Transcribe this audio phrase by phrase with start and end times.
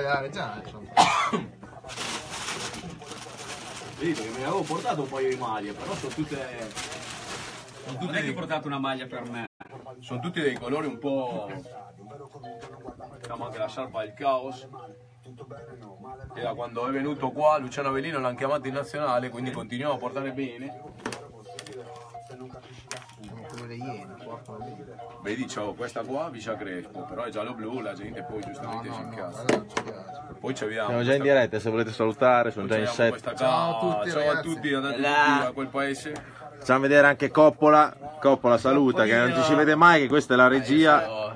[0.00, 0.88] Reggiana, insomma.
[3.98, 6.36] Sì, perché me ne avevo portato un paio di maglie, però sono tutte.
[6.36, 9.46] Sono Non tutte è che ho portato una maglia per me.
[10.00, 11.48] sono tutti dei colori un po'.
[13.20, 14.66] Diciamo anche la sciarpa del caos.
[16.34, 19.98] E da quando è venuto qua Luciano Avellino l'hanno chiamato in nazionale, quindi continuiamo a
[19.98, 20.82] portare bene.
[23.76, 24.76] Le iene, portano.
[25.22, 28.94] Vedi, c'ho questa qua, Vicia Crespo, però è giallo-blu, la gente poi No, giustamente no,
[28.94, 30.22] si no, non ci piace.
[30.38, 33.08] Poi ci abbiamo Siamo già in diretta, se volete salutare, sono già in set.
[33.10, 34.48] questa Ciao a tutti, ciao a ragazzi.
[34.48, 36.12] tutti, andate a quel paese.
[36.58, 37.94] Facciamo vedere anche Coppola.
[38.20, 41.32] Coppola saluta, che non ci si vede mai, che questa è la regia.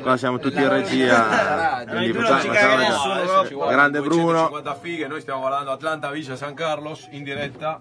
[0.00, 1.84] Qua siamo tutti in regia.
[1.86, 4.48] Quindi facciamo, ci facciamo nessuno, Grande Bruno.
[4.48, 7.78] 250 fighe, noi stiamo guardando Atlanta Vicia San Carlos in diretta.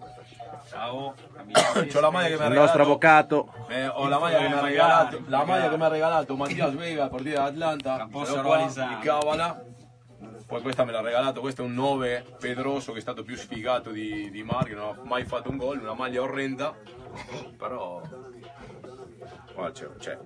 [0.76, 1.14] Ciao,
[1.90, 2.82] C'ho la maglia che mi ha Il nostro regalato.
[2.82, 3.54] avvocato.
[3.70, 6.74] eh, ho la maglia che mi ha regalato, la maglia che mi ha regalato Mattias
[6.74, 7.98] Vega al portiere dell'Atlanta.
[7.98, 9.64] La posso di Cavala.
[10.46, 13.90] Poi questa me l'ha regalato, questo è un 9 Pedroso che è stato più sfigato
[13.92, 16.76] di, di Mar, che non ha mai fatto un gol, una maglia orrenda.
[17.58, 18.02] Però.
[19.54, 20.18] Guarda, c'è, c'è.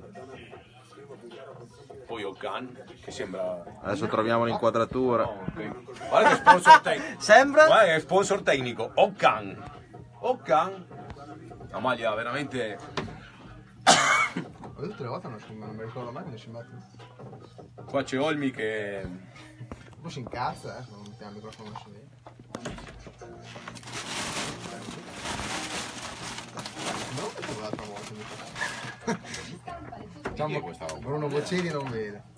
[2.07, 3.63] Poi Okan, che sembra.
[3.83, 5.23] Adesso troviamo l'inquadratura.
[5.25, 6.09] no, ok.
[6.09, 7.21] Guarda che sponsor tecnico.
[7.21, 7.65] Sembra?
[7.67, 9.77] Guarda che sponsor tecnico, Okan.
[10.19, 10.85] Okan.
[11.69, 12.77] Una maglia veramente.
[13.83, 16.77] Ma tutte le volte non, non mi ricordo mai come si mette.
[17.85, 19.01] Qua c'è Olmi che.
[19.03, 22.07] Un po' si incazza, eh, se non mettiamo il microfono messo lì.
[27.15, 28.57] Non lo mettevo l'altra volta il microfono.
[30.29, 30.99] Diciamo?
[30.99, 32.28] Bruno Bocelli non vede.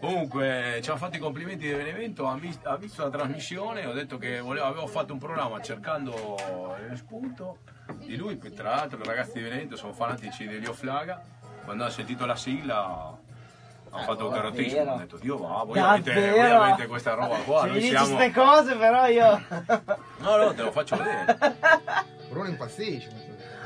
[0.00, 3.92] Comunque ci ha fatto i complimenti di Benevento, ha, vis- ha visto la trasmissione, ho
[3.92, 6.36] detto che volevo- avevo fatto un programma cercando
[6.90, 7.58] il spunto
[7.96, 11.22] di lui, tra l'altro i ragazzi di Benevento sono fanatici di Elio Flaga,
[11.64, 13.18] quando hanno sentito la sigla
[13.92, 17.66] hanno fatto un carotismo, hanno detto Dio va, voi avete, voi avete questa roba qua,
[17.66, 18.14] noi dici siamo...
[18.14, 19.42] queste cose però io...
[20.20, 21.36] No, no, te lo faccio vedere.
[22.28, 23.10] Bruno impazzisce.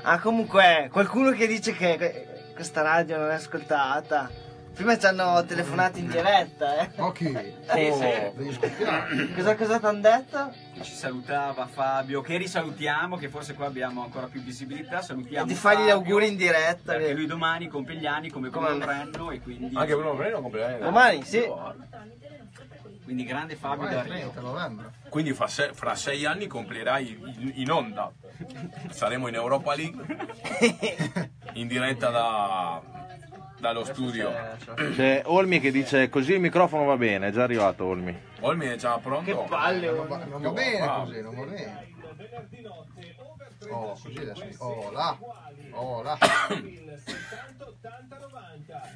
[0.03, 4.31] ah comunque, qualcuno che dice che questa radio non è ascoltata.
[4.75, 6.91] Prima ci hanno telefonato in diretta, eh.
[6.97, 8.33] Occhi, Sì, sì.
[8.35, 9.29] devi scoppiare.
[9.33, 10.53] Cosa, cosa ti hanno detto?
[10.83, 15.01] Ci salutava Fabio, che risalutiamo, che forse qua abbiamo ancora più visibilità.
[15.01, 16.93] Salutiamo E di fargli gli auguri in diretta.
[16.95, 18.85] Perché che- lui domani compie gli anni come Come Bruno.
[18.85, 20.85] Brenno e quindi, Anche Bruno Breno compleanno.
[20.85, 21.45] Domani, sì.
[23.05, 24.13] Quindi grande Fabio da Rio.
[24.31, 24.93] 30 novembre.
[25.09, 28.11] Quindi fra, se- fra sei anni compilerai in, in onda.
[28.91, 30.05] Saremo in Europa League
[31.55, 32.83] in diretta da-
[33.61, 34.33] dallo studio.
[34.95, 38.19] C'è Olmi che dice così il microfono va bene, è già arrivato Olmi.
[38.41, 39.25] Olmi è già pronto?
[39.25, 39.91] Che palle.
[39.91, 41.93] Non va, non va bene così, non va bene.
[43.71, 44.65] Oh, così adesso.
[44.65, 45.19] Oh là.
[45.73, 46.19] Oh là.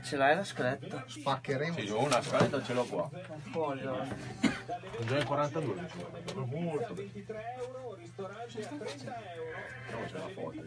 [0.03, 1.05] Ce l'hai la scaletta?
[1.07, 1.79] Spaccheremo.
[1.79, 3.11] Sì, ho una scaletta ce l'ho qua.
[3.51, 4.07] Foglio.
[5.07, 5.89] Già in 42.
[6.35, 7.11] Molto bene.
[9.91, 10.63] No, c'è la foto.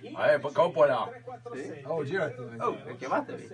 [0.00, 1.10] Eh, poi coppola.
[1.84, 2.40] Oh, girati.
[2.58, 3.48] Oh, chiamatevi.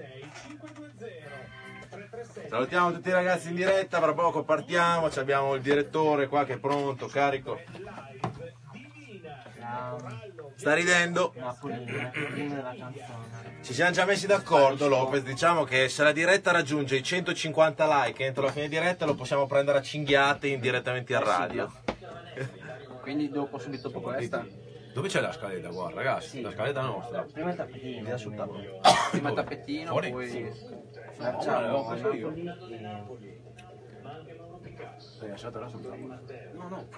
[2.49, 6.55] Salutiamo tutti i ragazzi in diretta, tra poco partiamo, ci abbiamo il direttore qua che
[6.55, 7.59] è pronto, carico.
[10.55, 11.33] Sta ridendo.
[13.63, 18.25] Ci siamo già messi d'accordo Lopez, diciamo che se la diretta raggiunge i 150 like
[18.25, 21.73] entro la fine diretta lo possiamo prendere a cinghiate indirettamente a radio.
[23.01, 24.47] Quindi dopo, subito dopo questa,
[24.93, 25.69] Dove c'è la scaletta?
[25.69, 27.23] Guarda, ragazzi, la scaletta nostra.
[27.23, 28.81] Prima il tavolo.
[29.11, 30.11] prima il tappetino, Fuori?
[30.11, 30.53] poi
[31.21, 32.33] Facciamo l'ho preso io.
[35.21, 36.19] L'hai lasciata là sul tavolo?
[36.55, 36.89] No, no.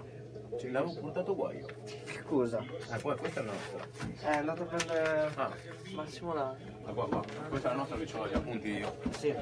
[0.58, 1.66] Ce l'avevo portato qua io.
[2.04, 2.60] Scusa.
[2.92, 4.30] Eh, poi questa è la nostra.
[4.30, 5.50] È andato a prendere Ah,
[5.94, 6.54] Massimo là.
[6.84, 7.22] ah, qua, qua.
[7.48, 8.94] Questa è la nostra che ho gli appunti io.
[9.10, 9.34] Sì.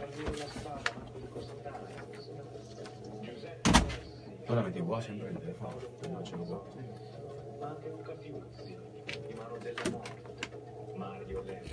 [4.46, 5.76] Tu la metti qua sempre il telefono.
[6.08, 6.62] Non ce l'ho qua.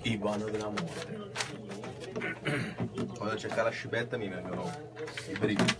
[0.03, 1.15] Ivano della morte.
[3.17, 4.71] Quando c'è la scibetta mi vengono
[5.27, 5.75] i brividi.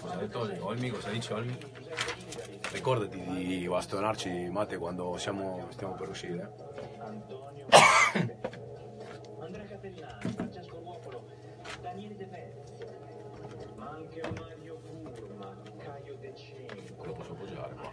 [0.00, 0.90] Cosa ha detto Olmi?
[0.90, 1.56] Cosa dice Olmi?
[2.72, 6.52] Ricordati di bastonarci, Mate, quando siamo, stiamo per uscire.
[17.04, 17.92] Lo posso appoggiare qua.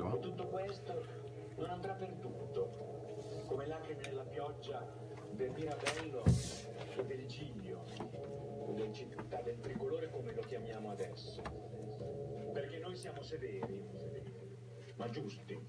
[0.00, 0.16] Qua?
[0.18, 1.04] Tutto questo
[1.56, 4.84] non andrà perduto, come lacrime nella pioggia
[5.32, 6.22] del Mirabello
[6.96, 7.84] o del Giglio,
[8.64, 11.42] o del città del tricolore come lo chiamiamo adesso.
[12.52, 13.84] Perché noi siamo severi,
[14.96, 15.68] ma giusti.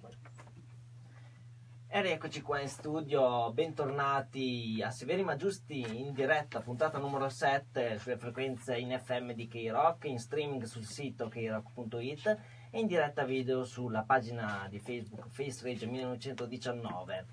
[1.95, 7.99] E rieccoci qua in studio, bentornati a Severi ma Giusti in diretta, puntata numero 7
[7.99, 13.63] sulle frequenze in FM di K-Rock, in streaming sul sito krock.it e in diretta video
[13.65, 17.25] sulla pagina di Facebook FaceRage 1919.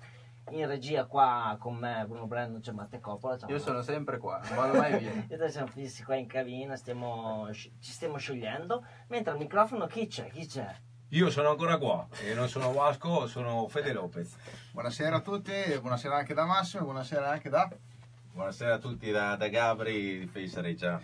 [0.51, 3.39] In regia qua con me Bruno Brando c'è Matte Coppola.
[3.39, 3.67] Ciao, Io Matte.
[3.67, 5.11] sono sempre qua, non vado mai via.
[5.27, 10.05] E noi siamo fissi qua in cabina, stiamo, ci stiamo sciogliendo, mentre al microfono chi
[10.05, 10.29] c'è?
[10.29, 10.75] Chi c'è?
[11.09, 14.35] Io sono ancora qua e non sono Vasco, sono Fede Lopez.
[14.73, 17.67] Buonasera a tutti, buonasera anche da Massimo, buonasera anche da...
[18.31, 21.01] Buonasera a tutti da, da Gabri di Face Regia.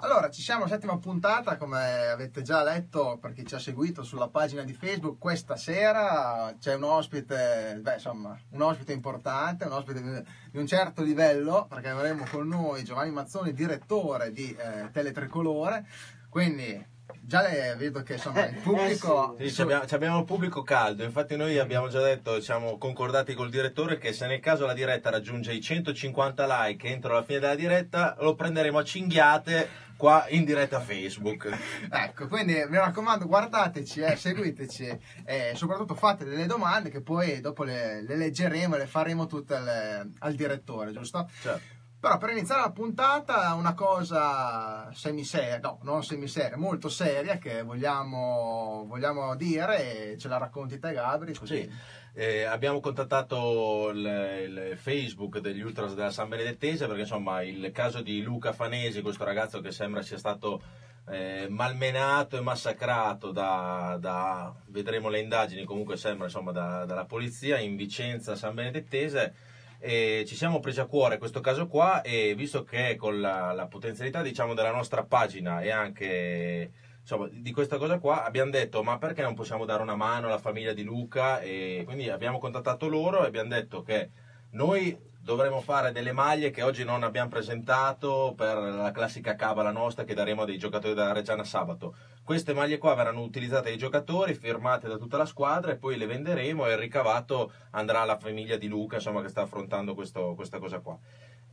[0.00, 4.28] Allora, ci siamo settima puntata, come avete già letto per chi ci ha seguito sulla
[4.28, 10.02] pagina di Facebook, questa sera c'è un ospite, beh insomma, un ospite importante, un ospite
[10.50, 15.86] di un certo livello, perché avremo con noi Giovanni Mazzoni, direttore di eh, Teletricolore,
[16.28, 19.36] quindi già le- vedo che insomma il pubblico...
[19.38, 23.50] Sì, ci abbiamo, abbiamo un pubblico caldo, infatti noi abbiamo già detto, siamo concordati col
[23.50, 27.54] direttore che se nel caso la diretta raggiunge i 150 like entro la fine della
[27.54, 31.48] diretta lo prenderemo a cinghiate qua in diretta Facebook.
[31.88, 37.64] Ecco, quindi mi raccomando, guardateci, eh, seguiteci e soprattutto fate delle domande che poi dopo
[37.64, 41.28] le, le leggeremo e le faremo tutte al, al direttore, giusto?
[41.40, 41.75] Certo.
[42.06, 48.84] Però per iniziare la puntata una cosa semiseria, no, non semiseria, molto seria che vogliamo,
[48.86, 51.34] vogliamo dire e ce la racconti te Gabri.
[51.34, 51.62] Così.
[51.62, 51.70] Sì,
[52.14, 58.00] eh, abbiamo contattato il, il Facebook degli Ultras della San Benedettese perché insomma il caso
[58.02, 60.62] di Luca Fanesi, questo ragazzo che sembra sia stato
[61.08, 67.58] eh, malmenato e massacrato da, da- vedremo le indagini, comunque sembra insomma da- dalla polizia
[67.58, 69.45] in Vicenza San Benedettese
[69.78, 73.66] e ci siamo presi a cuore questo caso qua e visto che con la, la
[73.66, 76.70] potenzialità diciamo della nostra pagina e anche
[77.00, 80.38] insomma, di questa cosa qua abbiamo detto ma perché non possiamo dare una mano alla
[80.38, 81.40] famiglia di Luca?
[81.40, 84.10] E quindi abbiamo contattato loro e abbiamo detto che
[84.50, 84.96] noi
[85.26, 90.14] dovremo fare delle maglie che oggi non abbiamo presentato per la classica cabala nostra che
[90.14, 91.96] daremo a dei giocatori della Reggiana sabato.
[92.22, 96.06] Queste maglie qua verranno utilizzate dai giocatori, firmate da tutta la squadra e poi le
[96.06, 100.60] venderemo e il ricavato andrà alla famiglia di Luca insomma, che sta affrontando questo- questa
[100.60, 100.96] cosa qua.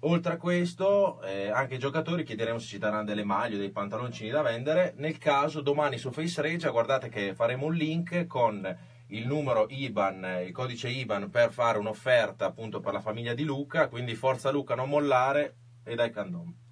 [0.01, 3.71] Oltre a questo, eh, anche ai giocatori chiederemo se ci daranno delle maglie o dei
[3.71, 4.93] pantaloncini da vendere.
[4.97, 10.41] Nel caso, domani su Face Regia, guardate che faremo un link con il numero IBAN,
[10.45, 13.87] il codice IBAN per fare un'offerta appunto per la famiglia di Luca.
[13.87, 16.62] Quindi forza Luca, non mollare e dai candom.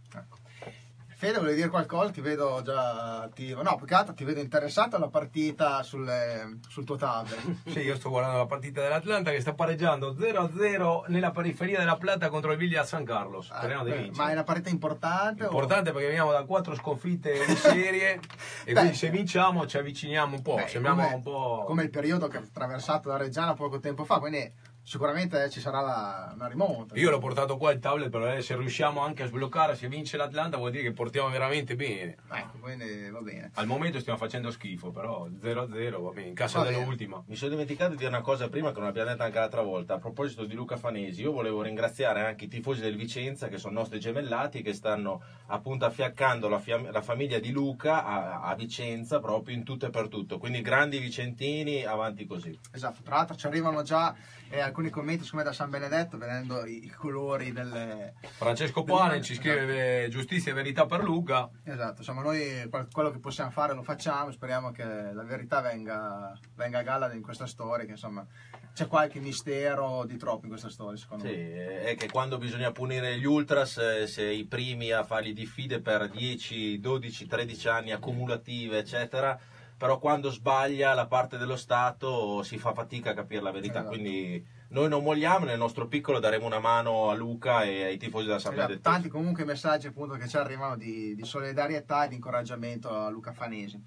[1.21, 2.09] Fede, volevi dire qualcosa?
[2.09, 3.61] Ti vedo già attivo.
[3.61, 7.57] No, altro ti vedo interessato alla partita sulle- sul tuo tablet.
[7.69, 12.29] Sì, io sto guardando la partita dell'Atlanta che sta pareggiando 0-0 nella periferia della Plata
[12.29, 13.51] contro il Villa San Carlos.
[13.55, 14.17] Speriamo di Eh, vincere.
[14.17, 15.43] Ma è una partita importante?
[15.43, 18.13] o- Importante perché veniamo da quattro sconfitte di serie
[18.65, 18.79] e Beh.
[18.79, 21.63] quindi se vinciamo ci avviciniamo un po', Beh, come- un po'...
[21.67, 24.51] come il periodo che ha attraversato la Reggiana poco tempo fa, quindi
[24.91, 26.97] sicuramente ci sarà la- una rimonta.
[26.99, 30.17] Io l'ho portato qua il tablet per vedere se riusciamo anche a sbloccare, se vince
[30.17, 32.17] l'Atlanta vuol dire che portiamo veramente bene.
[32.29, 33.51] Ecco, quindi va bene.
[33.53, 37.23] Al momento stiamo facendo schifo, però 0-0 va bene, in casa dell'ultima.
[37.27, 39.93] Mi sono dimenticato di dire una cosa prima che non abbiamo detto anche l'altra volta.
[39.93, 43.79] A proposito di Luca Fanesi, io volevo ringraziare anche i tifosi del Vicenza che sono
[43.79, 46.61] nostri gemellati che stanno appunto affiaccando la,
[46.91, 50.37] la famiglia di Luca a, a Vicenza proprio in tutto e per tutto.
[50.37, 52.59] Quindi grandi vicentini, avanti così.
[52.73, 54.13] Esatto, tra l'altro ci arrivano già
[54.51, 58.13] eh, alcuni commenti siccome da San Benedetto vedendo i, i colori delle...
[58.37, 61.49] Francesco Pane ci scrive giustizia e verità per Luca.
[61.63, 66.37] Esatto, insomma noi quel- quello che possiamo fare lo facciamo, speriamo che la verità venga,
[66.55, 68.25] venga a galla in questa storia, che insomma
[68.73, 71.81] c'è qualche mistero di troppo in questa storia secondo Sì, me.
[71.81, 76.09] è che quando bisogna punire gli ultras, eh, se i primi a fargli diffide per
[76.09, 79.37] 10, 12, 13 anni accumulative, eccetera,
[79.81, 83.79] però quando sbaglia la parte dello Stato si fa fatica a capire la verità.
[83.79, 83.87] Esatto.
[83.87, 88.27] Quindi noi non molliamo, nel nostro piccolo daremo una mano a Luca e ai tifosi
[88.27, 92.13] della San Esatto, tanti comunque messaggi appunto che ci arrivano di, di solidarietà e di
[92.13, 93.83] incoraggiamento a Luca Fanesi.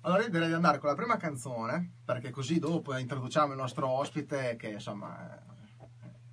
[0.00, 3.86] Allora io direi di andare con la prima canzone, perché così dopo introduciamo il nostro
[3.86, 5.36] ospite che insomma...
[5.36, 5.56] eh,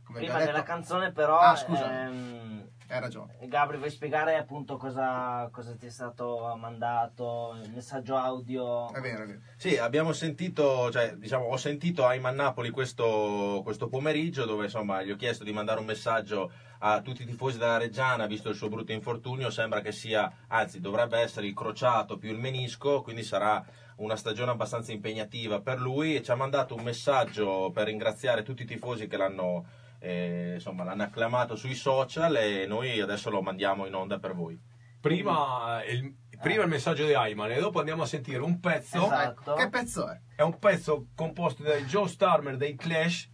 [0.06, 1.40] Come Prima abbiamo della detto, canzone però...
[1.40, 2.06] Ah, scusa.
[2.06, 3.38] ehm, hai ragione.
[3.42, 8.92] Gabri, vuoi spiegare appunto cosa, cosa ti è stato mandato, il messaggio audio?
[8.92, 9.40] È vero, è vero.
[9.58, 15.12] Sì, abbiamo sentito, cioè, diciamo, ho sentito Ayman Napoli questo, questo pomeriggio dove insomma gli
[15.12, 18.70] ho chiesto di mandare un messaggio a tutti i tifosi della Reggiana, visto il suo
[18.70, 23.64] brutto infortunio, sembra che sia, anzi dovrebbe essere il crociato più il menisco, quindi sarà
[23.98, 28.64] una stagione abbastanza impegnativa per lui e ci ha mandato un messaggio per ringraziare tutti
[28.64, 29.66] i tifosi che l'hanno,
[30.06, 34.60] eh, insomma, l'hanno acclamato sui social e noi adesso lo mandiamo in onda per voi.
[35.02, 39.04] Prima eh, il, prima il messaggio di Ayman e dopo andiamo a sentire un pezzo.
[39.06, 39.54] Esatto.
[39.56, 40.20] Che pezzo è?
[40.36, 43.30] È un pezzo composto da Joe Starmer dei Clash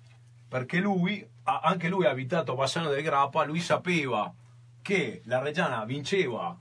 [0.48, 4.34] perché lui, ha- anche lui ha abitato a Bassano del Grappa, lui sapeva
[4.82, 6.56] che la Reggiana vinceva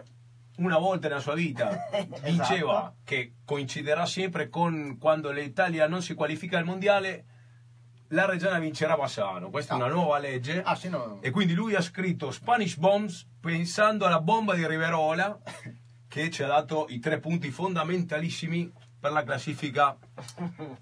[0.58, 1.88] una volta nella sua vita,
[2.22, 2.94] vinceva Esatto.
[3.04, 7.24] che coinciderà sempre con quando l'Italia non si qualifica al mondiale,
[8.12, 9.50] la Reggiana vincerà Bassano.
[9.50, 10.62] Questa è una nuova legge.
[10.62, 11.18] Ah, sì, no.
[11.22, 15.38] E quindi lui ha scritto Spanish Bombs pensando alla bomba di Riverola
[16.08, 19.96] che ci ha dato i tre punti fondamentalissimi per la classifica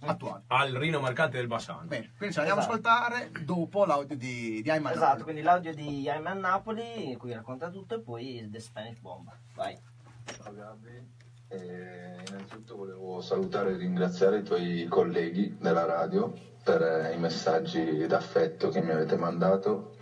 [0.00, 0.42] Attuale.
[0.49, 1.82] al Rino Mercante del Bassano.
[1.87, 2.88] Bene, quindi ce l'andiamo Esatto.
[2.88, 4.92] a ascoltare dopo l'audio di, di Ayman.
[4.92, 9.30] Esatto, quindi l'audio di Ayman Napoli, in cui racconta tutto, e poi The Spanish Bomb.
[9.54, 9.78] Vai.
[10.42, 11.06] Ciao Gabri,
[11.50, 16.31] Eh, innanzitutto volevo salutare e ringraziare i tuoi colleghi della radio
[16.62, 19.97] per eh, i messaggi d'affetto che mi avete mandato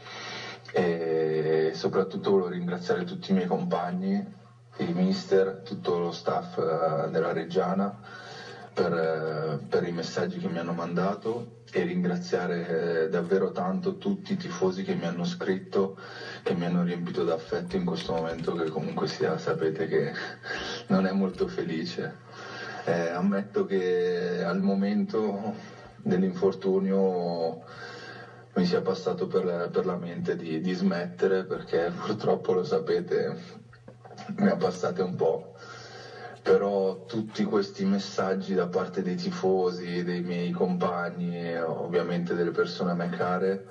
[0.73, 4.17] e soprattutto volevo ringraziare tutti i miei compagni,
[4.79, 7.97] i mister, tutto lo staff eh, della Reggiana
[8.77, 14.33] per, eh, per i messaggi che mi hanno mandato e ringraziare eh, davvero tanto tutti
[14.33, 15.97] i tifosi che mi hanno scritto,
[16.43, 20.13] che mi hanno riempito d'affetto in questo momento che comunque sia sapete che
[20.89, 22.17] non è molto felice.
[22.85, 25.55] Eh, ammetto che al momento
[26.03, 27.59] dell'infortunio
[28.53, 33.65] mi sia passato per, per la mente di, di smettere perché purtroppo lo sapete
[34.37, 35.56] ne ha passate un po'
[36.47, 42.93] però tutti questi messaggi da parte dei tifosi, dei miei compagni e ovviamente delle persone
[42.93, 43.65] a me care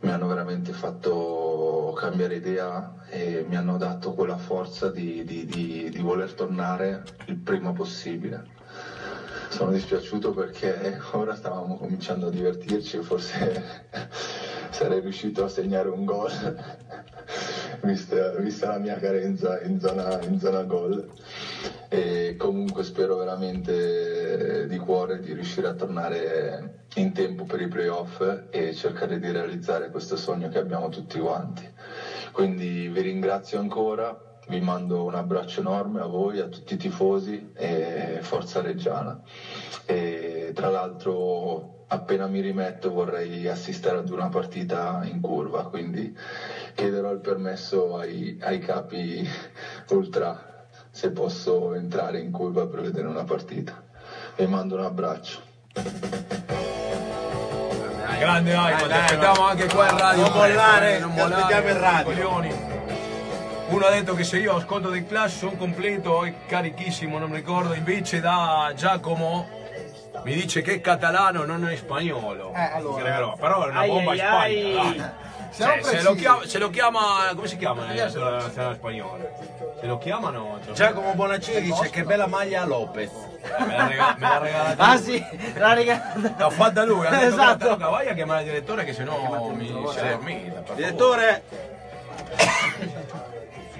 [0.00, 5.90] mi hanno veramente fatto cambiare idea e mi hanno dato quella forza di, di- di-
[5.90, 8.42] di voler tornare il prima possibile.
[9.50, 13.62] Sono dispiaciuto perché ora stavamo cominciando a divertirci e forse
[14.70, 16.32] sarei riuscito a segnare un gol,
[17.82, 21.06] vista, vista la mia carenza in zona, in zona gol.
[21.94, 28.46] E comunque spero veramente di cuore di riuscire a tornare in tempo per i playoff
[28.48, 31.70] e cercare di realizzare questo sogno che abbiamo tutti quanti.
[32.32, 37.50] Quindi vi ringrazio ancora, vi mando un abbraccio enorme a voi, a tutti i tifosi
[37.52, 39.20] e forza Reggiana.
[39.84, 46.10] E tra l'altro appena mi rimetto vorrei assistere ad una partita in curva, quindi
[46.74, 49.22] chiederò il permesso ai, ai capi
[49.90, 50.46] ultra
[50.92, 53.82] se posso entrare in curva per vedere una partita.
[54.36, 55.40] Vi mando un abbraccio.
[58.18, 60.22] Grande Ayman, ti dai, aspettiamo anche qua in radio.
[60.22, 62.04] Non mollare, non mollare, aspettiamo in radio.
[62.04, 62.54] coglioni.
[63.68, 67.36] Uno ha detto che se io ascolto dei Clash sono completo e carichissimo, non mi
[67.36, 69.48] ricordo, invece da Giacomo
[70.24, 72.52] mi dice che è catalano, non è spagnolo.
[72.54, 73.34] Eh, allora.
[73.34, 75.04] Però- è una bomba ai, in Spagna.
[75.04, 75.10] ai.
[75.54, 79.24] Cioè, se, lo chiama, se lo chiama, come si chiama nella nazionale spagnola?
[79.80, 83.10] Se lo chiamano, cioè, Giacomo Bonaccini dice che bella maglia a Lopez.
[83.10, 85.22] eh, me l'ha rega- me l'ha regalata Ah sì,
[85.54, 86.34] l'ha regalata.
[86.38, 87.64] L'ha fatta lui, ha detto Esatto.
[87.66, 87.90] esatto.
[87.90, 90.72] vai a chiamare il direttore che sennò mi si è dormita.
[90.74, 91.42] Direttore,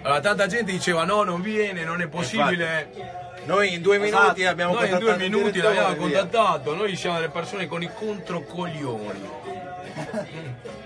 [0.02, 2.90] Allora, tanta gente diceva no, non viene, non è possibile.
[3.44, 7.66] noi in due minuti abbiamo Noi in due minuti l'abbiamo contattato, noi siamo delle persone
[7.66, 9.30] con i controcoglioni.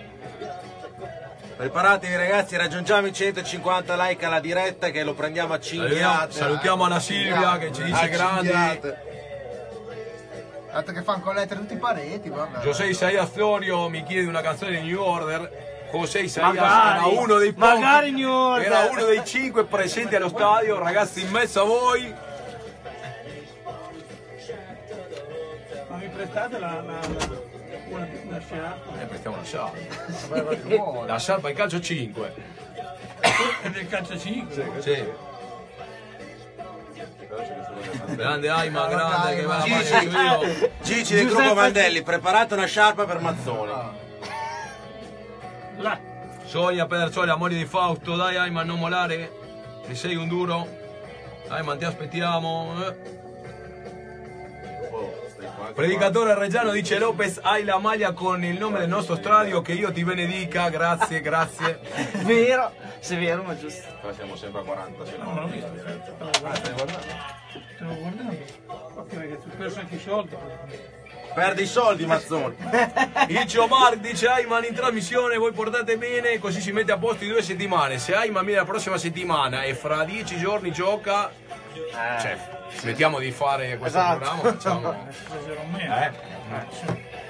[1.57, 6.33] Preparatevi ragazzi, raggiungiamo i 150 like alla diretta che lo prendiamo a cinghiate.
[6.33, 9.05] Salutiamo Anna Silvia che ci dice cinghiate.
[10.71, 12.59] Dato che fanno connettere tutti i pareti, guarda.
[12.61, 15.89] José Isaías Florio mi chiede una canzone di New Order.
[15.93, 18.67] José Isaías Magari, era uno dei pochi, magari New Order.
[18.67, 22.15] era uno dei cinque presenti allo stadio, ragazzi in mezzo a voi.
[25.89, 27.46] Ma mi prestate la, la, la-
[27.89, 29.01] una, una sciarpa?
[29.01, 31.05] Eh, prestiamo una sciarpa.
[31.07, 32.35] La sciarpa in calcio 5.
[33.63, 34.73] È del calcio 5.
[34.81, 35.05] Sì.
[38.15, 40.71] Grande Ayman, grande che me la Gigi, mangio io.
[40.83, 43.73] Gigi del Giuseppe- gruppo Mandelli, preparate una sciarpa per Mazzoni.
[45.79, 45.99] Là.
[46.45, 49.31] Sonia Pedersoli, amore di Fausto, dai Ayman non molare,
[49.87, 50.67] che sei un duro.
[51.49, 52.75] Ayman ti aspettiamo.
[52.87, 53.16] eh.
[55.75, 59.91] Predicatore Reggiano dice Lopez, hai la maglia con il nome del nostro stadio, che io
[59.91, 61.81] ti benedica, grazie, grazie.
[62.25, 63.83] Vero, se è vero, ma giusto.
[64.01, 65.71] Qua siamo sempre a 40 No, non l'ho visto.
[65.77, 66.87] Stavo guardando.
[67.75, 68.37] Stavo guardando.
[68.67, 70.37] Ok, perché tu perso anche i soldi.
[71.35, 72.57] Perdi i soldi Mazzoni.
[73.29, 77.31] Icio Mark dice Ayman in trasmissione, voi portate bene, così si mette a posto in
[77.33, 77.99] due settimane.
[77.99, 81.31] Se Ayman viene la prossima settimana e fra dieci giorni gioca,
[82.21, 82.37] cioè,
[82.77, 84.19] smettiamo di fare questo Esatto.
[84.19, 85.09] programma, facciamo...
[85.09, 87.25] Esagero Eh?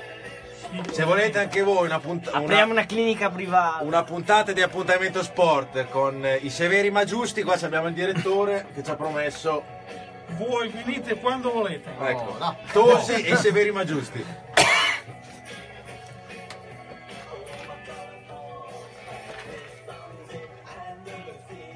[0.91, 3.83] Se volete anche voi una, punt- Apriamo una, una clinica privata.
[3.83, 8.67] una puntata di appuntamento sport con eh, i severi ma giusti, qua abbiamo il direttore
[8.75, 9.63] che ci ha promesso
[10.37, 11.89] Voi venite quando volete.
[12.03, 12.57] ecco, no.
[12.73, 14.25] Tosi e i severi ma giusti.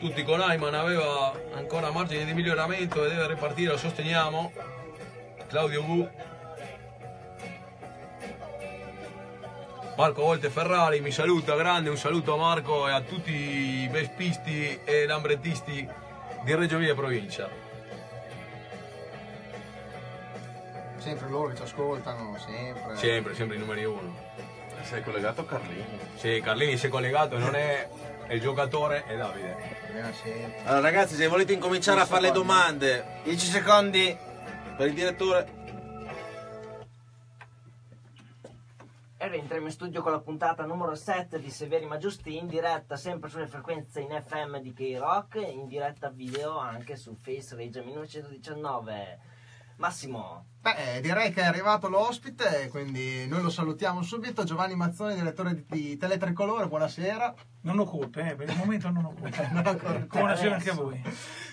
[0.01, 4.51] Tutti con Ayman aveva ancora margine di miglioramento e deve ripartire, lo sosteniamo.
[5.47, 6.09] Claudio Bu.
[9.99, 14.81] Marco Volte Ferrari mi saluta, grande, un saluto a Marco e a tutti i vespisti
[14.83, 15.87] e lambrettisti
[16.45, 17.51] di Reggio Emilia provincia.
[20.97, 22.97] Sempre loro che ci ascoltano, sempre.
[22.97, 24.17] Sempre, sempre i numeri uno.
[24.81, 25.99] Sei collegato a Carlini?
[26.15, 27.87] Sì, Carlini si è collegato, non è
[28.31, 29.57] è il giocatore, è Davide.
[30.63, 34.17] Allora ragazzi, se volete incominciare a fare le domande 10 secondi.
[34.77, 35.59] per il direttore,
[39.23, 42.97] E rientriamo in studio con la puntata numero 7 di Severi ma Giusti in diretta
[42.97, 49.30] sempre sulle frequenze in FM di K-Rock, in diretta video anche su Face Reggio 1919.
[49.81, 54.45] Massimo, Beh, eh, direi che è arrivato l'ospite, quindi noi lo salutiamo subito.
[54.45, 57.33] Giovanni Mazzoni, direttore di, Teletricolore, buonasera.
[57.63, 59.49] Non ho colpe, eh, per il momento non ho colpe.
[59.51, 60.07] Non.
[60.07, 61.01] Buonasera anche a voi.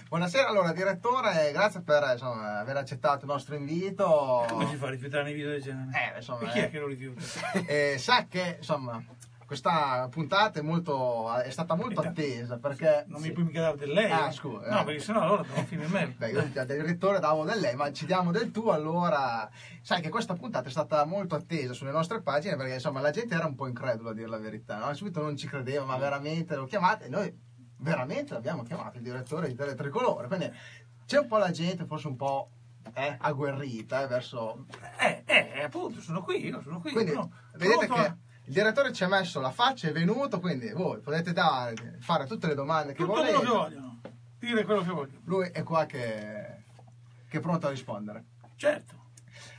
[0.09, 4.45] Buonasera, allora direttore, grazie per insomma, aver accettato il nostro invito.
[4.49, 6.13] Come si fa a rifiutare i video del genere?
[6.13, 6.69] Eh, insomma, e chi è eh.
[6.69, 7.21] che lo rifiuta?
[7.65, 9.01] Eh, sa che insomma
[9.47, 13.29] questa puntata è, molto, è stata molto attesa perché Non sì.
[13.29, 14.11] mi puoi mica dare del lei?
[14.11, 14.83] Ah, scusa, No, eh.
[14.83, 16.13] perché sennò allora devo finire me.
[16.19, 19.49] Beh, io da direttore davo del lei, ma ci diamo del tu, allora
[19.81, 23.35] sai che questa puntata è stata molto attesa sulle nostre pagine perché insomma la gente
[23.35, 24.93] era un po' incredula a dire la verità, no?
[24.93, 27.33] subito non ci credeva, ma veramente lo chiamate e noi
[27.77, 30.51] veramente l'abbiamo chiamato il direttore di Teletricolore, quindi
[31.05, 32.49] c'è un po' la gente forse un po'
[32.93, 34.65] eh, agguerrita eh, verso...
[34.99, 36.91] Eh, eh, appunto, sono qui, io sono qui.
[36.91, 38.15] Quindi no, vedete che
[38.47, 42.47] il direttore ci ha messo la faccia, è venuto, quindi voi potete dare, fare tutte
[42.47, 43.33] le domande che Tutto volete.
[43.35, 44.01] quello che vogliono.
[44.39, 45.19] Dire quello che vogliono.
[45.25, 46.63] Lui è qua che,
[47.27, 48.23] che è pronto a rispondere.
[48.55, 48.95] Certo.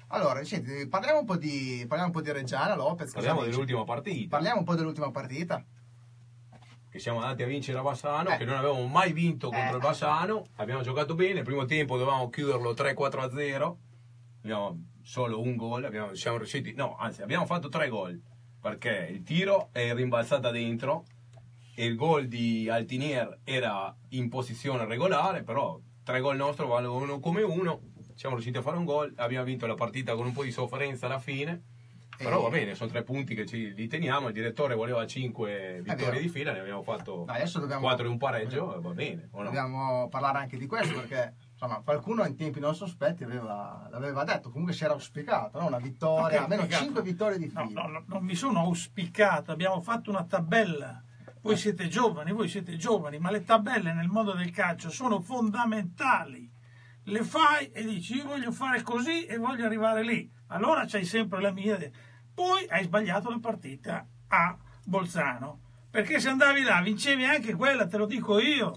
[0.09, 3.13] Allora, senti, parliamo un po' di, parliamo un po' di Reggiana Lopez.
[3.13, 4.29] Parliamo dell'ultima partita.
[4.37, 5.63] Parliamo un po' dell'ultima partita.
[6.91, 8.39] che siamo andati a vincere a Bassano, Eh.
[8.39, 9.75] che non avevamo mai vinto contro Eh.
[9.75, 13.79] il Bassano, abbiamo giocato bene, il primo tempo dovevamo chiuderlo 3-4 a 0,
[14.43, 18.19] abbiamo solo un gol, abbiamo- siamo riusciti, no, anzi abbiamo fatto tre gol,
[18.61, 21.05] perché il tiro è rimbalzata dentro
[21.75, 27.43] e il gol di Altinier era in posizione regolare, però tre gol nostri valgono come
[27.43, 27.81] uno,
[28.15, 31.07] siamo riusciti a fare un gol, abbiamo vinto la partita con un po' di sofferenza
[31.07, 31.63] alla fine.
[32.19, 34.27] Però va bene, sono tre punti che ci, li teniamo.
[34.27, 38.17] Il direttore voleva cinque vittorie di fila, ne abbiamo fatto No, dobbiamo- 4 e un
[38.19, 39.29] pareggio, va bene.
[39.33, 39.45] no?
[39.45, 44.51] Dobbiamo parlare anche di questo perché insomma, qualcuno in tempi non sospetti aveva, l'aveva detto,
[44.51, 45.67] comunque si era auspicato, no?
[45.67, 46.85] una vittoria, almeno auspicato.
[46.85, 47.65] 5 vittorie di fila.
[47.65, 51.03] no, no, non mi sono auspicato, abbiamo fatto una tabella.
[51.41, 56.49] Voi siete giovani, voi siete giovani, ma le tabelle nel mondo del calcio sono fondamentali.
[57.05, 60.31] Le fai e dici io voglio fare così e voglio arrivare lì.
[60.49, 61.79] Allora c'hai sempre la mia.
[62.35, 65.61] Poi hai sbagliato la partita a Bolzano.
[65.91, 68.75] Perché se andavi là vincevi anche quella, te lo dico io.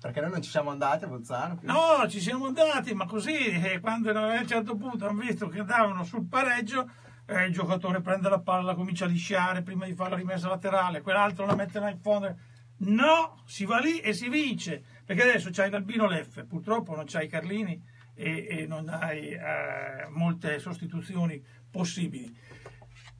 [0.00, 1.56] Perché noi non ci siamo andati a Bolzano.
[1.56, 5.48] quindi- No, ci siamo andati, ma così eh, quando a un certo punto hanno visto
[5.48, 6.88] che andavano sul pareggio,
[7.26, 11.02] eh, il giocatore prende la palla, comincia a lisciare prima di fare la rimessa laterale,
[11.02, 12.34] quell'altro la mette là in fondo.
[12.78, 17.28] No, si va lì e si vince, perché adesso c'hai l'Albino Leffe, purtroppo non c'hai
[17.28, 17.78] Carlini
[18.14, 22.34] e, e non hai eh, molte sostituzioni possibili.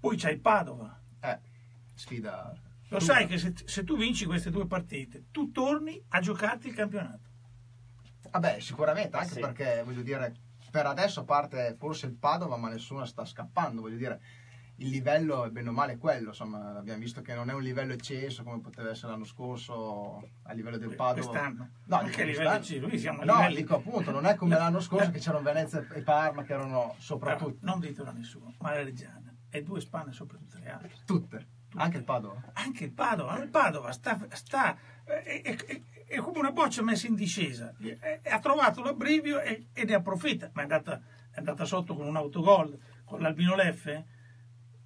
[0.00, 0.98] Poi c'hai Padova.
[1.20, 1.38] Eh,
[1.94, 2.54] sfida.
[2.90, 6.74] Lo sai che se, se tu vinci queste due partite, tu torni a giocarti il
[6.74, 7.28] campionato.
[8.30, 9.40] Vabbè, sicuramente, anche Sì.
[9.40, 10.34] perché voglio dire,
[10.70, 14.20] per adesso a parte forse il Padova, ma nessuno sta scappando, voglio dire,
[14.76, 17.92] il livello è bene o male quello, insomma, abbiamo visto che non è un livello
[17.92, 21.26] ecceso come poteva essere l'anno scorso a livello del Padova.
[21.28, 21.70] Quest'anno.
[21.84, 24.54] No, Anche a livello ecceso, noi siamo a No, livelli- dico appunto, non è come
[24.58, 28.54] l'anno scorso che c'erano Venezia e Parma che erano soprattutto Però non ditelo a nessuno,
[28.60, 30.92] ma la Reggiana è due spanne sopra tutte le altre.
[31.04, 32.50] tutte, anche il Padova.
[32.54, 37.06] Anche il Padova, il Padova sta, sta- è, è- è- è come una boccia messa
[37.06, 37.72] in discesa,
[38.24, 42.16] ha trovato l'abbrivio e, e ne approfitta, ma è andata, è andata sotto con un
[42.16, 44.04] autogol con l'Albino Leffe,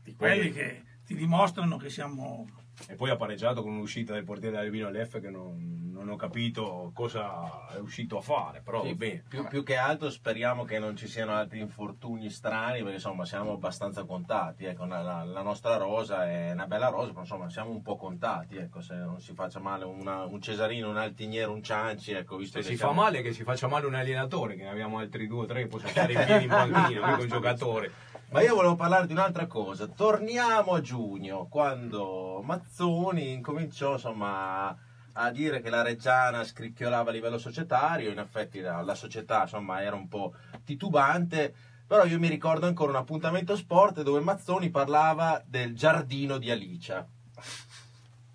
[0.02, 0.50] di quelli.
[0.52, 2.46] che ti dimostrano che siamo...
[2.88, 6.90] E poi ha pareggiato con un'uscita del portiere Albino Leff che non, non ho capito
[6.94, 9.24] cosa è uscito a fare, però va bene.
[9.26, 13.52] Più, più che altro speriamo che non ci siano altri infortuni strani, perché insomma siamo
[13.52, 14.64] abbastanza contati.
[14.66, 18.56] Ecco, la, la- nostra rosa è una bella rosa, però insomma siamo un po' contati.
[18.56, 22.58] Ecco, se non si faccia male una- un Cesarino, un Altiniero, un Cianci, ecco, visto
[22.60, 24.98] Se che si siamo- fa male che si faccia male un allenatore, che ne abbiamo
[24.98, 27.92] altri due o tre, possiamo stare in piedi in panchina, mica un giocatore.
[28.34, 29.86] Ma io volevo parlare di un'altra cosa.
[29.86, 34.76] Torniamo a giugno, quando Mazzoni incominciò insomma
[35.12, 39.82] a dire che la Reggiana scricchiolava a livello societario, in effetti la, la società insomma
[39.82, 41.54] era un po' titubante,
[41.86, 47.06] però io mi ricordo ancora un appuntamento sport dove Mazzoni parlava del giardino di Alicia.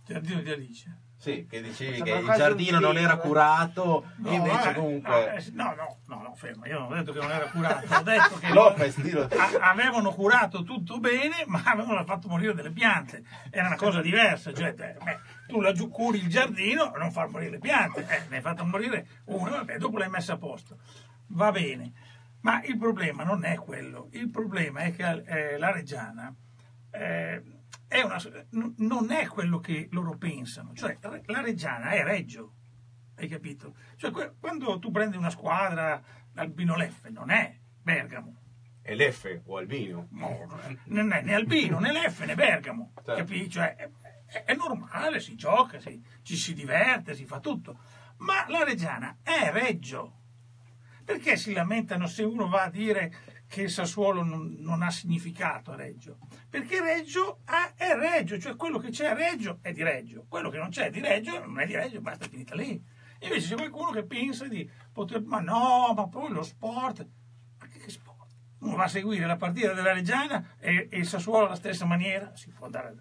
[0.06, 1.09] Giardino di Alice.
[1.20, 5.44] Sì, che dicevi Sembra che il giardino non era curato No, e invece eh, comunque...
[5.52, 8.38] no, no, no, no, fermo, io non ho detto che non era curato, ho detto
[8.40, 9.28] che Lopez, dillo.
[9.30, 13.22] a- avevano curato tutto bene, ma avevano fatto morire delle piante.
[13.50, 14.98] Era una cosa diversa, cioè beh,
[15.48, 19.06] tu laggiù curi il giardino, non far morire le piante, eh, ne hai fatto morire
[19.26, 20.78] una, vabbè, dopo l'hai messa a posto.
[21.32, 21.92] Va bene,
[22.44, 26.34] ma il problema non è quello, il problema è che eh, la Reggiana
[26.92, 27.44] eh,
[27.90, 28.22] è una-
[28.78, 32.54] non è quello che loro pensano, cioè la Reggiana è Reggio,
[33.16, 33.76] hai capito?
[33.98, 36.02] Cioè, quando tu prendi una squadra
[36.36, 38.38] Albino Leffe, non è Bergamo,
[38.84, 40.08] E l'F o Albino.
[40.12, 40.48] no,
[40.86, 43.14] non è né Albino né Leffe né Bergamo, Certo.
[43.16, 43.50] capisci?
[43.50, 43.90] Cioè, è,
[44.28, 47.78] è- è normale, si gioca, si- ci si diverte, si fa tutto,
[48.18, 50.14] ma la Reggiana è Reggio.
[51.04, 55.72] Perché si lamentano se uno va a dire che il Sassuolo non, non ha significato
[55.72, 56.20] a Reggio?
[56.50, 60.50] Perché Reggio ha- è Reggio, cioè quello che c'è a Reggio è di Reggio, quello
[60.50, 62.82] che non c'è di Reggio non è di Reggio, basta è finita lì.
[63.22, 67.06] Invece c'è qualcuno che pensa di poter, ma no, ma poi lo sport,
[67.60, 68.08] ma che, che sport?
[68.60, 72.32] Uno va a seguire la partita della Reggiana e, e il Sassuolo alla stessa maniera,
[72.36, 72.96] si può andare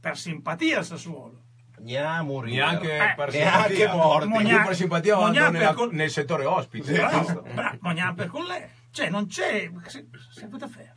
[0.00, 1.42] per simpatia al Sassuolo.
[1.80, 2.56] Gna, morire.
[2.56, 3.94] Neanche Eh, per neanche simpatia.
[3.94, 4.28] morti.
[4.28, 6.92] Mogna- Io per simpatia Mogna vado nella- per col- nel settore ospite.
[6.92, 8.62] Bravo, bravo, Mognan per con lei.
[8.90, 10.94] Cioè non c'è, se, se potete fare.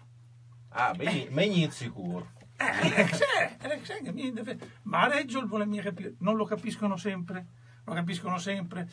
[0.69, 2.31] Ah, Megni- sicuro.
[2.57, 7.45] Eh, c'è, eh, Ma a Reggio il vuole mia capire, non lo capiscono sempre,
[7.83, 8.87] lo capiscono sempre.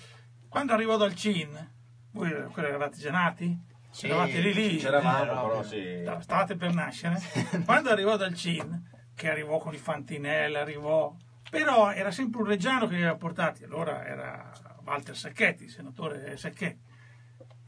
[0.48, 1.74] Quando arrivò dal CIN,
[2.12, 3.56] voi eravate già nati?
[3.90, 4.76] Sì, eravate lì lì?
[4.78, 5.98] C'eravamo, Eh, però sì.
[6.02, 7.18] Sta- Stavate per nascere.
[7.64, 11.14] Quando arrivò dal CIN, che arrivò con i Fantinella, arrivò...
[11.50, 14.50] Però era sempre un reggiano che li aveva portati, allora era
[14.84, 16.87] Walter Sacchetti, il senatore Sacchetti.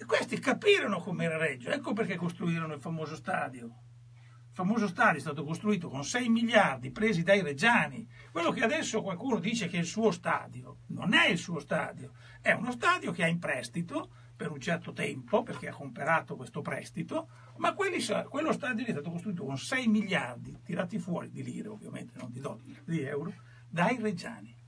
[0.00, 3.66] E questi capirono com'era Reggio, ecco perché costruirono il famoso stadio.
[3.66, 8.08] Il famoso stadio è stato costruito con 6 miliardi presi dai reggiani.
[8.32, 12.12] Quello che adesso qualcuno dice che è il suo stadio, non è il suo stadio,
[12.40, 16.62] è uno stadio che ha in prestito per un certo tempo, perché ha comprato questo
[16.62, 21.68] prestito, ma quelli quello stadio è stato costruito con 6 miliardi tirati fuori di lire,
[21.68, 23.34] ovviamente, non di dollari, di euro,
[23.68, 24.59] dai reggiani.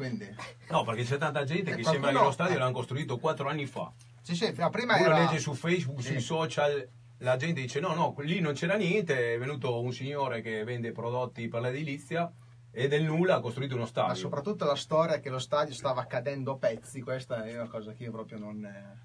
[0.00, 0.34] Quindi,
[0.70, 3.66] No, perché c'è tanta gente E che sembra che lo stadio l'hanno costruito quattro anni
[3.66, 3.92] fa.
[4.22, 5.18] sì, sì, ma prima Uno era...
[5.18, 9.38] legge su Facebook, sui social, la gente dice no, no, lì non c'era niente, è
[9.38, 12.32] venuto un signore che vende prodotti per l'edilizia
[12.72, 14.14] e del nulla ha costruito uno Ma stadio.
[14.14, 18.04] soprattutto la storia che lo stadio stava cadendo a pezzi, questa è una cosa che
[18.04, 18.60] io proprio non,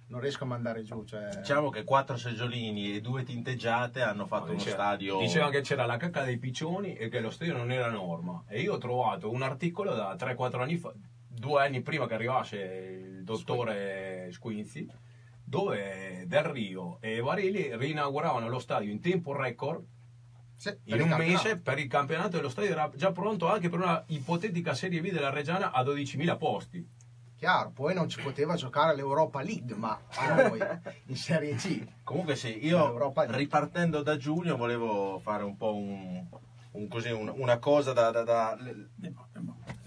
[0.07, 1.03] non riesco a mandare giù.
[1.03, 1.37] Cioè...
[1.37, 5.19] Diciamo che quattro seggiolini e due tinteggiate hanno fatto uno Diceva- stadio.
[5.19, 8.43] Diceva che c'era la cacca dei piccioni e che lo stadio non era norma.
[8.47, 10.93] E io ho trovato un articolo da 3-4 anni fa,
[11.27, 14.87] due anni prima che arrivasse il dottore Squinzi,
[15.43, 19.83] dove Del Rio e Varelli rinauguravano lo stadio in tempo record
[20.57, 23.79] Sì, in un mese per il campionato e lo stadio era già pronto anche per
[23.79, 26.87] una ipotetica Serie B della Reggiana a 12.000 posti.
[27.37, 30.59] Chiaro, poi non ci poteva giocare l'Europa League, ma a noi
[31.07, 31.85] in Serie C.
[32.03, 36.25] Comunque sì, io ripartendo da giugno volevo fare un po' un,
[36.71, 38.57] un così, un- una cosa da, da- da-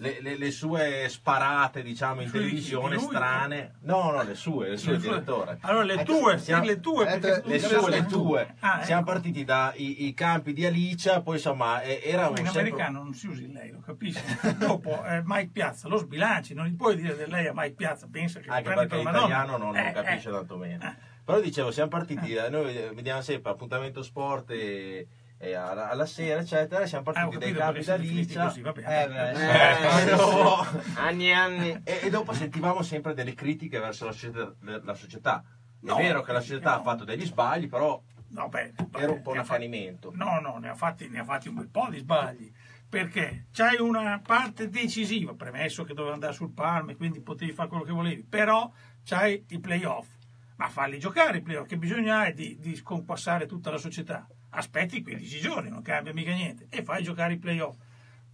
[0.00, 3.12] le, le- le- sue sparate diciamo in televisione di lui?
[3.14, 3.74] strane.
[3.82, 5.58] No, no, le sue, le sue, Le sue- direttore.
[5.60, 8.54] Allora le Eh, tue, siamo- le tue, eh, perché Le sue, le tu- tue.
[8.60, 9.10] Ah, Siamo ecco.
[9.12, 13.12] partiti dai i campi di Alicia, poi insomma eh, era un In sempre- americano non
[13.14, 14.22] si usi lei, lo capisci?
[14.56, 18.08] Dopo eh, Mike Piazza lo sbilanci, non gli puoi dire di lei a Mike Piazza,
[18.10, 20.32] pensa che anche perché l'italiano non, non Eh, capisce eh.
[20.32, 20.86] tanto bene.
[20.86, 21.16] Eh.
[21.24, 25.06] Però dicevo, siamo partiti, da- noi vediamo sempre appuntamento sport e,
[25.38, 28.44] e alla, alla sera, eccetera, siamo Ah, partiti dai capito campi perché da Alicia.
[28.44, 29.02] così, va bene.
[29.04, 30.10] Eh, beh, Eh, sì.
[30.16, 30.66] no.
[30.96, 31.80] Anni e anni.
[31.84, 34.52] E, e dopo sentivamo sempre delle critiche verso la società.
[34.60, 35.42] la società.
[35.80, 36.76] È No, vero che la società no.
[36.76, 40.10] ha fatto degli sbagli, però No, beh, era un po' un accanimento.
[40.14, 42.52] No, no, ne ha, fatti, ne ha fatti un bel po' di sbagli.
[42.86, 47.68] Perché c'hai una parte decisiva, premesso che doveva andare sul palmo e quindi potevi fare
[47.68, 48.70] quello che volevi, però
[49.04, 50.08] c'hai i playoff.
[50.56, 54.26] Ma falli giocare i playoff, che bisogno hai di, di sconquassare tutta la società?
[54.50, 57.76] Aspetti 15 giorni, non cambia mica niente, e fai giocare i playoff.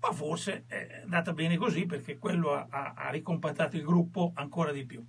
[0.00, 4.70] Ma forse è andata bene così perché quello ha, ha- ha ricompattato il gruppo ancora
[4.70, 5.05] di più.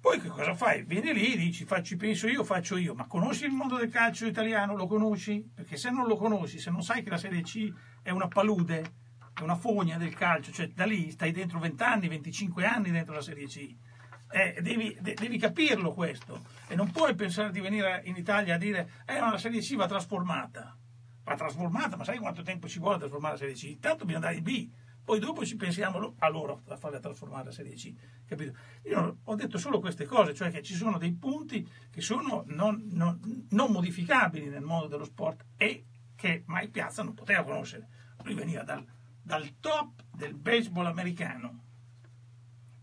[0.00, 0.82] Poi che cosa fai?
[0.84, 4.76] Vieni lì, dici faccio, penso io, faccio io, ma conosci il mondo del calcio italiano?
[4.76, 5.48] Lo conosci?
[5.54, 8.92] Perché se non lo conosci, se non sai che la Serie C è una palude,
[9.32, 13.14] è una fogna del calcio, cioè da lì stai dentro 20 anni, 25 anni dentro
[13.14, 13.74] la Serie C,
[14.30, 18.58] Eh, devi, de- devi capirlo questo e non puoi pensare di venire in Italia a
[18.58, 20.76] dire eh ma la Serie C va trasformata.
[21.24, 23.62] Va trasformata ma sai quanto tempo ci vuole trasformare la Serie C?
[23.64, 24.70] Intanto bisogna andare in B
[25.04, 27.92] poi dopo ci pensiamo a loro a farla trasformare la Serie C
[28.24, 28.56] capito?
[28.84, 32.88] io ho detto solo queste cose cioè che ci sono dei punti che sono non,
[32.90, 35.84] non- non modificabili nel mondo dello sport e
[36.24, 37.88] che Mike Piazza non poteva conoscere.
[38.22, 38.84] Lui veniva dal,
[39.20, 41.62] dal top del baseball americano.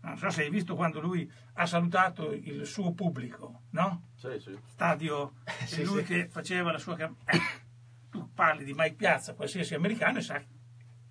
[0.02, 4.08] Non so se hai visto quando lui ha salutato il suo pubblico, no?
[4.16, 4.58] Sì, sì.
[4.66, 5.34] Stadio,
[5.66, 6.06] Sì, lui sì.
[6.14, 6.96] che faceva la sua...
[6.98, 7.40] Eh,
[8.10, 10.42] tu parli di Mike Piazza, qualsiasi americano, e sa,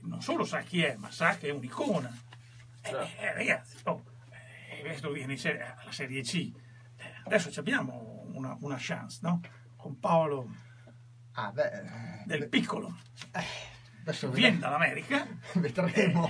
[0.01, 2.09] non solo sa chi è, ma sa che è un'icona.
[2.83, 3.21] Eh, Certo.
[3.21, 4.03] eh, ragazzi, oh,
[4.71, 6.51] eh, questo viene in serie- alla Serie C.
[6.97, 9.39] Eh, adesso ci abbiamo una, una chance, no?
[9.75, 10.49] Con Paolo
[11.33, 12.97] Ah, beh, eh, del Piccolo.
[14.01, 15.25] adesso Viene dall'America.
[15.55, 16.29] vedremo.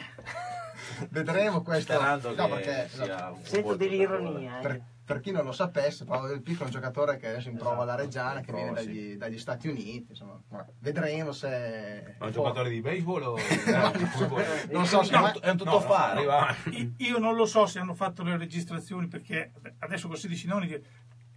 [1.10, 1.94] Vedremo questo.
[1.94, 4.60] Sperando No, che perché sia un Sento dell'ironia.
[4.62, 4.84] per, eh.
[5.06, 7.84] per chi non lo sapesse, Paolo Del Piccolo è un giocatore che adesso in prova
[7.84, 8.86] alla Reggiana, che Prova, viene sì.
[8.88, 10.06] dagli, dagli Stati Uniti.
[10.10, 12.16] Insomma, ma vedremo se.
[12.20, 13.38] Ma un giocatore di baseball o
[14.72, 15.14] Non so se.
[15.14, 16.18] È un, ma- è un tuttofare.
[16.18, 20.48] arriva I- Io non lo so se hanno fatto le registrazioni perché adesso con 16
[20.48, 20.84] nonni che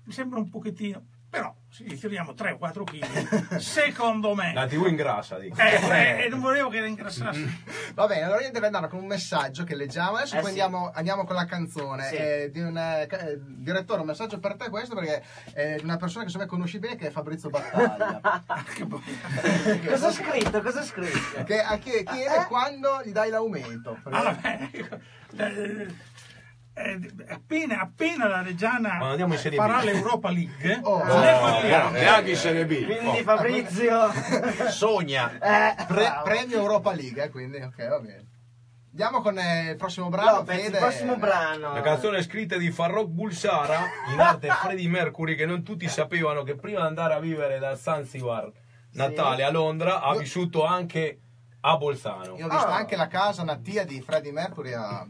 [0.05, 1.03] mi sembra un pochettino,
[1.35, 4.53] però se gli tiriamo 3 o 4 kg, secondo me...
[4.55, 5.61] la TV ingrassa dico.
[5.61, 7.63] Eh, eh, e non volevo che ingrassasse.
[7.95, 10.19] Va bene, allora io devo andare con un messaggio che leggiamo.
[10.19, 10.61] Adesso Eh poi sì.
[10.61, 12.05] andiamo, andiamo con la canzone.
[12.05, 12.15] Sì.
[12.15, 15.97] Eh, di un eh, eh, direttore, un messaggio per te questo perché è di una
[15.97, 18.21] persona che secondo me conosci bene che è Fabrizio Battaglia.
[19.89, 20.63] Cosa ha scritto?
[20.63, 21.43] Cosa ha scritto?
[21.43, 23.99] che a chi- chiede quando gli dai l'aumento.
[24.05, 25.49] Perché- Ah,
[26.75, 28.99] eh, eh, appena, appena la Reggiana
[29.55, 31.91] farà l'Europa League, Oh, ne no, parliamo.
[31.91, 32.85] neanche in Serie B.
[32.85, 33.23] Quindi Oh.
[33.23, 34.11] Fabrizio...
[34.71, 35.33] Sogna.
[35.39, 38.27] Eh, Pre- premio Europa League, eh, quindi ok, va bene.
[38.91, 40.41] Andiamo con eh, il prossimo brano.
[40.41, 40.79] Il Fede.
[40.79, 41.73] prossimo brano.
[41.75, 43.81] La canzone è scritta di Farrokh Bulsara,
[44.13, 47.77] in arte Freddie Mercury, che non tutti sapevano che prima di andare a vivere dal
[47.77, 48.51] Zanzibar
[48.93, 51.19] natale a Londra ha vissuto anche
[51.63, 52.37] a Bolzano.
[52.37, 52.77] Io ho visto Ah.
[52.77, 55.05] anche la casa natia di Freddie Mercury a,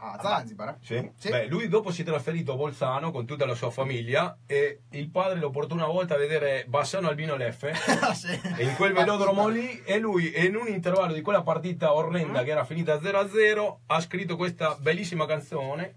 [0.00, 0.68] a Zanzibar.
[0.68, 0.74] eh.
[0.80, 1.10] Sì.
[1.16, 1.28] Sì.
[1.30, 5.10] Beh, lui dopo si è trasferito a Bolzano con tutta la sua famiglia e il
[5.10, 8.28] padre lo portò una volta a vedere Bassano Albino Leffe Ah, sì.
[8.56, 12.50] e in quel velodromo lì e lui in un intervallo di quella partita orrenda che
[12.50, 15.94] era finita 0-0 ha scritto questa bellissima canzone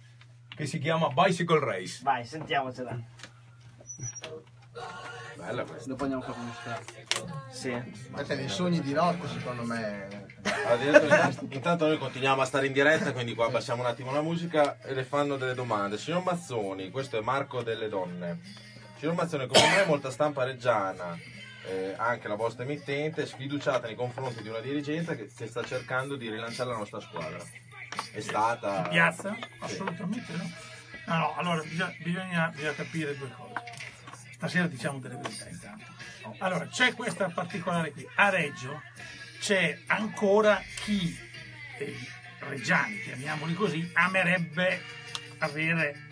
[0.56, 2.00] che si chiama Bicycle Race.
[2.04, 3.00] Vai, sentiamocela.
[5.36, 5.88] Bella questa.
[5.90, 7.44] Dopo andiamo con uno scherzo.
[7.50, 8.10] Sì.
[8.12, 10.26] Questi nei sogni di notte, secondo me.
[10.44, 14.80] Adesso, intanto noi continuiamo a stare in diretta, quindi qua passiamo un attimo la musica
[14.82, 15.98] e le fanno delle domande.
[15.98, 18.40] Signor Mazzoni, questo è Marco delle Donne.
[18.98, 21.18] Signor Mazzoni, come mai molta stampa reggiana,
[21.66, 25.64] eh, anche la vostra emittente, è sfiduciata nei confronti di una dirigenza che, che sta
[25.64, 27.40] cercando di rilanciare la nostra squadra?
[28.12, 28.84] È stata...
[28.84, 29.38] piazza?
[29.60, 30.50] Assolutamente no.
[31.06, 33.54] No, no, allora bisogna, bisogna- bisogna capire due cose.
[34.34, 35.86] Stasera diciamo delle verità intanto.
[36.40, 38.08] Allora, c'è questa particolare qui.
[38.16, 38.82] A Reggio
[39.42, 41.18] c'è ancora chi,
[41.80, 41.98] eh,
[42.42, 44.80] reggiani, chiamiamoli così, amerebbe
[45.40, 46.04] avere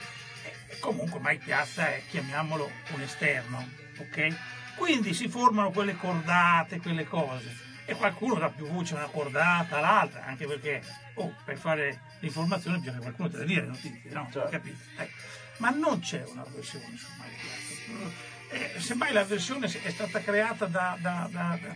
[0.44, 4.36] eh, comunque Mike Piazza è, chiamiamolo, un esterno, ok?
[4.76, 7.68] Quindi si formano quelle cordate, quelle cose.
[7.86, 10.82] E qualcuno dà più voce a una cordata all'altra, anche perché
[11.16, 14.30] oh, per fare l'informazione bisogna che qualcuno te le dia le notizie, no?
[14.32, 14.50] Certo.
[14.50, 14.78] Capito?
[14.98, 15.18] Ecco.
[15.58, 18.76] Ma non c'è una versione su Mike Piazza.
[18.76, 21.76] Eh, semmai la versione è stata creata da, da, da, da,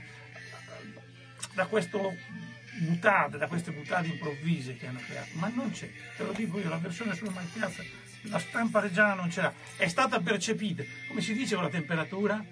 [1.53, 2.15] da questo
[2.79, 6.69] mutade, da queste mutade improvvise che hanno creato, ma non c'è, te lo dico io,
[6.69, 7.83] la versione sulla Piazza,
[8.23, 12.43] la stampa reggiana non ce l'ha, è stata percepita, come si dice con la temperatura?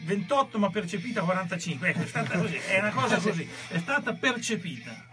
[0.00, 5.06] 28 ma percepita 45, ecco, è stata così, è una cosa così, è stata percepita.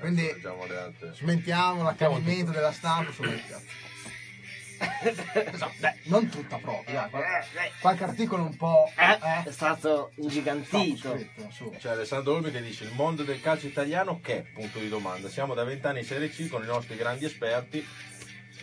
[0.00, 0.28] Quindi
[1.14, 3.62] smentiamo l'accanimento della stampa sulla piazza.
[4.78, 7.24] Esatto, beh, non tutta proprio, dai, qual-
[7.80, 8.90] qualche articolo un po'.
[8.96, 11.16] Eh, è stato ingigantito.
[11.16, 11.74] scritto.
[11.78, 14.46] C'è Alessandro Olmi che dice il mondo del calcio italiano che?
[14.54, 15.28] Punto di domanda.
[15.28, 17.86] Siamo da vent'anni in Serie C con i nostri grandi esperti.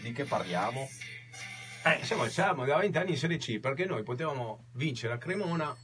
[0.01, 0.89] Di che parliamo?
[1.83, 5.75] Eh, Siamo, siamo da 20 anni in Serie C perché noi potevamo vincere a Cremona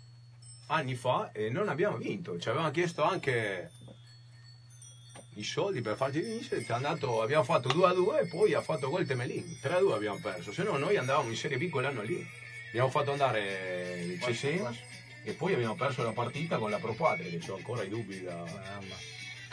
[0.68, 2.38] anni fa e non abbiamo vinto.
[2.40, 3.72] Ci avevano chiesto anche
[5.38, 6.66] i soldi per farci vincere.
[6.70, 9.60] Andato- abbiamo fatto 2 a 2 e poi ha fatto quel Temelin.
[9.62, 10.52] 3 a 2 abbiamo perso.
[10.52, 12.26] Se no, noi andavamo in Serie B quell'anno lì.
[12.70, 14.62] Abbiamo fatto andare il CC
[15.24, 18.22] e poi abbiamo perso la partita con la Pro Padre, che ho ancora i dubbi
[18.22, 18.44] da.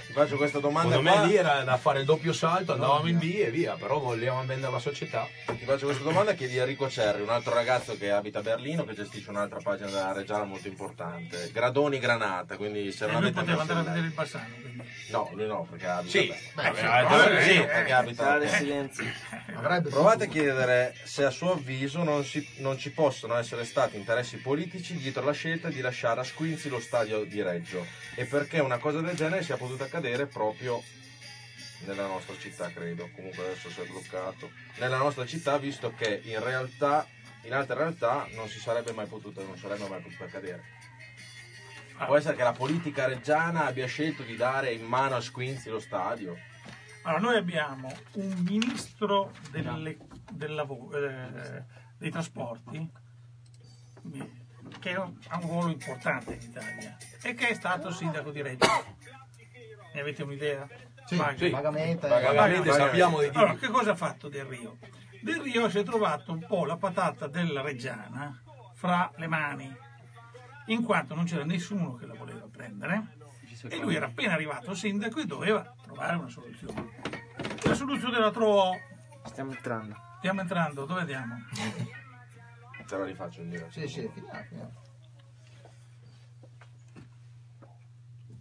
[0.06, 1.20] Ti faccio questa domanda Secondo qua.
[1.22, 4.44] me lì era da fare il doppio salto, andavamo in B e via, però volevamo
[4.44, 5.26] vendere la società.
[5.46, 8.84] Ti faccio questa domanda chiedi a Enrico Cerri, un altro ragazzo che abita a Berlino,
[8.84, 11.50] che gestisce un'altra pagina della Reggiana molto importante.
[11.52, 14.44] Gradoni Granata, quindi se E non lui avete poteva andare a vedere il Bassano.
[14.60, 14.82] Quindi.
[15.10, 17.92] No, lui no, perché abita Sì, beh, Beh, sì, eh, no, eh, sì, eh, perché
[17.92, 19.04] abita Fare silenzio.
[19.54, 23.96] Avrebbe Provate a chiedere se a suo avviso non, si- non ci possono essere stati
[23.96, 27.84] interessi politici dietro la scelta di lasciare a Squinzi lo stadio di Reggio
[28.16, 30.82] e perché una cosa del genere sia potuta accadere proprio
[31.84, 33.08] nella nostra città, credo.
[33.14, 34.50] Comunque adesso si è bloccato.
[34.78, 37.06] Nella nostra città, visto che in realtà,
[37.42, 40.62] in altre realtà, non si sarebbe mai potuto, non sarebbe mai potuto accadere.
[42.06, 45.78] Può essere che la politica reggiana abbia scelto di dare in mano a Squinzi lo
[45.78, 46.36] stadio.
[47.02, 49.98] Allora, noi abbiamo un ministro delle-
[50.32, 51.62] del lavoro, eh,
[51.98, 52.90] dei trasporti
[54.80, 58.93] che ha un ruolo importante in Italia e che è stato sindaco di Reggio.
[59.94, 60.66] Ne avete un'idea?
[61.06, 61.50] Sì, sì.
[61.50, 62.08] vagamente.
[62.08, 62.84] Vagamente Vaga.
[62.84, 64.78] sappiamo di Allora, che cosa ha fatto Del Rio?
[65.22, 68.42] Del Rio si è trovato un po' la patata della Reggiana
[68.74, 69.74] fra le mani,
[70.66, 73.16] in quanto non c'era nessuno che la voleva prendere
[73.68, 76.90] e lui era appena arrivato sindaco e doveva trovare una soluzione.
[77.64, 78.72] La soluzione la trovò,
[79.24, 79.96] Stiamo entrando.
[80.18, 81.36] stiamo entrando, dove andiamo?
[82.86, 83.70] Te la rifaccio in diretta.
[83.70, 84.82] Sì, sì, finiamo,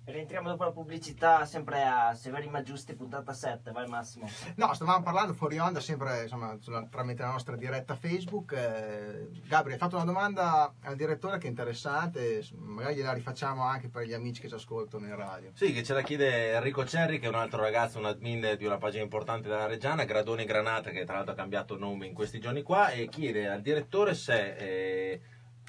[0.06, 4.28] Rientriamo dopo la pubblicità sempre a Severi Maggiusti, puntata 7, vai Massimo.
[4.56, 6.58] No, stavamo parlando fuori onda sempre insomma,
[6.89, 8.52] tramite la nostra diretta Facebook.
[8.52, 13.88] Eh, Gabri, hai fatto una domanda al direttore che è interessante, magari gliela rifacciamo anche
[13.88, 15.52] per gli amici che ci ascoltano in radio.
[15.54, 18.66] Sì, che ce la chiede Enrico Cerri, che è un altro ragazzo, un admin di
[18.66, 22.42] una pagina importante della Reggiana, Gradoni Granata, che tra l'altro ha cambiato nome in questi
[22.42, 25.22] giorni qua, e chiede al direttore se eh,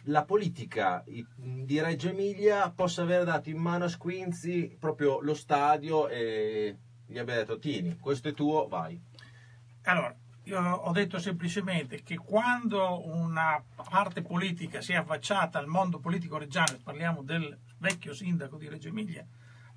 [0.05, 6.09] la politica di Reggio Emilia possa aver dato in mano a Squinzi proprio lo stadio
[6.09, 9.01] e gli abbia detto tieni, questo è tuo, vai.
[9.83, 10.15] Allora,
[10.45, 16.37] io ho detto semplicemente che quando una parte politica si è affacciata al mondo politico
[16.37, 19.27] reggiano, parliamo del vecchio sindaco di Reggio Emilia,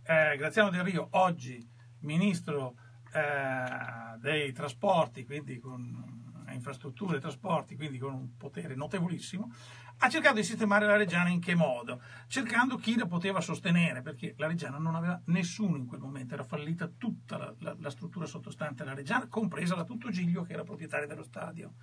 [0.04, 1.66] eh, Graziano Del Rio, oggi
[2.00, 2.76] ministro
[3.14, 6.17] eh, dei trasporti, quindi con
[6.58, 9.52] infrastrutture trasporti, quindi con un potere notevolissimo,
[10.00, 12.02] ha cercato di sistemare la Reggiana in che modo?
[12.28, 16.44] Cercando chi la poteva sostenere, perché la Reggiana non aveva nessuno in quel momento, era
[16.44, 20.64] fallita tutta la, la- la struttura sottostante alla Reggiana, compresa la Tutto Giglio che era
[20.64, 21.74] proprietaria dello stadio.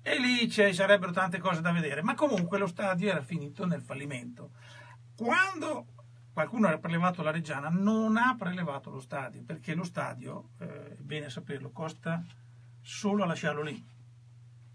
[0.00, 3.82] E lì ci sarebbero tante cose da vedere, ma comunque lo stadio era finito nel
[3.82, 4.50] fallimento.
[5.16, 5.86] Quando
[6.32, 11.00] qualcuno ha prelevato la Reggiana, non ha prelevato lo stadio, perché lo stadio, eh, è
[11.00, 12.22] bene saperlo, costa
[12.80, 13.84] solo a lasciarlo lì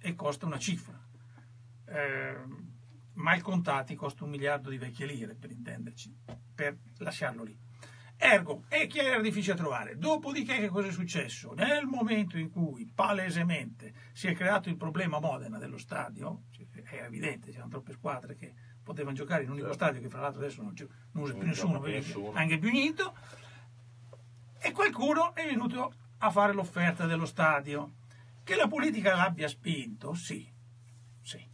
[0.01, 0.99] e costa una cifra.
[1.85, 2.35] Eh,
[3.13, 6.15] mal contati costa un miliardo di vecchie lire, per intenderci,
[6.55, 7.57] per lasciarlo lì.
[8.17, 9.97] Ergo, e chi era difficile da trovare?
[9.97, 11.53] Dopodiché che cosa è successo?
[11.53, 16.43] Nel momento in cui palesemente si è creato il problema a Modena dello stadio,
[16.91, 20.41] era evidente, c'erano troppe squadre che potevano giocare in un unico stadio che fra l'altro
[20.41, 20.75] adesso non,
[21.13, 22.31] non usa più nessuno, più nessuno.
[22.33, 23.15] anche più unito,
[24.59, 27.93] e qualcuno è venuto a fare l'offerta dello stadio.
[28.51, 30.45] Che la politica l'abbia spinto, sì,
[31.21, 31.49] sì.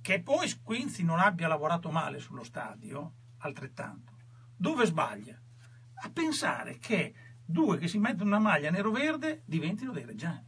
[0.00, 4.16] Che poi Squinzi non abbia lavorato male sullo stadio, altrettanto.
[4.56, 5.36] Dove sbaglia?
[5.94, 7.12] A pensare che
[7.44, 10.46] due che si mettono una maglia nero-verde diventino dei reggiani.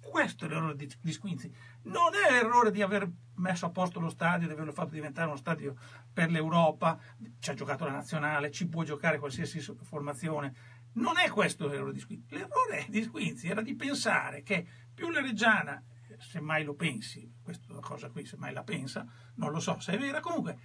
[0.00, 1.48] Questo è l'errore di, di Squinzi.
[1.82, 5.36] Non è l'errore di aver messo a posto lo stadio, di averlo fatto diventare uno
[5.36, 5.76] stadio
[6.12, 6.98] per l'Europa,
[7.38, 10.54] ci ha giocato la nazionale, ci può giocare qualsiasi formazione.
[10.96, 12.34] Non è questo l'errore di Squinzi.
[12.34, 15.82] L'errore di Squinzi era di pensare che più la Reggiana,
[16.18, 19.06] se mai lo pensi, questa cosa qui, se mai la pensa,
[19.36, 20.58] non lo so se è vera, comunque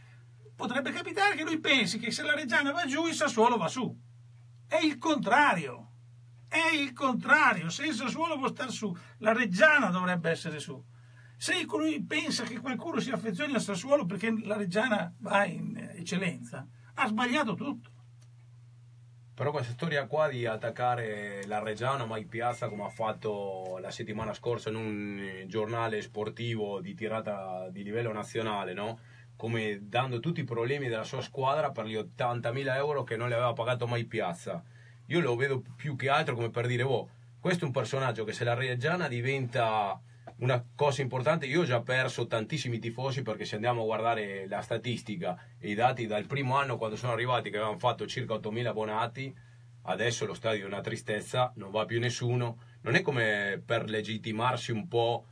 [0.55, 3.93] potrebbe capitare che lui pensi che se la Reggiana va giù il Sassuolo va su.
[4.67, 5.89] È il contrario.
[6.47, 7.69] È il contrario.
[7.69, 10.81] Se il Sassuolo vuole stare su, la Reggiana dovrebbe essere su.
[11.35, 16.65] Se lui pensa che qualcuno si affezioni al Sassuolo perché la Reggiana va in eccellenza,
[16.93, 17.90] ha sbagliato tutto.
[19.41, 24.35] Però questa storia qua di attaccare la Reggiano Mike Piazza come ha fatto la settimana
[24.35, 28.99] scorsa in un eh, giornale sportivo di tirata di livello nazionale, no?
[29.35, 33.33] Come dando tutti i problemi della sua squadra per gli 80.000 euro che non le
[33.33, 34.61] aveva pagato mai Piazza.
[35.07, 38.33] Io lo vedo più che altro come per dire, oh, questo è un personaggio che
[38.33, 39.99] se la Reggiana diventa
[40.39, 44.61] una cosa importante, io ho già perso tantissimi tifosi perché se andiamo a guardare la
[44.61, 48.65] statistica e i dati dal primo anno quando sono arrivati che avevano fatto circa 8.000
[48.65, 49.35] abbonati,
[49.83, 54.71] adesso lo stadio è una tristezza, non va più nessuno, non è come per legittimarsi
[54.71, 55.25] un po'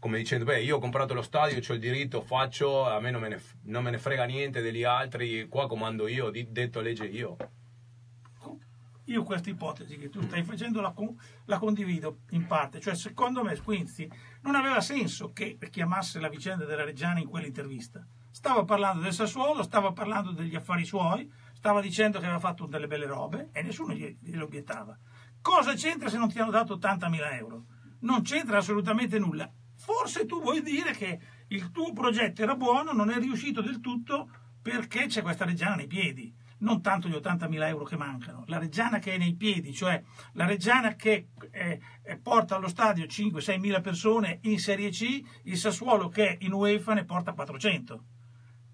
[0.00, 3.20] come dicendo, beh, io ho comprato lo stadio, ho il diritto, faccio, a me non
[3.20, 7.36] me ne, non me ne frega niente degli altri, qua comando io, detto legge io.
[9.10, 10.94] Io questa ipotesi che tu stai facendo la,
[11.46, 14.08] la condivido in parte, cioè secondo me Squinzi
[14.42, 18.06] non aveva senso che chiamasse la vicenda della Reggiana in quell'intervista.
[18.30, 22.86] Stava parlando del Sassuolo, stava parlando degli affari suoi, stava dicendo che aveva fatto delle
[22.86, 24.96] belle robe e nessuno gli- glielo obiettava.
[25.42, 27.64] Cosa c'entra se non ti hanno dato 80.000 euro?
[28.00, 29.50] Non c'entra assolutamente nulla.
[29.74, 34.28] Forse tu vuoi dire che il tuo progetto era buono, non è riuscito del tutto
[34.62, 36.32] perché c'è questa Reggiana nei piedi.
[36.60, 40.02] Non tanto gli 80.000 euro che mancano, la Reggiana che è nei piedi, cioè
[40.32, 45.56] la Reggiana che eh, eh, porta allo stadio 5-6 mila persone in Serie C, il
[45.56, 48.04] Sassuolo che in UEFA ne porta 400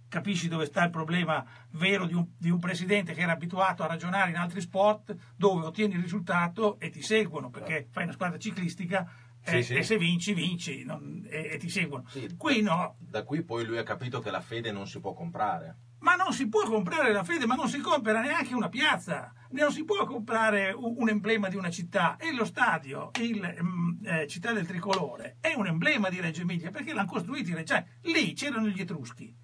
[0.09, 3.87] capisci dove sta il problema vero di un, di un, presidente che era abituato a
[3.87, 8.39] ragionare in altri sport dove ottieni il risultato e ti seguono perché fai una squadra
[8.39, 9.11] ciclistica
[9.43, 9.75] Sì, e, sì.
[9.75, 12.35] e se vinci vinci non- e, e ti seguono Sì.
[12.37, 15.77] qui no Da qui poi lui ha capito che la fede non si può comprare.
[16.07, 19.73] Ma non si può comprare la fede ma non si compra neanche una piazza non
[19.73, 24.53] si può comprare un, emblema di una città e lo stadio il mm, eh, città
[24.53, 28.81] del tricolore è un emblema di Reggio Emilia perché l'hanno costruito cioè lì c'erano gli
[28.81, 29.35] etruschi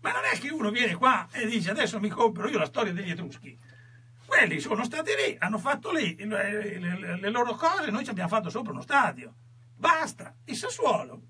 [0.00, 2.92] ma non è che uno viene qua e dice adesso mi compro io la storia
[2.92, 3.56] degli Etruschi.
[4.26, 8.28] Quelli sono stati lì, hanno fatto lì le, le- le- loro cose, noi ci abbiamo
[8.28, 9.34] fatto sopra uno stadio.
[9.76, 11.22] Basta, il Sassuolo.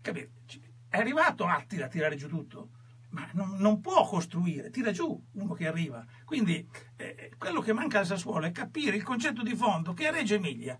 [0.00, 0.30] Capito?
[0.46, 2.70] Ci- È arrivato Attila a tirare giù tutto,
[3.14, 6.04] ma non, non può costruire, tira giù uno che arriva.
[6.24, 10.10] Quindi eh, quello che manca al Sassuolo è capire il concetto di fondo che a
[10.10, 10.76] Reggio Emilia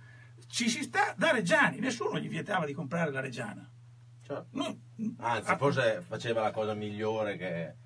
[0.48, 3.68] ci si sta da Reggiani, nessuno gli vietava di comprare la Reggiana.
[4.22, 4.78] Cioè, Noi-
[5.18, 7.76] anzi, ah, forse faceva la cosa migliore che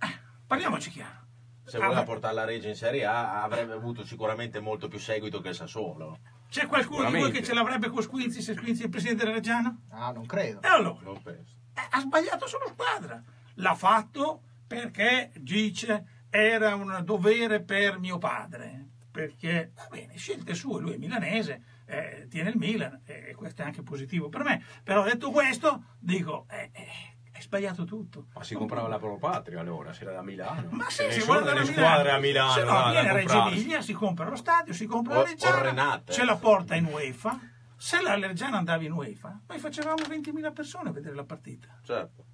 [0.46, 1.26] Parliamoci chiaro.
[1.64, 5.40] se voleva Ah, portare la Regia in Serie A avrebbe avuto sicuramente molto più seguito
[5.40, 6.18] che il Sassuolo.
[6.48, 9.34] C'è qualcuno di voi che ce l'avrebbe con Squinzi se Squinzi è il presidente della
[9.36, 9.76] Reggiana?
[9.90, 10.62] Ah, non credo.
[10.62, 11.00] E allora?
[11.02, 11.56] Non penso.
[11.74, 13.22] Eh, ha sbagliato sulla squadra.
[13.58, 18.86] L'ha fatto perché dice era un dovere per mio padre.
[19.10, 23.64] Perché, va bene, scelte sue, lui è milanese, eh, tiene il Milan e questo è
[23.64, 24.62] anche positivo per me.
[24.84, 26.86] Però detto questo, dico, eh, eh,
[27.32, 28.26] è sbagliato tutto.
[28.34, 30.68] Ma si comprava la propria patria allora, si era da Milano.
[30.70, 33.46] Ma sì, si sono vuole andare squadre a Milano se no viene a Reggio.
[33.48, 37.38] Emilia, si compra lo stadio, si compra O- la Reggiana, ce la porta in UEFA.
[37.76, 41.78] Se la Reggiana andava in UEFA, noi facevamo 20.000 persone a vedere la partita.
[41.82, 42.24] Certo.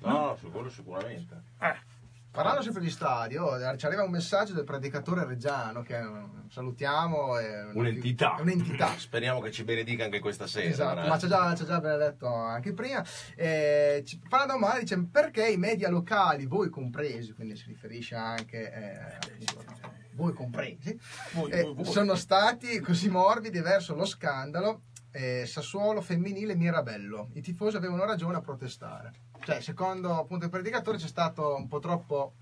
[0.00, 1.42] No, su quello sicuramente.
[1.60, 1.96] Eh,
[2.30, 6.06] Parlando sempre di stadio, ci arriva un messaggio del predicatore reggiano che eh,
[6.50, 7.32] salutiamo.
[7.32, 8.36] Una- Un'entità.
[8.38, 8.94] Un'entità.
[8.96, 10.68] Speriamo che ci benedica anche questa sera.
[10.68, 13.04] Esatto, ma ci ha già, già benedetto anche prima.
[13.34, 18.72] Eh, ci una domanda, dice perché i media locali, voi compresi, quindi si riferisce anche
[18.72, 19.64] eh, appunto,
[20.12, 20.96] voi compresi,
[21.32, 21.84] voi, eh, voi, voi.
[21.86, 27.30] sono stati così morbidi verso lo scandalo eh, Sassuolo femminile Mirabello.
[27.32, 29.12] I tifosi avevano ragione a protestare.
[29.40, 32.34] Cioè, secondo appunto il predicatore c'è stato un po' troppo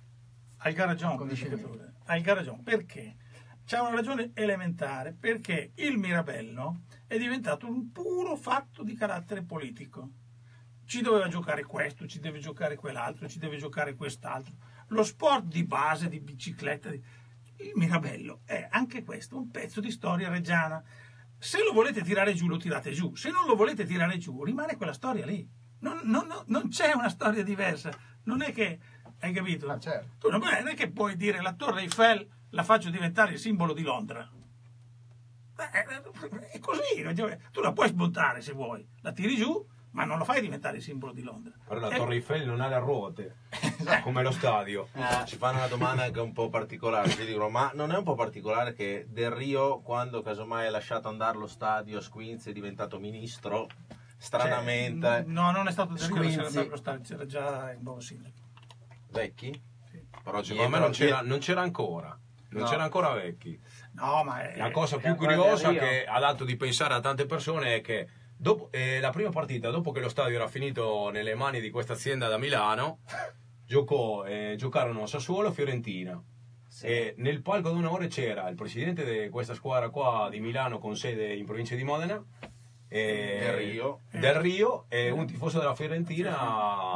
[0.58, 1.94] Hai ragione, predicatore.
[2.06, 2.62] Hai ragione.
[2.62, 3.16] Perché?
[3.64, 10.10] C'è una ragione elementare, perché il Mirabello è diventato un puro fatto di carattere politico.
[10.84, 14.54] Ci doveva giocare questo, ci deve giocare quell'altro, ci deve giocare quest'altro.
[14.88, 17.02] Lo sport di base, di bicicletta, di-
[17.58, 20.82] il Mirabello è anche questo un pezzo di storia reggiana.
[21.38, 23.14] Se lo volete tirare giù, lo tirate giù.
[23.16, 25.46] Se non lo volete tirare giù, rimane quella storia lì.
[25.80, 27.90] Non, non- non- c'è una storia diversa.
[28.24, 28.78] Non è che.
[29.20, 29.70] Hai capito?
[29.70, 30.08] Ah, certo.
[30.18, 33.72] Tu non, non è che puoi dire la Torre Eiffel la faccio diventare il simbolo
[33.72, 34.28] di Londra.
[35.58, 37.02] Eh, È così,
[37.50, 40.82] tu la puoi smontare se vuoi, la tiri giù, ma non la fai diventare il
[40.82, 41.54] simbolo di Londra.
[41.66, 43.36] Però la Eh, Torre Eiffel non ha le ruote,
[44.02, 44.88] come lo stadio.
[45.24, 48.14] Ci fanno una domanda anche un po' particolare, ti dicono, ma non è un po'
[48.14, 52.98] particolare che Del Rio, quando casomai ha lasciato andare lo stadio a Squinzi, è diventato
[52.98, 53.66] ministro?
[54.16, 55.06] Stranamente.
[55.06, 56.38] cioè, No, non è stato Squinzi.
[56.38, 58.34] c'era, c'era già il nuovo sindaco.
[59.10, 59.62] Vecchi?
[60.22, 62.18] Però secondo me non c'era, non c'era ancora.
[62.48, 62.68] Non No.
[62.68, 63.58] c'era ancora vecchi.
[63.92, 67.26] No, ma è, La cosa è più curiosa che ha dato di pensare a tante
[67.26, 71.34] persone è che dopo, eh, la prima partita, dopo che lo stadio era finito nelle
[71.34, 73.00] mani di questa azienda da Milano,
[73.64, 76.22] giocò, eh, giocarono Sassuolo e Fiorentina.
[76.68, 76.86] Sì.
[76.86, 81.34] E nel palco d'onore c'era il presidente di questa squadra qua di Milano con sede
[81.34, 82.22] in provincia di Modena.
[82.88, 84.00] E- Del Rio.
[84.10, 86.36] Del Rio e un tifoso della Fiorentina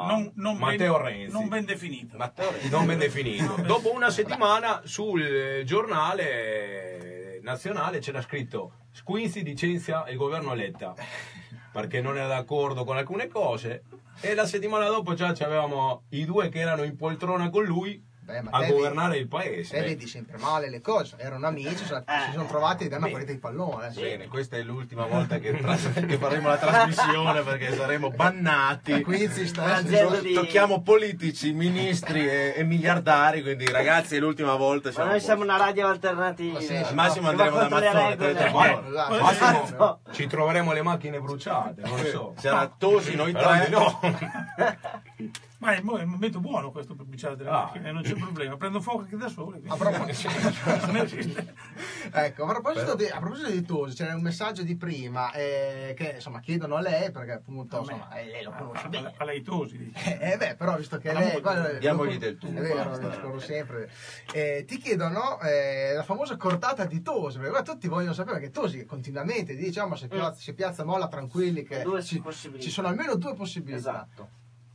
[0.06, 2.16] non, non Matteo ben, Renzi non ben definito.
[2.16, 2.70] Matteo Renzi.
[2.70, 3.44] non ben definito.
[3.44, 10.54] Non ben Dopo una settimana sul eh, giornale nazionale c'era scritto Squinzi licenzia il governo
[10.54, 10.94] Letta
[11.72, 13.84] perché non era d'accordo con alcune cose
[14.20, 18.42] e la settimana dopo già avevamo i due che erano in poltrona con lui Vabbè,
[18.42, 19.76] ma a governare vedi- il paese.
[19.76, 21.16] Te vedi sempre male le cose.
[21.18, 23.12] Erano amici, sono- si sono trovati da una Bene.
[23.18, 23.88] partita di pallone.
[23.94, 24.00] eh.
[24.00, 25.74] Bene, questa è l'ultima volta che, tra-
[26.06, 29.02] che faremo la trasmissione perché saremo bannati.
[29.02, 34.88] Quinzi sta- Un'azienda di- Tocchiamo politici, ministri e, e miliardari, quindi ragazzi è l'ultima volta.
[34.88, 36.52] Ma siamo noi siamo una radio alternativa.
[36.54, 40.00] Ma sì, Al massimo va andremo da Mazzone, Eh, Massimo, Esatto.
[40.12, 42.34] ci troveremo le macchine bruciate, non lo so.
[42.38, 43.68] Sarà Tosi, noi tre.
[43.70, 43.98] no.
[45.60, 47.64] Ma è, un momento buono questo per bruciare delle Ah.
[47.64, 48.56] macchine, non c'è problema.
[48.56, 49.60] Prendo fuoco anche da sole.
[49.60, 50.28] quindi- A proposito,
[52.12, 56.12] ecco, a proposito, di, a proposito di Tosi, c'era un messaggio di prima eh, che
[56.14, 59.12] insomma chiedono a lei perché appunto A insomma, eh, lei lo conosce A, bene.
[59.16, 60.18] a lei tosi, dice.
[60.18, 63.12] Eh beh, però visto che Ma lei guarda, Diamogli lo- del tu, È vero, lo
[63.12, 63.90] scorro sempre.
[64.32, 68.50] Eh, ti chiedono eh, la famosa cordata di Tosi, perché guarda, tutti vogliono sapere che
[68.50, 72.64] Tosi continuamente dice "Ah, ma se piazza, se piazza molla tranquilli che Due ci, possibilità.
[72.64, 73.76] ci sono almeno due possibilità.
[73.78, 74.28] Esatto.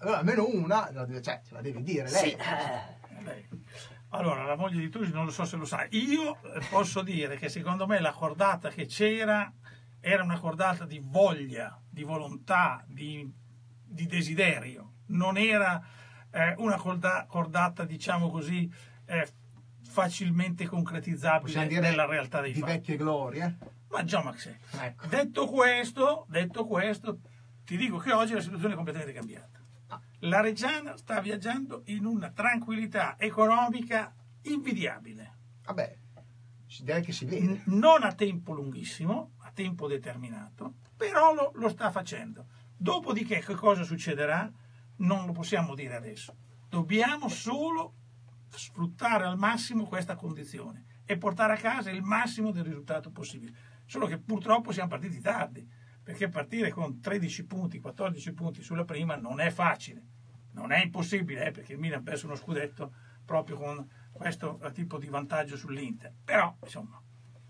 [0.06, 2.30] Allora, almeno una, la deve- cioè, ce la devi dire lei.
[2.30, 3.48] Sì, eh.
[4.10, 5.86] Allora, la moglie di Tosi non lo so se lo sa.
[5.90, 9.52] Io eh, posso dire che secondo me la cordata che c'era
[10.00, 13.28] era una cordata di voglia, di volontà, di,
[13.84, 14.92] di desiderio.
[15.08, 15.84] Non era
[16.32, 18.72] eh, una corda- cordata, diciamo così,
[19.08, 19.28] eh,
[19.90, 22.72] facilmente concretizzabile nella realtà dei di fatti.
[22.74, 23.58] vecchie glorie.
[23.90, 25.08] Ma già Max, Ecco.
[25.08, 27.20] detto questo, detto questo,
[27.64, 29.55] ti dico che oggi la situazione è completamente cambiata.
[30.26, 34.12] La Reggiana sta viaggiando in una tranquillità economica
[34.42, 35.98] invidiabile, Vabbè,
[36.80, 37.62] direi che si vede.
[37.66, 42.48] non a tempo lunghissimo, a tempo determinato, però lo, lo sta facendo.
[42.76, 44.52] Dopodiché che cosa succederà
[44.98, 46.36] non lo possiamo dire adesso.
[46.70, 47.94] Dobbiamo solo
[48.50, 53.56] sfruttare al massimo questa condizione e portare a casa il massimo del risultato possibile.
[53.86, 55.70] Solo che purtroppo siamo partiti tardi,
[56.02, 60.14] perché partire con 13 punti, 14 punti sulla prima non è facile.
[60.56, 62.92] Non è impossibile, eh, perché il Milan ha perso uno scudetto
[63.26, 66.12] proprio con questo tipo di vantaggio sull'Inter.
[66.24, 67.02] Però, insomma,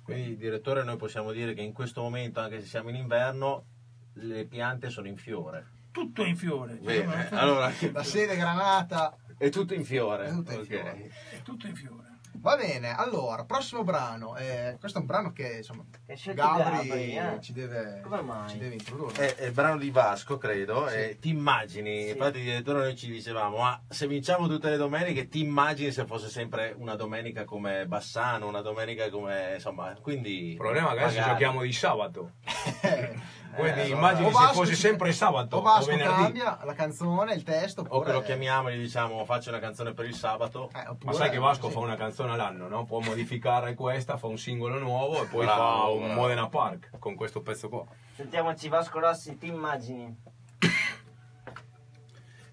[0.03, 3.65] Quindi, direttore, noi possiamo dire che in questo momento, anche se siamo in inverno,
[4.13, 5.67] le piante sono in fiore.
[5.91, 6.75] tutto è in fiore.
[6.75, 9.15] Bene, Cioè, allora La sede granata.
[9.37, 10.25] è tutto in fiore.
[10.27, 11.11] È tutto in fiore.
[11.31, 12.14] È tutto in fiore.
[12.45, 14.37] Va bene, allora, prossimo brano.
[14.37, 17.37] Eh, questo è un brano che insomma Gabri, Gabri, eh?
[17.41, 18.49] ci, deve, Come mai?
[18.49, 19.33] ci deve introdurre.
[19.33, 20.87] È, è il brano di Vasco, credo.
[20.87, 22.09] e ti immagini, Sì.
[22.11, 26.05] infatti, il direttore, noi ci dicevamo: ma se vinciamo tutte le domeniche, ti immagini se
[26.05, 29.95] fosse sempre una domenica come Bassano, una domenica come insomma.
[29.99, 31.31] Quindi, Il problema è che adesso magari.
[31.39, 32.31] giochiamo di sabato.
[33.55, 36.21] Quindi Eh, immagini o se fosse sempre sabato o o, Vasco venerdì.
[36.21, 37.81] cambia la canzone, il testo.
[37.81, 40.69] O che Oppure, lo chiamiamo e gli diciamo faccio una canzone per il sabato.
[40.75, 41.73] eh, oppure- Ma sai che Vasco sì.
[41.73, 42.83] fa una canzone all'anno, no?
[42.85, 46.19] Può modificare questa, fa un singolo nuovo e poi fa Bravo, un bravo.
[46.21, 47.83] Modena Park con questo pezzo qua.
[48.15, 50.15] Sentiamoci Vasco Rossi, ti immagini?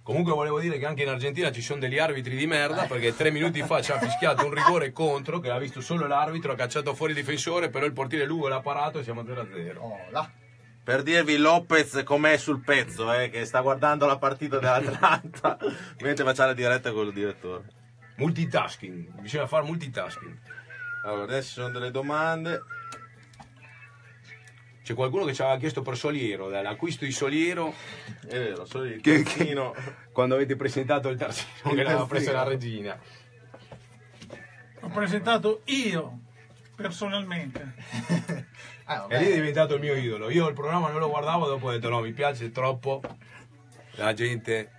[0.05, 3.31] Comunque volevo dire che anche in Argentina ci sono degli arbitri di merda perché tre
[3.31, 6.93] minuti fa ci ha fischiato un rigore contro che l'ha visto solo l'arbitro, ha cacciato
[6.93, 9.77] fuori il difensore, però il portiere lungo l'ha parato e siamo 0-0.
[9.79, 10.29] Oh, là.
[10.85, 15.57] Per dirvi Lopez com'è sul pezzo, eh, che sta guardando la partita dell'Atlanta
[16.01, 17.65] mentre faccia la diretta con il direttore.
[18.17, 20.37] Multitasking, bisogna fare multitasking.
[21.05, 22.63] Allora, adesso ci sono delle domande.
[24.83, 27.73] C'è qualcuno che ci aveva chiesto per Soliero, dall'acquisto di Soliero,
[28.27, 29.75] È vero, il Che- terzino.
[30.13, 32.99] quando avete presentato il terzino Il che l'aveva preso la regina.
[34.81, 36.19] Ho presentato io,
[36.75, 37.75] personalmente.
[38.99, 39.15] Vabbè.
[39.15, 40.31] E lì è diventato il mio idolo.
[40.31, 43.01] Io il programma non lo guardavo, dopo ho detto no, mi piace troppo.
[43.97, 44.71] La gente.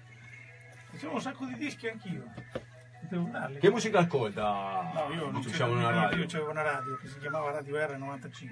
[0.91, 2.23] Facevo un sacco di dischi anch'io.
[3.59, 4.91] Che musica ascolta?
[4.93, 6.17] No, io non diciamo mica- radio.
[6.19, 8.49] Io c'avevo una radio che si chiamava Radio R95.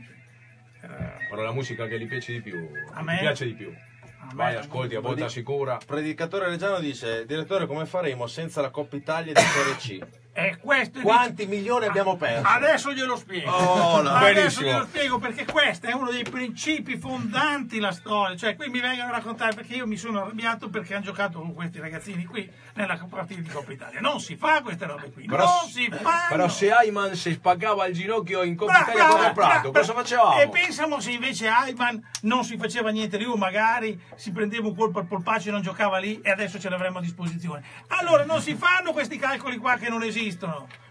[0.82, 2.70] Era- Ora la musica che gli piace di più.
[2.94, 3.18] A Mi me?
[3.20, 3.72] piace di più.
[3.72, 5.78] a Vai, ascolti a botta sicura.
[5.84, 10.08] Predicatore Reggiano dice: Direttore, come faremo senza la Coppa Italia di Serie C?
[10.34, 12.48] E questo Quanti milioni abbiamo perso?
[12.48, 13.52] Adesso glielo spiego.
[13.52, 14.12] Oh, no.
[14.12, 18.38] Adesso glielo spiego perché questo è uno dei principi fondanti la storia.
[18.38, 21.54] Cioè, qui mi vengono a raccontare perché io mi sono arrabbiato perché hanno giocato con
[21.54, 24.00] questi ragazzini qui nella partita di Coppa Italia.
[24.00, 25.26] Non si fa queste robe qui.
[25.26, 26.28] Però- non si fanno.
[26.30, 29.94] Però se Ayman si spaccava il ginocchio in Coppa Italia con brava, il Prato, cosa
[29.94, 30.40] facevamo?
[30.40, 34.76] E pensiamo se invece Ayman non si faceva niente lì o magari si prendeva un
[34.78, 37.62] colpo al polpaccio e non giocava lì e adesso ce l'avremmo a disposizione.
[37.88, 40.20] Allora non si fanno questi calcoli qua che non esistono.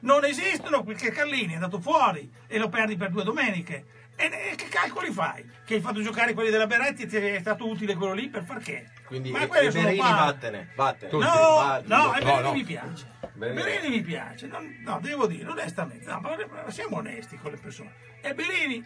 [0.00, 3.98] Non esistono perché Carlini è andato fuori e lo perdi per due domeniche.
[4.16, 5.48] E che calcoli fai?
[5.64, 8.44] Che hai fatto giocare quelli della Beretti e ti è stato utile quello lì per
[8.44, 8.90] far che?
[9.06, 11.12] Quindi Ma e, quelli sono Berini vattene, vattene.
[11.12, 11.94] No, Vattene.
[11.96, 12.52] no, e No, Berini no.
[12.52, 13.10] mi piace.
[13.32, 16.20] Berini- Berini mi piace, non- no, devo dire onestamente, no,
[16.68, 17.94] siamo onesti con le persone.
[18.20, 18.84] E Berini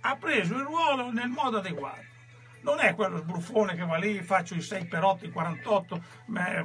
[0.00, 2.04] ha preso il ruolo nel modo adeguato.
[2.60, 6.02] Non è quello sbruffone che va lì, faccio il 6 per 8, i 48,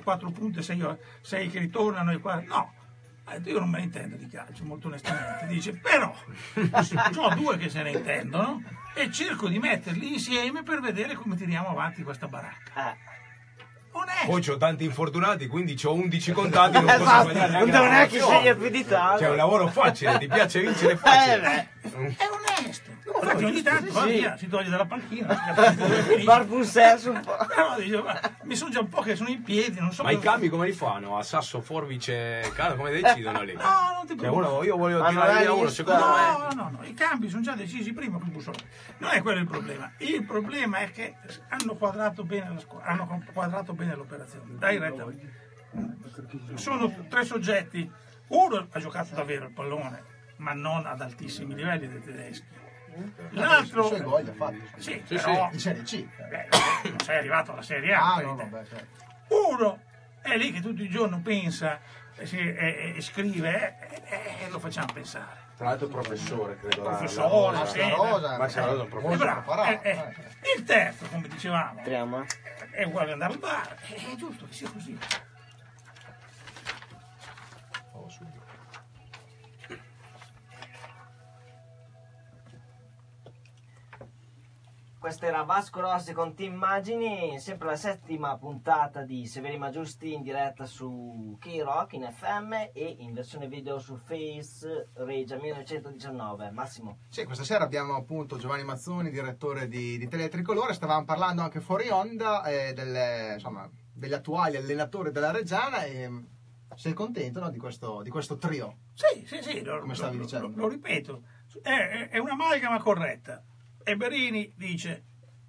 [0.04, 2.54] 4 punti, 6, che ritornano, i 40.
[2.54, 2.74] No,
[3.26, 5.48] Ha detto, io non me ne intendo di calcio, molto onestamente.
[5.48, 6.14] Dice, però,
[6.56, 8.62] ho due che se ne intendono
[8.96, 12.92] e cerco di metterli insieme per vedere come tiriamo avanti questa baracca.
[12.92, 12.98] Eh.
[13.96, 14.26] Onesto.
[14.26, 17.86] Poi c'ho tanti infortunati, quindi ho 11 contati, non posso Esatto, sbagliare non neanche devo
[17.86, 19.18] neanche scegliere più di tanto.
[19.20, 21.70] Cioè, è un lavoro facile, ti piace vincere Eh, facile.
[21.82, 22.28] È
[22.60, 22.93] onesto.
[23.24, 25.36] Infatti ogni tanto va via, si toglie dalla panchina.
[26.24, 27.36] Barbusses un po'.
[27.48, 30.12] Però dice, "Ma mi sono già un po' che sono in piedi, non so Ma
[30.12, 31.18] i cosa- cambi come li fanno?
[31.18, 33.54] A Sasso, Forbice, Caro, come decidono lì?
[33.54, 34.48] No, non ti Cioè, preoccupare.
[34.54, 35.76] uno, io Ma non tirare hai via uno, visto?
[35.76, 36.54] secondo me...
[36.56, 38.64] No, no, no, i cambi sono già decisi prima con Bussolini.
[39.00, 39.92] Non è quello il problema.
[39.98, 41.16] Il problema è che
[41.50, 44.46] hanno quadrato bene la squadra, hanno quadrato bene l'operazione.
[44.58, 45.06] Dai retta.
[46.56, 47.90] Sono tre soggetti.
[48.28, 50.04] Uno ha giocato davvero il pallone,
[50.38, 52.46] ma non ad altissimi livelli dei tedeschi.
[53.32, 56.06] L'altro suoi gol ha sì, Sì, però In Serie C.
[56.06, 56.48] beh,
[56.90, 58.14] non sei arrivato alla Serie A.
[58.16, 59.02] Ah, no, vabbè, certo.
[59.30, 59.80] Uno
[60.22, 61.80] è lì che tutto il giorno pensa
[62.16, 65.42] e, si- e- e scrive e, e lo facciamo pensare.
[65.56, 66.82] Tra l'altro professore, credo.
[66.82, 67.66] Professore, Rosa.
[67.66, 67.78] sì.
[67.80, 69.82] La Rosa, Ma c'era un È professore.
[69.84, 70.14] Eh, eh.
[70.58, 72.26] Il terzo, come dicevamo, eh.
[72.72, 73.76] è uguale andare al bar.
[73.82, 74.98] È giusto che sia così.
[85.04, 90.14] Questa era Vasco Rossi con Team Immagini, sempre la settima puntata di Severi Ma Giusti
[90.14, 96.52] in diretta su K-Rock in FM e in versione video su Face Regia 1919.
[96.52, 97.00] Massimo.
[97.10, 101.90] Sì, questa sera abbiamo appunto Giovanni Mazzoni, direttore di, di Teletricolore, stavamo parlando anche fuori
[101.90, 106.24] onda eh, delle, insomma, degli attuali allenatori della Reggiana e mm,
[106.76, 108.78] sei contento no, di, questo, di questo trio?
[108.94, 110.48] Sì, sì, sì, lo, Come stavi lo- dicendo.
[110.48, 111.24] lo- lo ripeto,
[111.62, 113.44] è, è- è un'amalgama corretta.
[113.86, 115.04] E Berini dice,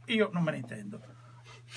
[0.06, 1.00] io non me ne intendo.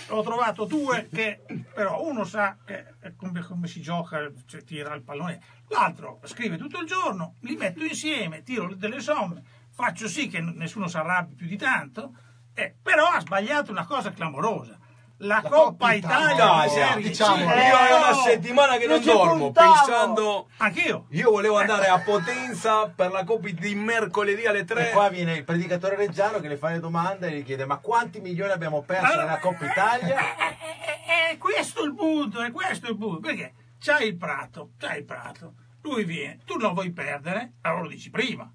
[0.10, 1.44] Ho trovato due che
[1.74, 6.80] però uno sa che come, come si gioca, cioè, tira il pallone, l'altro scrive tutto
[6.80, 11.48] il giorno, li metto insieme, tiro delle somme, faccio sì che nessuno si arrabbi più
[11.48, 12.16] di tanto,
[12.54, 14.78] eh, però ha sbagliato una cosa clamorosa.
[15.20, 17.44] La, La Coppa Coppa Italia, Italia, diciamo.
[17.44, 19.74] Io Eh, è una no, settimana che non, non dormo, puntavo.
[19.74, 20.50] pensando...
[20.58, 21.06] Anch'io.
[21.10, 24.90] Io volevo andare a Potenza per la Coppa di mercoledì alle E 3.
[24.92, 28.20] qua viene il predicatore reggiano che le fa le domande e gli chiede ma quanti
[28.20, 30.16] milioni abbiamo perso Allora, nella Coppa Italia?
[30.18, 33.20] È, è- è- è questo il punto, è questo il punto.
[33.20, 37.88] Perché c'hai il prato, c'hai il prato, lui viene, tu non vuoi perdere, allora lo
[37.90, 38.52] dici prima.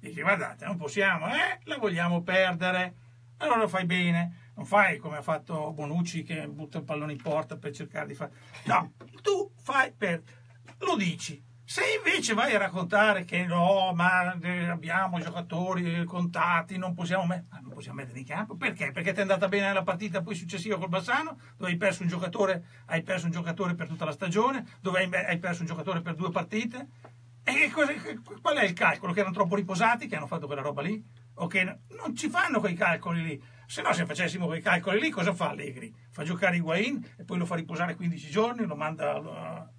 [0.00, 2.94] Dici guardate, non possiamo, eh, la vogliamo perdere.
[3.38, 7.22] Allora lo fai bene, non fai come ha fatto Bonucci che butta il pallone in
[7.22, 8.32] porta per cercare di fare.
[8.64, 8.92] No,
[9.22, 10.20] tu fai per.
[10.78, 11.40] lo dici.
[11.64, 17.44] Se invece vai a raccontare che no, ma eh, abbiamo giocatori contati, non possiamo, me-
[17.50, 18.90] ah, non possiamo mettere in campo, perché?
[18.90, 22.08] Perché ti è andata bene la partita poi successiva col Bassano, dove hai perso un
[22.08, 26.00] giocatore, hai perso un giocatore per tutta la stagione, dove hai, hai perso un giocatore
[26.00, 26.88] per due partite.
[27.44, 27.92] E cosa-
[28.40, 29.12] qual è il calcolo?
[29.12, 31.04] Che erano troppo riposati, che hanno fatto quella roba lì?
[31.34, 33.42] O che non ci fanno quei calcoli lì?
[33.68, 35.94] Se no, se facessimo quei calcoli lì, cosa fa Allegri?
[36.10, 39.20] Fa giocare Higuain e poi lo fa riposare 15 giorni, lo manda...
[39.20, 39.72] no,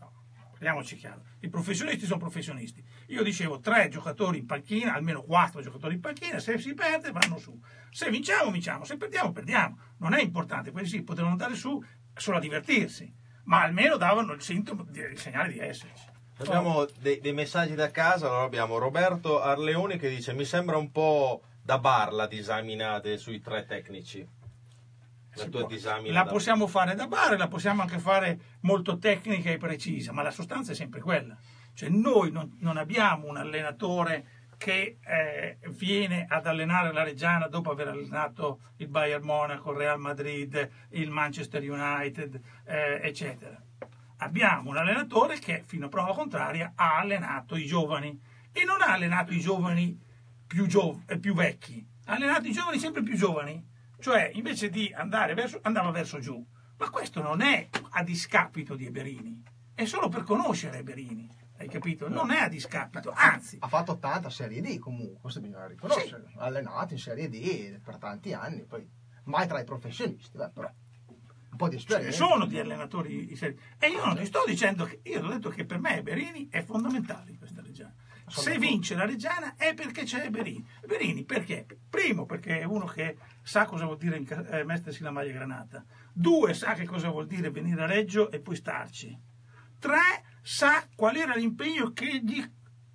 [0.51, 1.23] parliamoci chiaro.
[1.39, 2.85] I professionisti sono professionisti.
[3.07, 7.39] Io dicevo tre giocatori in panchina, almeno quattro giocatori in panchina, se si perde vanno
[7.39, 7.59] su.
[7.89, 9.79] Se vinciamo, vinciamo, se perdiamo, perdiamo.
[9.97, 11.83] Non è importante, quelli sì, potevano andare su
[12.13, 13.11] solo a divertirsi,
[13.45, 16.05] ma almeno davano il sintomo, il segnale di esserci.
[16.37, 20.91] Abbiamo dei, dei messaggi da casa, allora abbiamo Roberto Arleoni che dice mi sembra un
[20.91, 24.27] po' da bar la disamina de- sui tre tecnici.
[25.35, 26.11] La tua disamina.
[26.11, 30.23] La da- possiamo fare da bar, la possiamo anche fare molto tecnica e precisa, ma
[30.23, 31.37] la sostanza è sempre quella.
[31.75, 37.69] Cioè noi non, non abbiamo un allenatore che eh, viene ad allenare la Reggiana dopo
[37.69, 43.61] aver allenato il Bayern Monaco, il Real Madrid, il Manchester United, eh, eccetera.
[44.17, 48.19] Abbiamo un allenatore che, fino a prova contraria, ha allenato i giovani
[48.51, 50.07] e non ha allenato i giovani
[50.49, 53.63] più, giov- eh, più vecchi, ha allenato i giovani sempre più giovani,
[53.99, 56.43] cioè invece di andare verso, andava verso giù.
[56.77, 59.43] Ma questo non è a discapito di Eberini,
[59.75, 62.09] è solo per conoscere Eberini, hai capito?
[62.09, 66.31] Non è a discapito, anzi, Ha fatto 80 Serie D comunque, questo bisogna riconoscere.
[66.37, 68.89] Ha allenato in Serie D per tanti anni, poi
[69.25, 70.71] mai tra i professionisti, beh, però
[71.51, 72.25] un po' di ce ne esperienza.
[72.25, 73.57] sono di allenatori in serie.
[73.77, 76.63] E io non ti sto dicendo che io ho detto che per me Berini è
[76.63, 77.58] fondamentale in questa.
[78.29, 80.65] Se vince la Reggiana è perché c'è Berini.
[80.85, 81.65] Berini perché?
[81.89, 85.83] Primo perché è uno che sa cosa vuol dire eh, mettersi la maglia granata.
[86.13, 89.17] Due sa che cosa vuol dire venire a Reggio e poi starci.
[89.79, 92.43] Tre sa qual era l'impegno che gli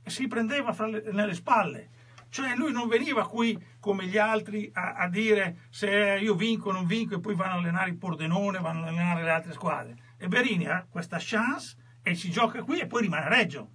[0.07, 1.91] si prendeva le- nelle spalle.
[2.28, 6.72] Cioè lui non veniva qui come gli altri a, a dire se io vinco o
[6.72, 9.97] non vinco e poi vanno a allenare il Pordenone, vanno a allenare le altre squadre.
[10.18, 13.70] E Berini ha questa chance e si gioca qui e poi rimane a Reggio.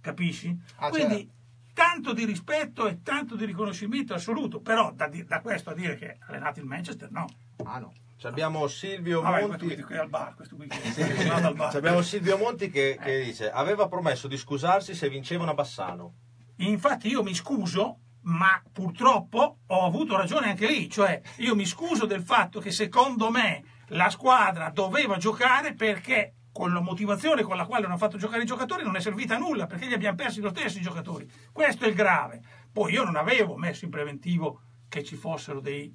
[0.00, 0.56] Capisci?
[0.76, 1.30] Ah, Quindi
[1.72, 6.16] tanto di rispetto e tanto di riconoscimento assoluto, però da, da questo a dire che
[6.18, 7.26] ha allenato il Manchester, no.
[7.64, 7.92] Ah no.
[8.16, 9.82] Ci Abbiamo Silvio Vabbè, questo Monti.
[9.82, 11.70] qui è al bar.
[11.70, 16.14] Ci Abbiamo Silvio Monti che, che dice aveva promesso di scusarsi se vincevano a Bassano.
[16.56, 22.04] Infatti io mi scuso, ma purtroppo ho avuto ragione anche lì, cioè io mi scuso
[22.04, 27.64] del fatto che secondo me la squadra doveva giocare perché con la motivazione con la
[27.64, 30.16] quale non ha fatto giocare i giocatori non è servita a nulla, perché li abbiamo
[30.16, 31.26] persi lo stesso i giocatori.
[31.50, 32.42] Questo è il grave.
[32.70, 35.90] Poi io non avevo messo in preventivo che ci fossero dei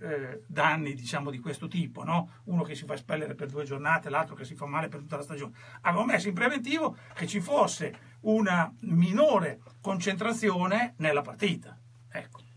[0.00, 2.30] eh, danni diciamo di questo tipo, no?
[2.46, 5.18] uno che si fa espellere per due giornate, l'altro che si fa male per tutta
[5.18, 5.54] la stagione.
[5.82, 11.78] Avevo messo in preventivo che ci fosse una minore concentrazione nella partita.
[12.10, 12.47] Ecco.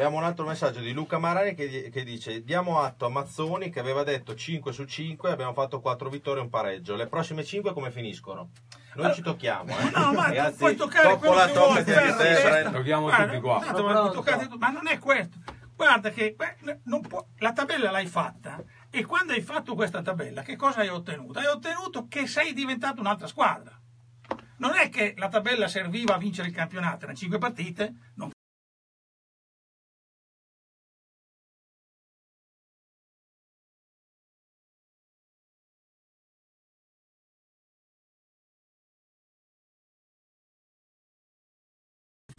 [0.00, 3.80] Abbiamo un altro messaggio di Luca Marani che, che dice diamo atto a Mazzoni che
[3.80, 6.96] aveva detto 5 su 5 abbiamo fatto 4 vittorie e un pareggio.
[6.96, 8.48] Le prossime 5 come finiscono?
[8.94, 9.90] Noi ci tocchiamo, eh.
[9.94, 11.84] No, ma tu Ragazzi, puoi toccare quello coppola, che vuoi.
[11.84, 12.70] Brenda.
[12.70, 13.60] Tocchiamo Guarda, tutti qua.
[13.62, 15.36] tanto Ma toccate ma non è questo.
[15.76, 20.40] Guarda che beh, non può- la tabella l'hai fatta e quando hai fatto questa tabella
[20.40, 21.38] che cosa hai ottenuto?
[21.38, 23.78] Hai ottenuto che sei diventato un'altra squadra.
[24.56, 28.30] Non è che la tabella serviva a vincere il campionato, erano 5 partite, non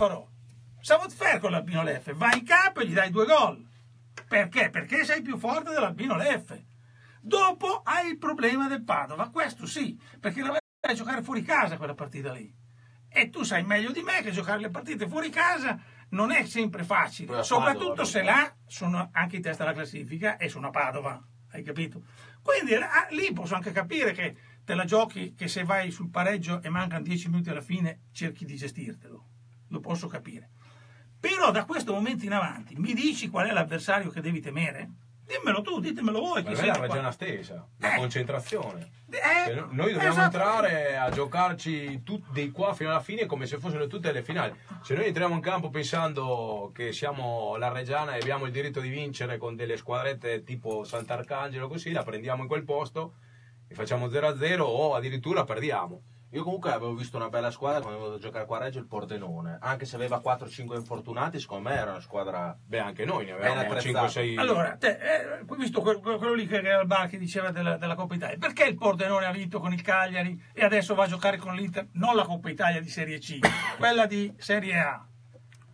[0.02, 0.28] farò.
[0.80, 3.64] Sabato fair con l'Albino Leffe, vai in campo e gli dai due gol.
[4.28, 4.72] Perché?
[4.72, 6.66] Perché sei più forte dell'Albino Leffe.
[7.22, 11.78] Dopo hai il problema del Padova, questo sì, perché la vai a giocare fuori casa
[11.78, 12.52] quella partita lì.
[13.10, 15.80] E tu sai meglio di me che giocare le partite fuori casa
[16.10, 20.68] non è sempre facile, soprattutto se là sono anche in testa alla classifica e sono
[20.68, 21.22] a Padova,
[21.52, 22.02] hai capito?
[22.42, 26.60] Quindi ah, lì posso anche capire che te la giochi che se vai sul pareggio
[26.64, 29.31] e mancano 10 minuti alla fine cerchi di gestirtelo,
[29.72, 30.50] lo posso capire.
[31.20, 34.90] Però da questo momento in avanti mi dici qual è l'avversario che devi temere?
[35.26, 36.44] Dimmelo tu, ditemelo voi.
[36.44, 37.98] È la ragione stessa, la Eh.
[37.98, 38.90] concentrazione.
[39.10, 40.36] Eh, Cioè, no- noi dobbiamo esatto.
[40.38, 44.54] entrare a giocarci tutti qua fino alla fine come se fossero tutte le finali.
[44.82, 48.90] Se noi entriamo in campo pensando che siamo la Reggiana e abbiamo il diritto di
[48.90, 53.14] vincere con delle squadrette tipo Sant'Arcangelo così, la prendiamo in quel posto
[53.70, 56.02] e facciamo 0-0 o addirittura perdiamo.
[56.34, 58.80] Io comunque avevo visto una bella squadra quando avevo venuto a giocare qua a Reggio
[58.80, 59.58] il Pordenone.
[59.60, 63.62] Anche se aveva 4-5 infortunati, secondo me era una squadra Beh, anche noi ne avevamo
[63.62, 64.08] attrezzata.
[64.08, 64.40] 5-6.
[64.40, 67.76] Allora, te, eh, poi visto quel- quello lì che era al bar che diceva della,
[67.76, 71.08] della Coppa Italia, perché il Pordenone ha vinto con il Cagliari e adesso va a
[71.08, 73.40] giocare con l'Inter, non la Coppa Italia di Serie C,
[73.78, 75.06] quella di Serie A?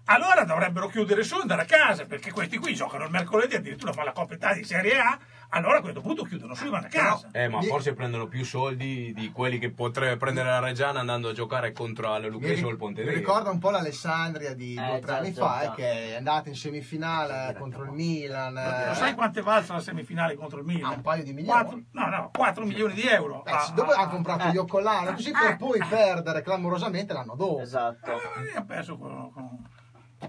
[0.09, 3.91] Allora dovrebbero chiudere su e andare a casa, perché questi qui giocano il mercoledì, addirittura
[3.91, 5.19] fanno la Coppa Italia di Serie A,
[5.49, 7.29] allora a questo punto chiudono su vanno a casa.
[7.31, 11.33] Eh, ma forse prendono più soldi di quelli che potrebbe prendere la Reggiana andando a
[11.33, 13.17] giocare contro la Mi, Lucchese o il mi Pontevedra.
[13.17, 15.71] ricorda un po' l'Alessandria di due o Eh, tre anni già, fa, già.
[15.71, 18.53] eh, che è andata in semifinale contro il Milan.
[18.53, 20.91] Lo eh, sai quante valsa la semifinale contro il Milan?
[20.91, 21.61] Ah, un paio di milioni.
[21.63, 23.43] Quattro- no, no, 4 milioni di euro.
[23.45, 27.35] eh, Ah, dove ah, ha comprato ah, gli Occolano, così per poi perdere clamorosamente l'anno
[27.35, 27.61] dopo.
[27.61, 28.11] Esatto.
[28.11, 29.67] eh, ha perso con, con-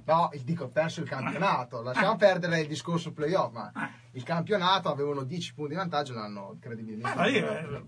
[0.05, 1.81] No, il- dico, ha perso il campionato.
[1.83, 3.73] Lasciamo perdere il discorso playoff, ma
[4.13, 7.17] il campionato avevano 10 punti di vantaggio, l'hanno incredibilmente.
[7.17, 7.83] Ma lì, eh,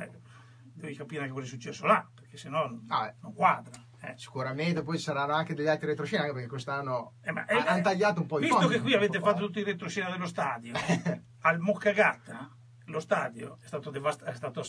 [0.00, 0.10] eh,
[0.74, 3.14] devi capire anche cosa è successo là, perché sennò Ah, eh.
[3.22, 3.72] non quadra.
[4.02, 4.14] eh.
[4.16, 8.26] Sicuramente poi ci saranno anche degli altri retroscena, anche perché quest'anno Eh, hanno tagliato un
[8.26, 8.74] po' i Visto fondi.
[8.74, 10.72] che qui avete fatto tutti i retroscena dello stadio,
[11.42, 12.50] al Moccagatta
[12.88, 14.62] lo stadio è stato, devast- è stato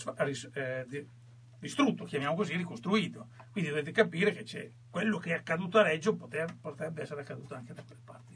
[1.60, 3.28] distrutto, chiamiamo così, ricostruito.
[3.52, 7.56] Quindi dovete capire che c'è quello che è accaduto a Reggio poter- potrebbe essere accaduto
[7.56, 8.36] anche da quelle parti.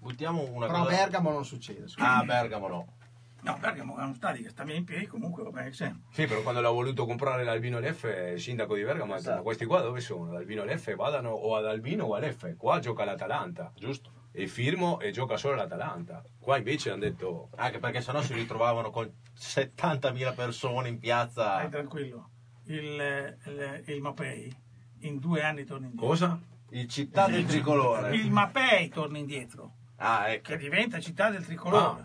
[0.00, 0.96] Buttiamo una Però a cosa.
[0.96, 1.84] Bergamo non succede.
[1.98, 2.96] Ah, Bergamo no.
[3.42, 6.02] No, Bergamo è uno stadio che sta bene in piedi, comunque va bene che sempre.
[6.12, 9.36] Sì, però quando l'ha voluto comprare l'Albino Leffe, il sindaco di Bergamo ha detto: Esatto.
[9.36, 10.30] Ma questi qua dove sono?
[10.30, 12.54] Ad Albino Leffe vadano o ad Albino o a Leffe.
[12.56, 14.10] Qua gioca l'Atalanta, Giusto.
[14.32, 16.22] e firmo e gioca solo l'Atalanta.
[16.40, 21.58] Qua invece hanno detto: Anche perché sennò si ritrovavano con 70.000 persone in piazza.
[21.58, 22.30] Stai tranquillo.
[22.64, 24.54] Il, il, il Mapei
[25.00, 26.06] in due anni torna indietro.
[26.08, 26.40] Cosa?
[26.70, 28.14] Il città del tricolore.
[28.14, 30.50] Il Mapei torna indietro, Ah, ecco.
[30.50, 32.04] che diventa città del tricolore.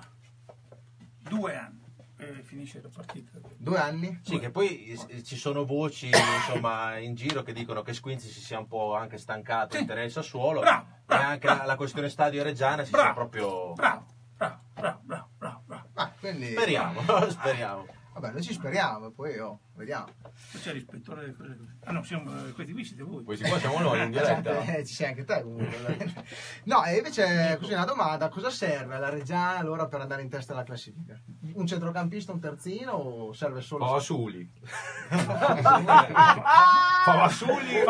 [1.20, 1.76] Due anni.
[2.20, 3.38] E finisce la partita.
[3.56, 4.20] Due anni?
[4.24, 8.40] Sì, che poi eh, ci sono voci insomma in giro che dicono che Squinzi si
[8.42, 9.82] sia un po' anche stancato Sì.
[9.82, 11.60] di tenere il Sassuolo Bravo, bravo, e anche bravo.
[11.60, 13.06] la, la questione stadio Reggiana si Bravo.
[13.06, 14.06] sia proprio Bravo,
[14.36, 15.00] bravo, bravo,
[15.38, 15.90] bravo, bravo.
[15.94, 16.48] Ah, quindi...
[16.54, 20.08] speriamo speriamo Vabbè, noi ci speriamo, poi oh, Vediamo.
[20.60, 21.56] C'è l'ispettore delle cose.
[21.84, 23.24] Ah no, siamo, eh, questi qui siete voi.
[23.24, 24.60] Questi qua siamo noi in diretta.
[24.62, 26.16] Eh, ci sei anche te comunque.
[26.64, 30.54] No, e invece così una domanda, cosa serve la Reggiana allora per andare in testa
[30.54, 31.22] alla classifica?
[31.54, 33.86] Un centrocampista, un terzino o serve solo...
[33.86, 34.52] Favasuli.
[37.06, 37.86] Favasuli e,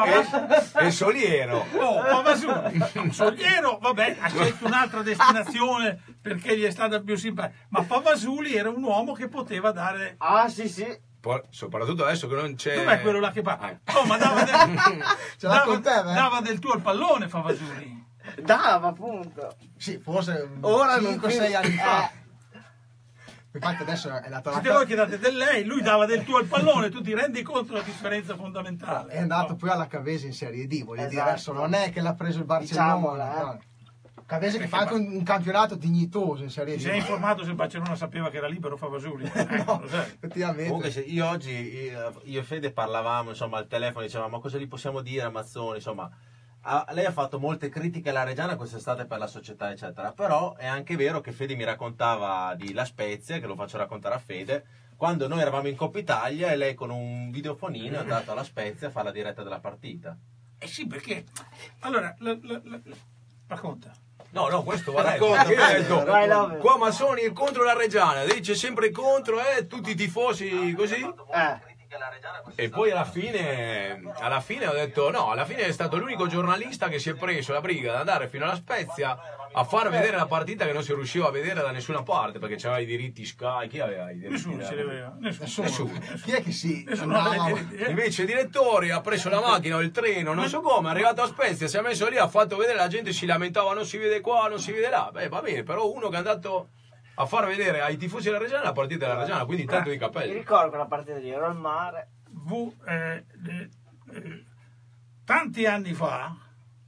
[0.86, 1.66] e Soliero.
[1.74, 3.12] Oh, Favasuli.
[3.12, 7.66] Soliero, vabbè, ha scelto un'altra destinazione perché gli è stata più simpatica.
[7.70, 10.16] Ma Favasuli era un uomo che poteva dare...
[10.18, 11.06] Ah, sì, sì.
[11.28, 12.76] Poi, soprattutto adesso che non c'è.
[12.76, 13.70] Dov'è quello là che parla?
[13.72, 13.80] Eh.
[13.96, 14.56] Oh, ma dava del,
[15.38, 16.04] Ce l'ha dava, con te, eh?
[16.14, 18.06] dava del tuo al pallone Favasuli.
[18.42, 19.56] Dava, appunto.
[19.78, 22.12] Sì, forse Ora non 5-6 credo- anni fa.
[23.54, 26.38] Infatti adesso è andato Siete alla voi che date del lei, lui dava del tuo
[26.38, 29.14] al pallone, tu ti rendi conto della differenza fondamentale.
[29.14, 31.30] è andato poi alla Cavese in Serie D, voglio dire, Esatto.
[31.30, 32.94] adesso non è che l'ha preso il Barcellona.
[32.94, 33.42] Diciamola, eh.
[33.44, 33.62] no.
[34.28, 36.86] Cavese che fa anche un, un campionato dignitoso in Serie Ti D.
[36.88, 39.24] sei informato se il Barcellona sapeva che era libero Favasuli?
[39.34, 40.66] Eh, No, effettivamente.
[40.66, 44.58] Comunque se io oggi, io, io e Fede parlavamo insomma al telefono, dicevamo ma cosa
[44.58, 46.12] gli possiamo dire a Mazzoni, insomma
[46.92, 50.98] lei ha fatto molte critiche alla Reggiana quest'estate per la società eccetera, però è anche
[50.98, 54.66] vero che Fede mi raccontava di La Spezia, che lo faccio raccontare a Fede,
[54.98, 58.88] quando noi eravamo in Coppa Italia e lei con un videofonino è andata alla Spezia
[58.88, 60.18] a fare la diretta della partita.
[60.58, 61.24] Eh sì, perché...
[61.82, 62.96] Allora, la- la- la- la-
[63.48, 63.94] racconta.
[64.38, 65.34] No, no, questo va detto.
[65.34, 70.76] Racconta, detto, qua Massoni è contro la Reggiana, dice sempre contro, eh, tutti i tifosi
[70.78, 71.02] così.
[71.02, 71.76] Eh.
[72.56, 76.88] E poi alla fine, alla fine ho detto no, alla fine è stato l'unico giornalista
[76.90, 79.18] che si è preso la briga di andare fino alla Spezia
[79.52, 82.58] a far vedere la partita che non si riusciva a vedere da nessuna parte perché
[82.58, 84.34] c'aveva i diritti Sky, chi aveva i diritti?
[84.34, 85.16] Nessuno ce l'aveva.
[85.20, 85.68] Nessuno.
[85.68, 86.00] Nessuno.
[86.24, 86.84] Chi è che sì?
[86.88, 87.90] Nessuno aveva diritti, eh.
[87.90, 91.22] Invece il direttore ha preso la macchina o il treno, non so come, è arrivato
[91.22, 93.98] a Spezia, si è messo lì, ha fatto vedere, la gente si lamentava, non si
[93.98, 95.10] vede qua, non si vede là.
[95.12, 96.70] Beh, va bene, però uno che è andato
[97.20, 100.02] a far vedere ai tifosi della Reggiana la partita della Reggiana, quindi tanto di Mi
[100.02, 100.34] capelli.
[100.34, 102.10] ricordo quella partita lì, ero al mare.
[102.30, 103.70] V- eh, eh,
[104.14, 104.44] eh,
[105.26, 106.36] tanti anni fa,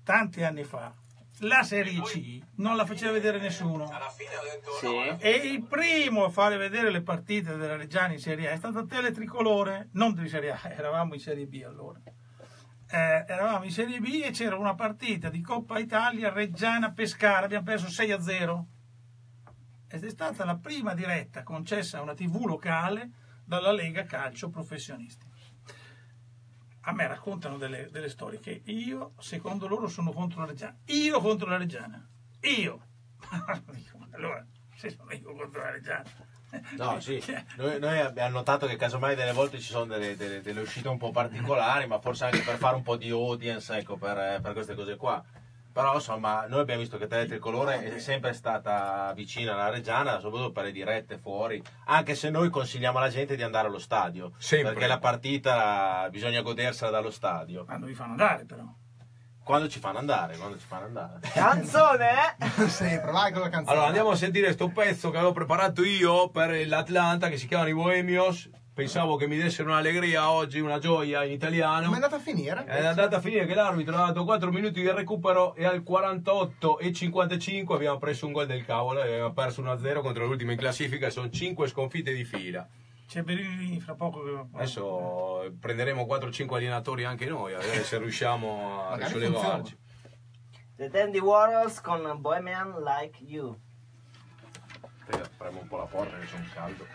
[0.04, 0.94] tanti anni fa,
[1.40, 3.90] la Serie C non la faceva vedere nessuno.
[4.80, 5.16] Sì.
[5.18, 8.86] E il primo a fare vedere le partite della Reggiana in Serie A è stato
[8.86, 12.00] Teletricolore, non di Serie A, eravamo in Serie B allora.
[12.92, 17.66] Eh, eravamo in Serie B e c'era una partita di Coppa Italia Reggiana Pescara, abbiamo
[17.66, 18.68] perso 6 a 0.
[19.92, 23.10] Ed è stata la prima diretta concessa a una TV locale
[23.44, 25.26] dalla Lega Calcio Professionisti.
[26.82, 30.78] A me raccontano delle, delle storie che io, secondo loro, sono contro la Reggiana.
[30.86, 32.08] Io contro la Reggiana.
[32.42, 32.86] Io.
[34.12, 36.04] Allora, se sono io contro la Reggiana.
[36.78, 37.24] No, sì,
[37.58, 40.98] noi, noi abbiamo notato che casomai delle volte ci sono delle, delle- delle uscite un
[40.98, 44.54] po' particolari, ma forse anche per fare un po' di audience, ecco, per, eh, per
[44.54, 45.24] queste cose qua.
[45.72, 50.52] Però insomma, noi abbiamo visto che Tele Tricolore è sempre stata vicina alla Reggiana, soprattutto
[50.52, 54.72] per le dirette fuori, anche se noi consigliamo alla gente di andare allo stadio, Sempre.
[54.74, 57.66] perché la partita bisogna godersela dallo stadio.
[57.68, 58.64] Ma non vi fanno andare però.
[59.44, 61.20] Quando ci fanno andare, quando ci fanno andare.
[61.34, 62.36] Canzone?
[62.68, 63.72] Sempre, vai con la canzone.
[63.72, 67.70] Allora andiamo a sentire questo pezzo che avevo preparato io per l'Atlanta che si chiamano
[67.70, 68.50] i Bohemios.
[68.80, 71.88] Pensavo che mi dessero un'allegria oggi, una gioia in italiano.
[71.88, 72.64] Come è andata a finire?
[72.64, 76.80] È andata a finire che l'arbitro ha dato 4 minuti di recupero e al 48
[76.80, 80.58] e 55 abbiamo preso un gol del cavolo e abbiamo perso 1-0 contro l'ultima in
[80.58, 81.10] classifica.
[81.10, 82.66] Sono 5 sconfitte di fila.
[83.06, 84.46] C'è Berini fra poco che...
[84.54, 89.78] Adesso prenderemo 4-5 allenatori anche noi, a vedere se riusciamo a risollevarci.
[90.78, 93.60] The Dandy Warhols con Bohemian Like You.
[95.12, 96.86] Apriamo un po' la porta che sono caldo.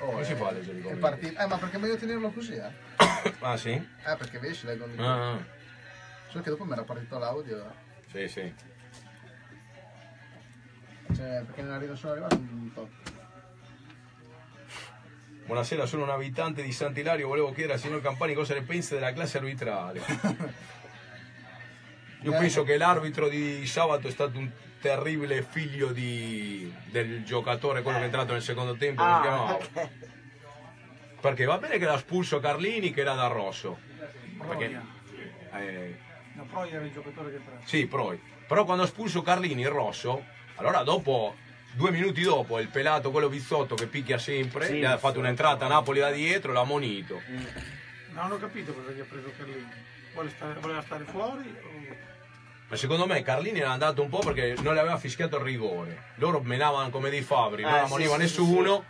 [0.00, 1.00] Oh, Come si eh, fa a leggere i commenti?
[1.00, 2.70] partito- Eh, ma perché è meglio tenerlo così, eh?
[3.40, 3.70] Ah sì?
[3.70, 5.02] Eh, perché vedi, si leggono più.
[5.02, 5.38] Ah, ah.
[6.28, 7.74] Solo che dopo mi era partito l'audio.
[8.10, 8.54] sì, sì.
[11.14, 12.88] Cioè, perché non arrivo solo arrivato un po'.
[15.44, 19.12] Buonasera, sono un abitante di Sant'Ilario, volevo chiedere al signor Campani cosa ne pensa della
[19.12, 20.00] classe arbitrale.
[22.22, 24.48] Io penso che l'arbitro di sabato è stato un
[24.80, 29.52] terribile figlio di- del giocatore, quello che è entrato nel secondo tempo, Ah, chiamava?
[29.54, 29.88] ok.
[31.20, 33.78] Perché va bene che l'ha espulso Carlini che era da rosso.
[34.38, 34.86] Perché, Proia.
[35.58, 35.98] eh,
[36.32, 37.60] No, Proia era il giocatore che entrava.
[37.64, 38.18] sì, Proi.
[38.46, 40.24] Però quando ha espulso Carlini il rosso,
[40.56, 41.36] allora dopo,
[41.72, 45.66] due minuti dopo, il pelato, quello Vizzotto che picchia sempre, Sì, gli ha fatto un'entrata
[45.66, 47.20] a Napoli da dietro, l'ha monito.
[48.12, 49.68] Non ho capito cosa gli ha preso Carlini.
[50.14, 51.54] Vuole stare- voleva stare fuori?
[52.70, 56.04] Ma secondo me Carlini era andato un po' perché non le aveva fischiato il rigore.
[56.16, 58.84] Loro menavano come dei fabbri, non Eh, la sì, moniva sì, nessuno.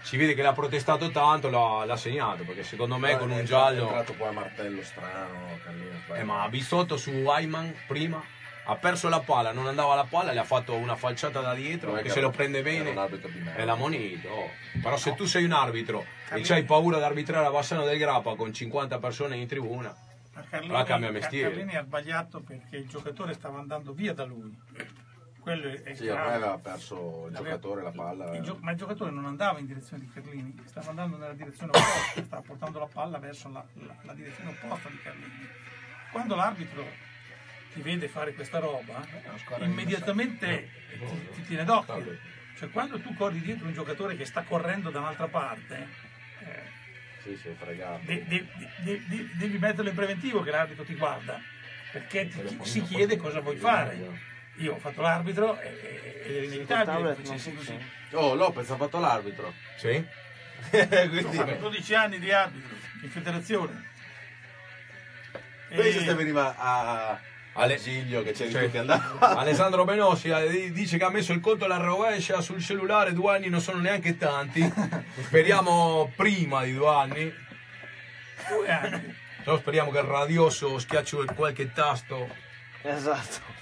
[0.00, 3.38] Si vede che l'ha protestato tanto, l'ha, l'ha segnato, perché secondo me con È un
[3.40, 3.86] entrato- È giallo...
[3.88, 8.20] entrato poi a martello strano, Carlino, Eh, ma Bissotto su Ayman prima,
[8.68, 11.90] ha perso la palla, non andava la palla, le ha fatto una falciata da dietro
[11.90, 12.94] Non che che se lo prende bene
[13.54, 14.28] è la moneta.
[14.30, 14.50] oh.
[14.82, 18.34] Però se tu sei un arbitro e hai paura di arbitrare a Bassano del Grappa
[18.34, 19.94] con 50 persone in tribuna,
[20.36, 21.48] Ma Carlini, cambia mestiere.
[21.48, 24.54] Carlini ha sbagliato perché il giocatore stava andando via da lui.
[25.40, 26.20] Quello è Sì, grave.
[26.20, 28.34] ormai aveva perso il giocatore la palla.
[28.36, 31.70] Il gio- ma il giocatore non andava in direzione di Carlini, stava andando nella direzione
[31.70, 35.48] opposta, stava portando la palla verso la, la- la direzione opposta di Carlini.
[36.10, 36.84] Quando l'arbitro
[37.72, 39.06] ti vede fare questa roba,
[39.60, 40.68] immediatamente
[40.98, 42.18] ti, ti tiene d'occhio.
[42.56, 45.88] Cioè quando tu corri dietro un giocatore che sta correndo da un'altra parte,
[46.40, 46.62] eh,
[47.26, 48.00] Sì, sì, fregato.
[48.04, 48.46] de- de-
[48.84, 51.40] de- de- devi metterlo in preventivo che l'arbitro ti guarda,
[51.92, 54.24] perché ti- si chiede cosa vuoi fare.
[54.58, 57.78] Io ho fatto l'arbitro e- e- ed è inevitabile che facessi così.
[58.12, 59.52] Oh, Lopez ha fatto l'arbitro.
[59.76, 59.88] sì?
[60.72, 63.90] Ho Quindi, fatto 12 anni di arbitro in federazione.
[65.68, 67.20] pensa E- se veniva a,
[67.58, 69.36] Ale- Giglio che c'eri Cioè, che andava.
[69.36, 73.48] Alessandro Benossi eh, dice che ha messo il conto alla rovescia sul cellulare, due anni
[73.48, 74.60] non sono neanche tanti.
[75.22, 77.34] Speriamo prima di due anni.
[78.48, 79.14] due anni.
[79.42, 82.28] Però speriamo che il radioso schiacci qualche tasto.
[82.82, 83.54] Esatto.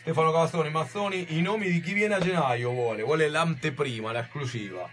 [0.00, 4.88] Stefano Cavazzoni, Mazzoni, i nomi di chi viene a gennaio vuole, vuole l'anteprima, l'esclusiva.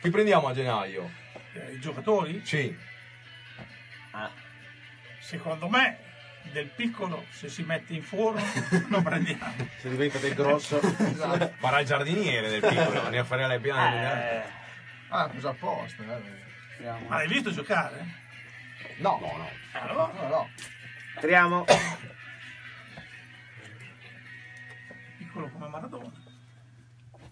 [0.00, 1.10] Chi prendiamo a gennaio?
[1.52, 2.74] Eh, I giocatori, Sì,
[4.12, 4.30] Ah,
[5.20, 5.98] secondo me,
[6.52, 8.40] del piccolo, se si mette in forno,
[8.88, 9.54] lo prendiamo.
[9.78, 10.78] Se diventa del grosso.
[10.80, 14.44] farà il giardiniere del piccolo, ne farà le piante.
[14.46, 14.56] eh,
[15.10, 16.02] Ah, cosa apposta.
[16.02, 17.06] Eh.
[17.08, 18.04] Ma l'hai visto giocare?
[18.98, 19.48] No, no, no.
[19.72, 20.50] Allora, no, no.
[21.14, 21.64] Entriamo.
[25.16, 26.12] piccolo come Maradona.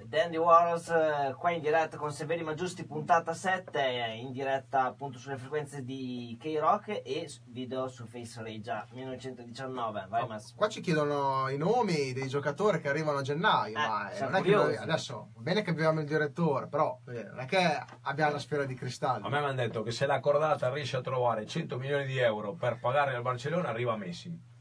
[0.09, 4.85] Dandy Warriors eh, qua in diretta con Severi Ma Giusti puntata 7 eh, in diretta
[4.85, 10.81] appunto sulle frequenze di K-Rock e video su Face Regia 1919 vai Mass Qua ci
[10.81, 14.51] chiedono i nomi dei giocatori che arrivano a gennaio, Eh, ma eh, non è che
[14.51, 18.65] noi, adesso va bene che abbiamo il direttore, però non è che abbiamo la sfera
[18.65, 19.27] di cristallo.
[19.27, 22.19] A me mi hanno detto che se la cordata riesce a trovare 100 milioni di
[22.19, 24.55] euro per pagare al Barcellona arriva Messi.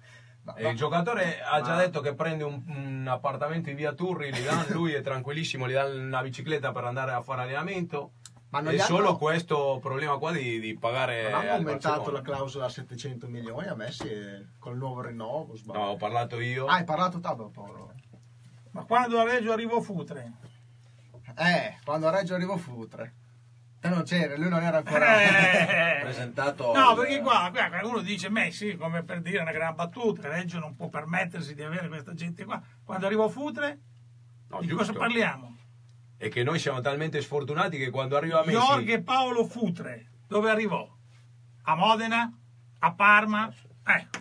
[0.58, 4.32] E il giocatore ha già ma- detto che prende un, un appartamento in via Turri,
[4.34, 8.12] gli danno, lui è tranquillissimo, gli dà una bicicletta per andare a fare allenamento.
[8.50, 12.18] Ma non e hanno- solo questo problema qua di, di pagare Non hanno aumentato Barcellona.
[12.18, 15.56] la clausola a 700 milioni a Messi eh, col nuovo rinnovo.
[15.56, 15.80] sbaglio.
[15.80, 16.66] No, ho parlato io.
[16.68, 17.92] Ah, hai parlato Tablo, povero.
[18.72, 20.32] Ma quando a Reggio arrivò Futre?
[21.38, 23.16] Eh, quando a Reggio arrivò Futre.
[23.86, 25.22] Te non c'era, lui non era ancora...
[25.22, 29.76] Eh, presentato No, al- perché qua, qua uno dice Messi, come per dire una gran
[29.76, 32.60] battuta, Reggio non può permettersi di avere questa gente qua.
[32.84, 33.80] Quando arrivò Futre,
[34.50, 34.86] No, di giusto.
[34.88, 35.56] cosa parliamo?
[36.18, 38.58] E che noi siamo talmente sfortunati che quando arriva Messi...
[38.58, 40.92] Jorge Paolo Futre, dove arrivò?
[41.66, 42.36] A Modena?
[42.80, 43.54] A Parma?
[43.86, 44.20] Ecco.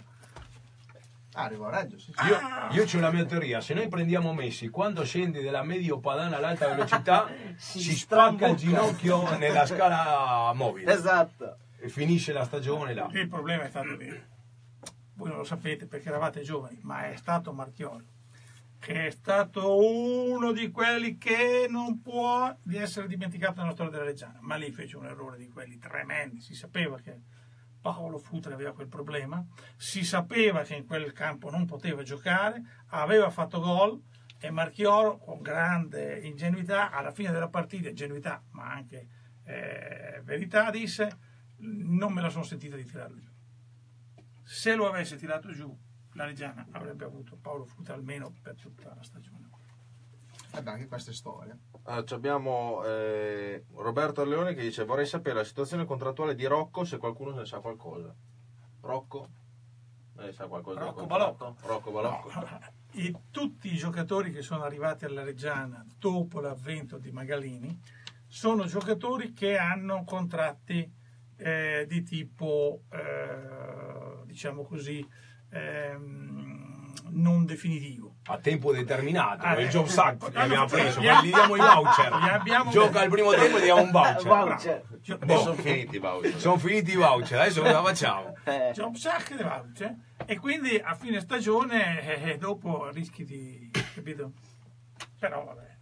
[1.35, 2.13] Ah, arrivò a Reggio, sì.
[2.15, 2.27] sì.
[2.27, 2.39] Io,
[2.71, 6.69] io c'ho la mia teoria, se noi prendiamo Messi, quando scendi dalla medio padana all'alta
[6.69, 13.09] velocità, Si si, spacca il ginocchio nella scala mobile esatto e finisce la stagione là.
[13.13, 14.33] Il problema è stato che
[15.15, 18.07] voi non lo sapete perché eravate giovani, ma è stato Marchiori,
[18.79, 24.05] che è stato uno di quelli che non può di essere dimenticato nella storia della
[24.05, 24.39] Reggiana.
[24.41, 26.41] Ma lì fece un errore di quelli tremendi.
[26.41, 27.21] Si sapeva che
[27.85, 33.29] Paolo Futre aveva quel problema, si sapeva che in quel campo non poteva giocare, aveva
[33.29, 34.01] fatto gol
[34.41, 39.07] e Marchioro con grande ingenuità alla fine della partita, ingenuità ma anche
[39.45, 41.19] eh, verità, disse
[41.59, 43.31] non me la sono sentita di tirarlo giù.
[44.43, 45.79] Se lo avesse tirato giù,
[46.15, 49.44] la Reggiana avrebbe avuto Paolo Futre almeno per tutta la stagione.
[50.63, 51.59] Beh, anche questa è storia.
[51.85, 56.99] Ah, abbiamo eh, Roberto Leone che dice vorrei sapere la situazione contrattuale di Rocco se
[56.99, 58.15] qualcuno ne sa qualcosa.
[58.81, 59.29] Rocco?
[60.19, 61.07] Eh, sa qualcosa Rocco?
[61.07, 61.57] Balocco.
[61.63, 62.31] Rocco Balocco.
[62.93, 67.81] E tutti i giocatori che sono arrivati alla Reggiana dopo l'avvento di Magalini
[68.27, 71.03] sono giocatori che hanno contratti
[71.37, 75.07] eh, di tipo, eh, diciamo così,
[75.51, 78.04] ehm, non definitivo.
[78.27, 81.27] A tempo determinato, Ah, il eh, Job Sack eh, gli abbiamo preso, gli ma gli
[81.31, 82.43] diamo i voucher.
[82.71, 84.23] Gioca al primo tempo e gli diamo un voucher.
[84.25, 84.83] Voucher.
[85.19, 86.35] Boh, sono finiti i voucher.
[86.39, 88.33] Sono finiti i voucher, adesso cosa facciamo?
[88.45, 89.95] Eh, Job Sack e voucher.
[90.25, 93.71] E quindi a fine stagione, eh, eh, dopo rischi di...
[93.95, 94.33] capito?
[95.19, 95.73] Però vabbè.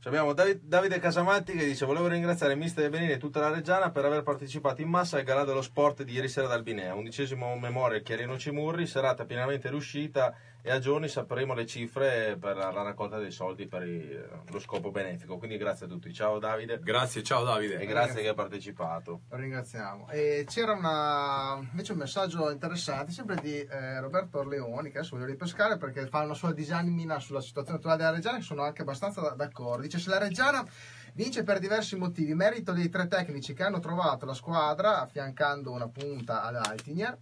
[0.00, 3.50] Ci abbiamo Davi- Davide Casamatti che dice volevo ringraziare il mister Benini e tutta la
[3.50, 6.94] Reggiana per aver partecipato in massa al galà dello sport di ieri sera ad Albinea,
[6.94, 12.70] undicesimo memoria Chiarino Cimurri, serata pienamente riuscita e a giorni sapremo le cifre per la
[12.82, 15.38] raccolta dei soldi per il- lo scopo benefico.
[15.38, 16.12] Quindi grazie a tutti.
[16.12, 16.78] Ciao Davide.
[16.80, 17.78] Grazie, ciao Davide.
[17.78, 19.22] E grazie che hai partecipato.
[19.28, 20.08] Lo ringraziamo.
[20.10, 25.28] E c'era una, invece un messaggio interessante, sempre di eh, Roberto Orleoni, che adesso voglio
[25.30, 29.20] ripescare perché fa una sua disamina sulla situazione attuale della Reggiana, che sono anche abbastanza
[29.20, 29.82] da- d'accordo.
[29.82, 30.66] Dice: Se la Reggiana
[31.14, 35.88] vince per diversi motivi, merito dei tre tecnici che hanno trovato la squadra affiancando una
[35.88, 37.16] punta ad Altinier.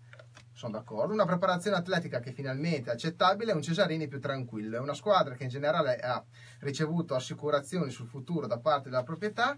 [0.58, 1.12] Sono d'accordo.
[1.12, 4.76] Una preparazione atletica che finalmente è accettabile e un Cesarini più tranquillo.
[4.76, 6.20] È una squadra che in generale ha
[6.58, 9.56] ricevuto assicurazioni sul futuro da parte della proprietà.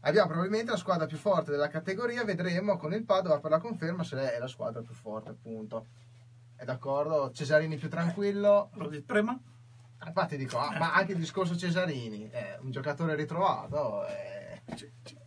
[0.00, 2.22] Abbiamo probabilmente la squadra più forte della categoria.
[2.24, 5.86] Vedremo con il Padova per la conferma se è la squadra più forte, appunto.
[6.54, 7.30] È d'accordo?
[7.30, 8.68] Cesarini più tranquillo.
[8.74, 9.40] Lo di prima?
[10.04, 14.06] Infatti dico, ah, ma anche il discorso Cesarini, è un giocatore ritrovato.
[14.06, 14.60] eh,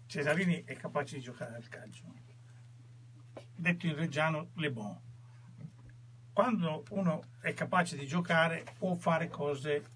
[0.05, 2.13] Cesarini è capace di giocare al calcio.
[3.55, 5.05] Detto in reggiano, le bon.
[6.36, 9.92] Quando uno è capace di giocare può fare cose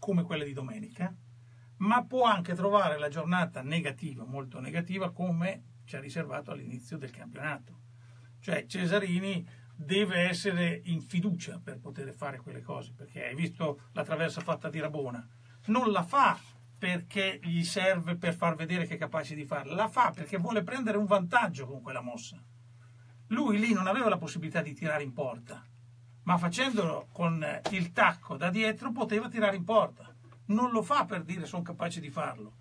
[0.00, 1.14] come quelle di domenica,
[1.76, 7.12] ma può anche trovare la giornata negativa, molto negativa, come ci ha riservato all'inizio del
[7.12, 7.82] campionato.
[8.40, 14.02] Cioè Cesarini deve essere in fiducia per poter fare quelle cose, perché hai visto la
[14.02, 15.24] traversa fatta di Rabona,
[15.66, 16.36] non la fa
[16.76, 20.64] perché gli serve per far vedere che è capace di farla, la fa perché vuole
[20.64, 22.42] prendere un vantaggio con quella mossa.
[23.28, 25.64] Lui lì non aveva la possibilità di tirare in porta,
[26.26, 30.12] ma facendolo con eh, il tacco da dietro poteva tirare in porta.
[30.46, 32.54] Non lo fa per dire sono capace di farlo.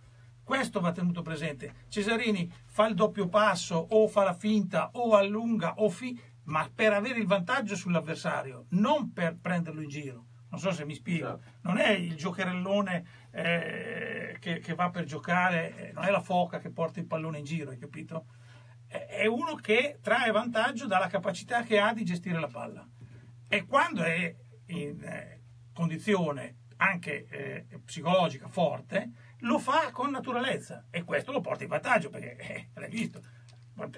[0.44, 1.86] Questo va tenuto presente.
[1.90, 6.94] Cesarini fa il doppio passo o fa la finta o allunga o fi, ma per
[6.94, 10.26] avere il vantaggio sull'avversario, non per prenderlo in giro.
[10.50, 11.40] Non so se mi spiego.
[11.62, 16.60] Non è il giocherellone eh, che, che va per giocare, eh, non è la foca
[16.60, 18.26] che porta il pallone in giro, hai capito?
[18.88, 22.88] È uno che trae vantaggio dalla capacità che ha di gestire la palla.
[23.48, 24.36] E quando è
[24.68, 25.42] in eh,
[25.74, 30.86] condizione anche eh, psicologica forte, lo fa con naturalezza.
[30.90, 33.22] E questo lo porta in vantaggio perché eh, l'hai visto,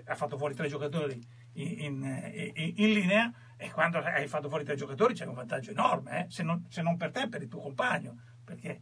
[0.05, 1.19] ha fatto fuori tre giocatori
[1.53, 5.71] in, in- in- in linea e quando hai fatto fuori tre giocatori c'è un vantaggio
[5.71, 8.81] enorme, eh, se, non, se non per te, per il tuo compagno, perché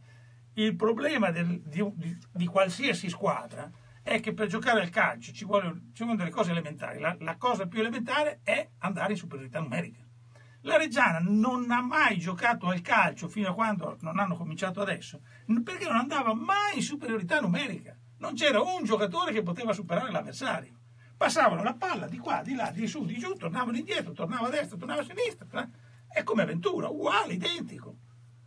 [0.54, 3.70] il problema del- di, di- di qualsiasi squadra
[4.02, 7.80] è che per giocare al calcio ci, vogliono delle cose elementari, la, la cosa più
[7.80, 10.05] elementare è andare in superiorità numerica.
[10.66, 15.20] La Reggiana non ha mai giocato al calcio fino a quando non hanno cominciato adesso,
[15.62, 17.96] perché non andava mai in superiorità numerica.
[18.18, 20.80] Non c'era un giocatore che poteva superare l'avversario.
[21.16, 24.50] Passavano la palla di qua, di là, di su, di giù, tornavano indietro, tornava a
[24.50, 25.70] destra, tornava a sinistra.
[26.08, 27.98] È come Ventura, uguale, identico.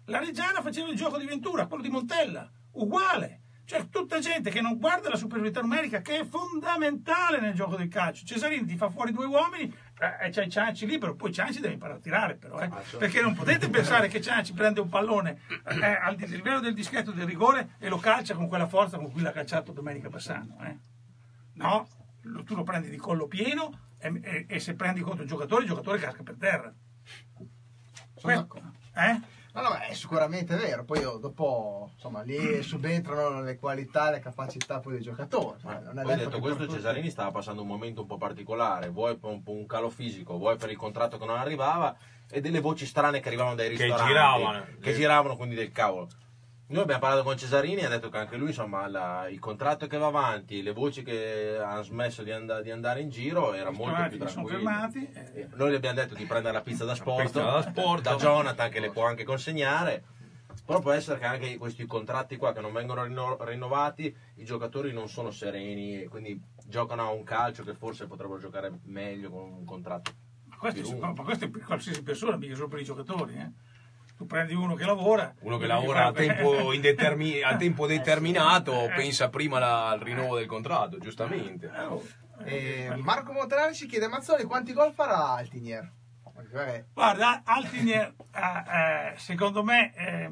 [0.08, 3.44] La Reggiana faceva il gioco di Ventura, quello di Montella, uguale.
[3.70, 7.88] Cioè, tutta gente che non guarda la superiorità numerica, che è fondamentale nel gioco del
[7.88, 8.26] calcio.
[8.26, 12.00] Cesarini ti fa fuori due uomini eh, e c'hai Cianci libero, poi Cianci deve imparare
[12.00, 12.70] a tirare, però, eh.
[12.98, 17.12] perché non potete pensare che Cianci prende un pallone eh, al di- livello del dischetto
[17.12, 20.58] del rigore e lo calcia con quella forza con cui l'ha calciato domenica Bassano.
[20.62, 20.78] Eh.
[21.56, 21.88] No,
[22.46, 25.70] tu lo prendi di collo pieno e, e- e se prendi contro il giocatore, il
[25.70, 26.74] giocatore casca per terra.
[28.16, 28.74] Sono d'accordo.
[28.96, 29.20] Eh?
[29.62, 30.84] No, no, è sicuramente vero.
[30.84, 35.60] Poi io, dopo, insomma, lì subentrano le qualità e le capacità poi dei giocatori.
[35.62, 38.08] cioè, non è Poi detto detto che questo, tutti- Cesarini stava passando un momento un
[38.08, 41.38] po' particolare, vuoi per un, po' un calo fisico, vuoi per il contratto che non
[41.38, 41.96] arrivava
[42.32, 44.08] e delle voci strane che arrivavano dai Che ristoranti.
[44.08, 44.66] giravano.
[44.80, 46.08] Che giravano quindi del cavolo.
[46.72, 49.88] Noi abbiamo parlato con Cesarini e ha detto che anche lui, insomma, la- il contratto
[49.88, 53.72] che va avanti, le voci che hanno smesso di, and- di andare in giro era
[53.72, 54.48] molto più tranquillo.
[54.50, 55.10] fermati.
[55.12, 58.04] eh, Noi gli abbiamo detto di prendere la pizza da sport, da sport.
[58.04, 60.04] da Jonathan che le può anche consegnare.
[60.64, 64.94] Però può essere che anche questi contratti qua che non vengono rinno- rinnovati, i giocatori
[64.94, 69.42] non sono sereni e quindi giocano a un calcio che forse potrebbero giocare meglio con
[69.52, 70.12] un contratto.
[70.46, 73.34] Ma questo, è- ma questo è per qualsiasi persona, mica solo per i giocatori.
[73.34, 73.52] eh.
[74.20, 75.34] Tu prendi uno che lavora.
[75.44, 78.94] Uno che lavora a tempo, indetermi- a tempo determinato Eh.
[78.94, 81.72] pensa prima alla- al rinnovo del contratto, giustamente.
[81.74, 82.06] Eh, oh.
[82.44, 85.90] Eh, Marco Montanari ci chiede Mazzoni quanti gol farà Altinier?
[86.36, 90.30] Perché, Guarda, Altinier eh, eh, secondo me eh,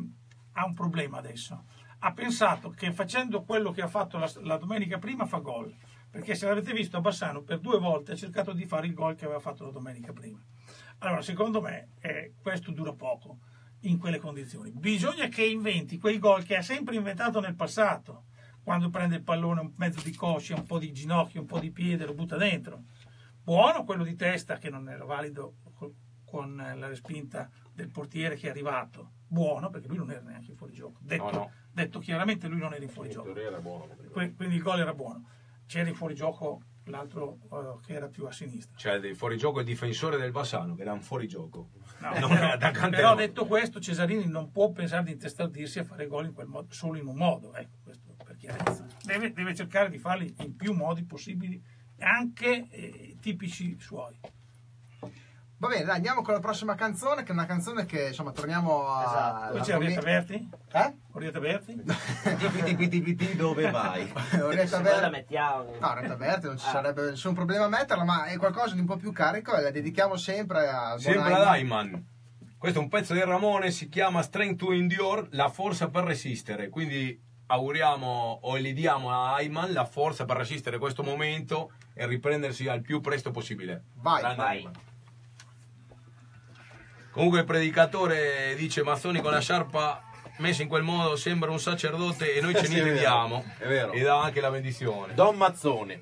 [0.52, 1.64] ha un problema adesso.
[2.00, 5.74] Ha pensato che facendo quello che ha fatto la, la domenica prima fa gol.
[6.12, 9.24] Perché se l'avete visto Bassano per due volte ha cercato di fare il gol che
[9.24, 10.44] aveva fatto la domenica prima.
[11.00, 13.38] Allora, secondo me eh, questo dura poco
[13.82, 14.72] in quelle condizioni.
[14.72, 18.26] Bisogna che inventi quei gol che ha sempre inventato nel passato,
[18.64, 21.72] quando prende il pallone un mezzo di coscia, un po' di ginocchio, un po' di
[21.72, 22.84] piede, lo butta dentro.
[23.44, 25.94] Buono quello di testa che non era valido co-
[26.26, 29.12] con la respinta del portiere che è arrivato.
[29.30, 31.00] Buono perché lui non era neanche fuori gioco.
[31.02, 31.52] Detto, No, no.
[31.72, 33.32] detto chiaramente lui non era in fuori gioco.
[34.12, 35.30] quindi il gol era buono.
[35.66, 38.78] C'era in fuorigioco l'altro eh, che era più a sinistra.
[38.78, 41.70] Cioè, dei fuorigioco il difensore del Bassano, che era un fuorigioco.
[42.00, 46.26] No, Non attaccante però detto questo, Cesarini non può pensare di intestardirsi a fare gol
[46.26, 48.86] in quel modo, solo in un modo, ecco, questo per chiarezza.
[49.04, 51.62] Deve, deve cercare di farli in più modi possibili,
[52.00, 54.20] anche eh, tipici suoi.
[55.60, 58.88] Va bene, dai, andiamo con la prossima canzone, che è una canzone che insomma torniamo
[58.88, 59.04] a.
[59.04, 59.52] Esatto.
[59.54, 60.50] Poi c'è Orietta Berti?
[60.72, 60.94] Eh?
[61.14, 61.82] Orietta Berti?
[61.84, 64.12] TPTPTPT dove vai?
[64.40, 65.10] Orietta Noi la Berti.
[65.10, 65.76] mettiamo.
[65.80, 66.72] No, Orietta Berti non ci Ah.
[66.72, 69.72] sarebbe nessun problema a metterla, ma è qualcosa di un po' più carico e la
[69.72, 72.06] dedichiamo sempre al buon Sempre ad Ayman.
[72.58, 76.70] Questo è un pezzo del Ramone, si chiama Strength to Endure, la forza per resistere.
[76.70, 82.68] Quindi auguriamo o gli diamo a Ayman la forza per resistere questo momento e riprendersi
[82.68, 83.86] al più presto possibile.
[83.96, 84.58] Vai, Grande vai.
[84.58, 84.74] Ayman.
[87.18, 90.04] Comunque il predicatore dice Mazzoni con la sciarpa
[90.38, 93.44] messa in quel modo sembra un sacerdote e noi ce ne vediamo.
[93.58, 93.92] è vero.
[93.92, 95.16] E dà anche la benedizione.
[95.16, 96.00] Don Mazzone.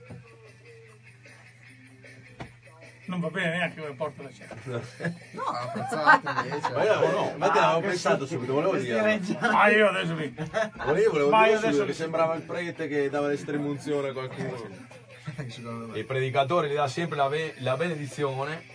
[3.06, 4.82] Non va bene neanche come porta la certa.
[5.32, 6.74] No, apprezzato invece.
[6.74, 9.22] Ma io no, infatti l'avevo pensato subito, volevo dire.
[9.40, 10.36] Ma io adesso vi...
[10.84, 14.12] Volevo, volevo Ma dire io subito adesso- che sembrava il prete che dava l'estremunzione a
[14.12, 14.94] qualcuno.
[15.96, 18.74] Il predicatore gli dà sempre la, be- la benedizione.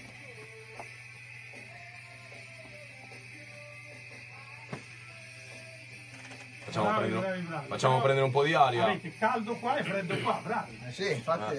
[6.70, 7.66] Facciamo, Bravi, prendere, bravi, bravi.
[7.68, 8.84] facciamo Però prendere un po' di aria.
[8.84, 10.80] Avete caldo qua e freddo qua, bravi.
[10.86, 11.56] Eh sì, infatti.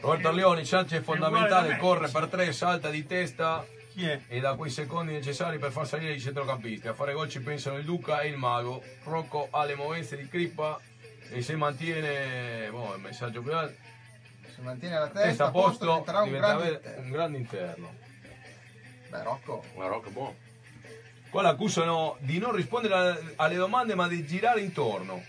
[0.00, 1.78] Roberto Arleoni, Ciance è fondamentale, da me.
[1.78, 3.64] corre per tre, salta di testa
[4.26, 6.88] e da quei secondi necessari per far salire i centrocampisti.
[6.88, 8.82] A fare gol ci pensano il Duca e il Mago.
[9.04, 10.80] Rocco ha le movenze di Crippa
[11.30, 13.76] e se mantiene boh, il messaggio più alto,
[14.52, 16.94] Si mantiene la testa, testa a posto, diventerà un diventerà grande.
[16.98, 17.94] un grande interno.
[19.08, 19.64] Beh, Rocco.
[19.76, 20.34] Ma Rocco è buono.
[21.32, 25.24] Qua l'accusano di non rispondere alle domande ma di girare intorno.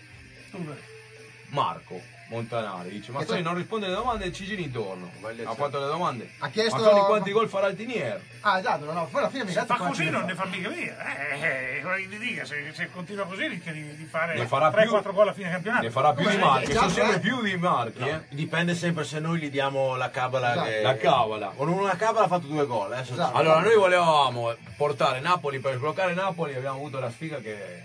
[1.48, 1.98] Marco
[2.28, 3.40] Montanari dice: Ma c'è?
[3.40, 5.10] non risponde alle domande e ci giri intorno.
[5.44, 6.30] Ha fatto le domande.
[6.38, 8.20] Ha chiesto- Ma Sony quanti gol farà il Tinier?
[8.40, 10.68] Ah, esatto, no, no, poi alla fine mi detto fa così non ne fa mica
[10.70, 10.96] via.
[11.04, 14.70] Eh, eh, eh, gli dica, se, se continua così rischia di, di fare Ne farà
[14.70, 15.82] 3-4 più- gol a fine campionato.
[15.84, 16.44] Ne farà più di Come?
[16.44, 17.20] marchi, Già sono sempre tre.
[17.20, 18.20] più di marchi, eh.
[18.30, 20.52] Dipende sempre se noi gli diamo la cabala.
[20.52, 20.68] Esatto.
[20.68, 21.52] che- La cavala.
[21.54, 22.92] Con una cabala ha fatto due gol.
[22.94, 23.36] eh, Esatto.
[23.36, 27.82] Allora, noi volevamo portare Napoli per sbloccare Napoli, abbiamo avuto la sfiga che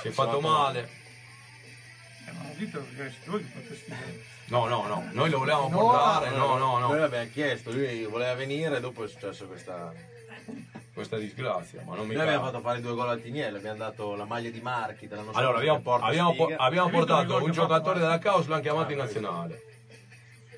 [0.00, 0.96] si è fatto male.
[4.46, 8.04] No, no, no, noi lo volevamo No, portare, no, no, Noi no, l'abbiamo chiesto, lui
[8.04, 9.92] voleva venire e dopo è successo questa.
[10.94, 14.14] questa disgrazia, ma non mi Noi abbiamo fatto fare due gol al Tiniello, abbiamo dato
[14.14, 16.56] la maglia di Marchi della nostra Allora, abbiamo, abbiamo, sfiga.
[16.56, 19.62] abbiamo portato un giocatore della Caos, l'hanno chiamato in nazionale.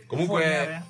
[0.07, 0.83] Comunque, Fournier,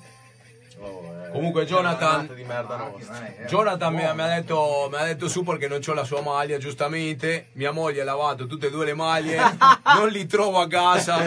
[0.81, 3.47] Oh, eh, Comunque Jonathan- una di merda Ah, vero.
[3.47, 6.21] Jonathan mi ha, mi ha detto, mi ha detto su perché non c'ho la sua
[6.21, 7.47] maglia, giustamente.
[7.53, 9.37] Mia moglie ha lavato tutte e due le maglie,
[9.95, 11.19] non li trovo a casa,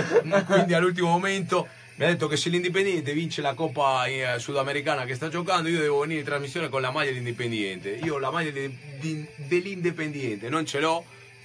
[0.46, 1.66] quindi all'ultimo momento
[1.96, 5.78] mi ha detto che se l'Indipendiente vince la Coppa eh, Sudamericana che sta giocando, io
[5.78, 7.90] devo venire in trasmissione con la maglia dell'Indipendiente.
[8.02, 11.04] Io la maglia di- di- dell'Indipendiente non ce l'ho,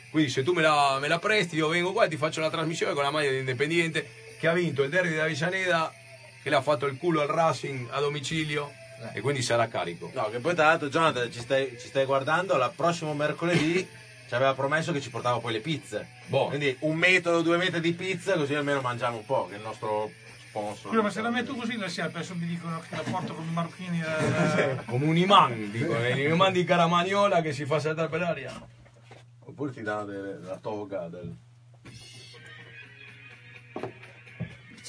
[0.10, 2.50] quindi se tu me la, me la presti, io vengo qua e ti faccio la
[2.50, 4.10] trasmissione con la maglia dell'Indipendiente
[4.40, 5.94] che ha vinto il derby di Avellaneda,
[6.42, 8.72] che le ha fatto il culo al Racing a domicilio
[9.14, 10.12] e quindi sarà carico.
[10.14, 13.88] No, che poi tra l'altro Jonathan ci stai, ci stai guardando, la prossimo mercoledì
[14.28, 16.08] ci aveva promesso che ci portava poi le pizze.
[16.28, 16.48] Boh.
[16.48, 19.64] Quindi un metro, due metri di pizza così almeno mangiamo un po', che è il
[19.64, 20.12] nostro
[20.50, 20.92] sponsor.
[20.92, 23.46] Scusa, ma se la metto così la sera, adesso mi dicono che la porto con
[23.48, 24.02] i marocchini.
[24.02, 28.68] eh, come un imam, dico, è l'imam di Caramagnola che si fa saltare per aria.
[29.46, 31.36] Oppure ti danno delle- la toga del...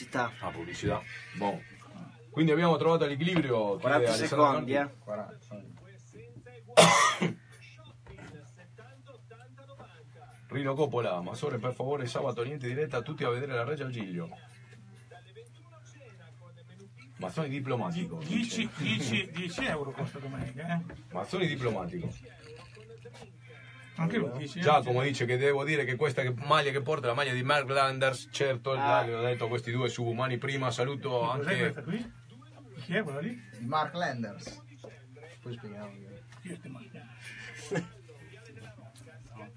[0.01, 0.33] Città.
[0.39, 1.03] Ah, pubblicità.
[1.37, 1.61] Boh.
[2.31, 3.77] Quindi abbiamo trovato l'equilibrio.
[3.77, 4.89] chiede 40 Alessandro secondi, eh.
[5.05, 5.39] 40.
[10.49, 14.31] Rino Coppola, Masore per favore sabato niente diretta tutti a vedere la Regia al Giglio.
[17.19, 18.23] Mazzoni diplomatico.
[18.25, 20.95] 10, 10, 10 euro costa domenica, eh?
[21.13, 22.09] Mazzoni diplomatico.
[24.01, 27.15] Anche lui 10 Giacomo dice che devo dire che questa maglia che porta è la
[27.15, 29.05] maglia di Mark Landers, certo, Ah.
[29.05, 32.13] l'ho detto a questi due subumani prima, saluto Cos'è questa anche qui?
[32.81, 33.39] Chi è quella lì?
[33.59, 34.63] Di Mark Landers.
[35.43, 35.93] Poi spieghiamo.
[36.41, 36.59] Chi
[37.73, 37.83] è?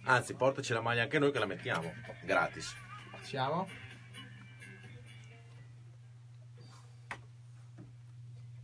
[0.06, 1.94] Anzi, portaci la maglia anche noi che la mettiamo,
[2.26, 2.76] gratis.
[3.22, 3.66] Siamo?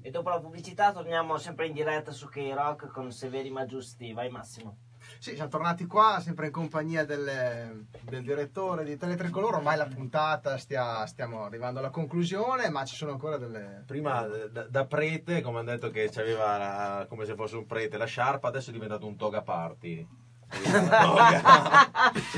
[0.01, 4.11] E dopo la pubblicità torniamo sempre in diretta su K-Rock con Severi ma Giusti.
[4.11, 4.77] Vai Massimo.
[5.19, 9.57] Sì, siamo tornati qua, sempre in compagnia del, del direttore di Teletricolore.
[9.57, 13.83] Ormai la puntata stia- stiamo arrivando alla conclusione, ma ci sono ancora delle.
[13.85, 17.97] Prima eh, da, da prete, come hanno detto che aveva come se fosse un prete
[17.97, 20.07] la sciarpa, adesso è diventato un toga party.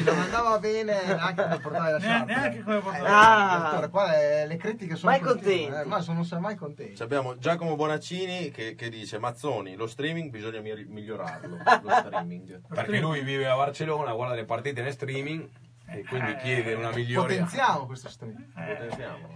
[0.04, 2.26] Non andava bene neanche per portare la Ne- sciarpa.
[2.26, 3.08] neanche come portare.
[3.08, 3.62] Ah.
[3.70, 5.82] Dottore, qua le, le critiche sono Mai continue, contenti.
[5.82, 6.96] eh, ma sono, non sono mai contenti.
[6.96, 11.58] Ci abbiamo Giacomo Bonaccini che, che dice Mazzoni, lo streaming bisogna mi- migliorarlo.
[11.84, 12.62] Lo streaming.
[12.68, 15.48] Perché lui vive a Barcellona, guarda le partite in streaming
[15.88, 17.28] e quindi chiede una migliore.
[17.34, 18.52] Potenziamo questo stream.
[18.54, 19.30] Potenziamo.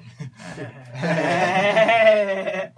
[1.02, 2.74] Eh,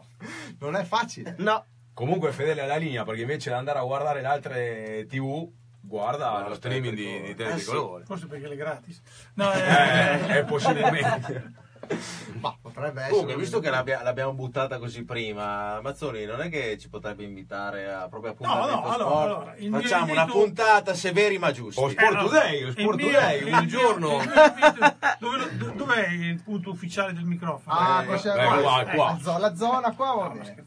[0.60, 1.36] Non è facile.
[1.40, 5.49] no, Comunque è fedele alla linea perché invece di andare a guardare le altre TV,
[5.88, 8.03] guarda Guarda lo streaming di, di Eh, Teletricolore.
[8.05, 9.01] Forse perché le gratis.
[9.35, 11.65] No, Eh, eh, è possibilmente.
[12.41, 13.11] Ma potrebbe essere.
[13.11, 17.89] Comunque, visto che l'abbia- l'abbiamo buttata così prima, Mazzoni, non è che ci potrebbe invitare
[17.93, 19.23] a proprio appuntamento No, no, allora, sport?
[19.64, 21.80] allora, Facciamo una invito- puntata severi ma giusti.
[21.81, 24.22] O Sport Today, o il Sport mio- Today, il un mio- giorno.
[24.22, 27.76] il mio invito- dove lo- do- dov'è il punto ufficiale del microfono?
[27.80, 28.57] Ah, Eh, qua qua.
[28.61, 29.11] qua, Eh, qua.
[29.14, 30.65] La, zona, la zona qua va No, bene.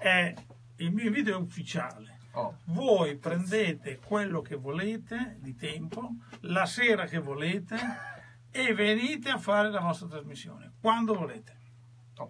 [0.00, 0.34] Eh,
[0.76, 2.11] il mio invito è ufficiale.
[2.34, 2.56] Oh.
[2.64, 7.76] Voi prendete quello che volete di tempo, la sera che volete
[8.50, 11.60] e venite a fare la vostra trasmissione quando volete.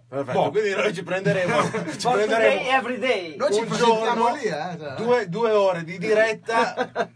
[0.07, 0.49] Perfetto, Boh.
[0.49, 1.61] quindi noi ci prenderemo,
[1.91, 3.35] ci today, prenderemo every day.
[3.35, 4.77] Noi ci un presentiamo giorno, lì, eh.
[4.79, 4.95] cioè.
[4.95, 7.11] due, due ore di diretta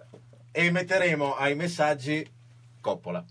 [0.51, 2.35] e metteremo ai messaggi
[2.79, 3.23] Coppola.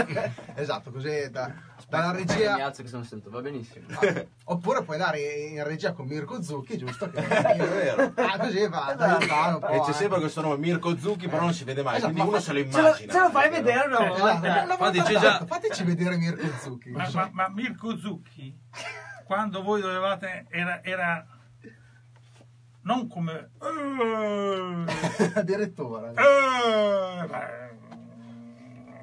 [0.54, 1.52] esatto, così da,
[2.00, 2.54] dalla Mi regia.
[2.64, 3.86] alzo che sono seduto, va benissimo.
[4.44, 7.10] Oppure puoi dare in regia con Mirko Zucchi, giusto?
[7.10, 8.12] Che È vero.
[8.16, 8.94] Ah, così va
[9.58, 9.68] po'.
[9.68, 9.92] E c'è eh.
[9.92, 12.42] sempre questo nome Mirko Zucchi, però non si vede mai, Esatto, quindi ma uno fa-
[12.42, 13.12] se lo Ce lo, immagina.
[13.12, 13.62] ce lo fai Però.
[13.62, 14.24] vedere una Eh, volta?
[14.32, 16.90] Esatto, una volta già- Fateci vedere Mirko Zucchi.
[16.90, 18.58] Ma, ma- ma Mirko Zucchi,
[19.24, 21.26] quando voi dovevate, era, era
[22.84, 23.50] non come...
[23.62, 24.84] eh,
[27.22, 27.70] eh, beh,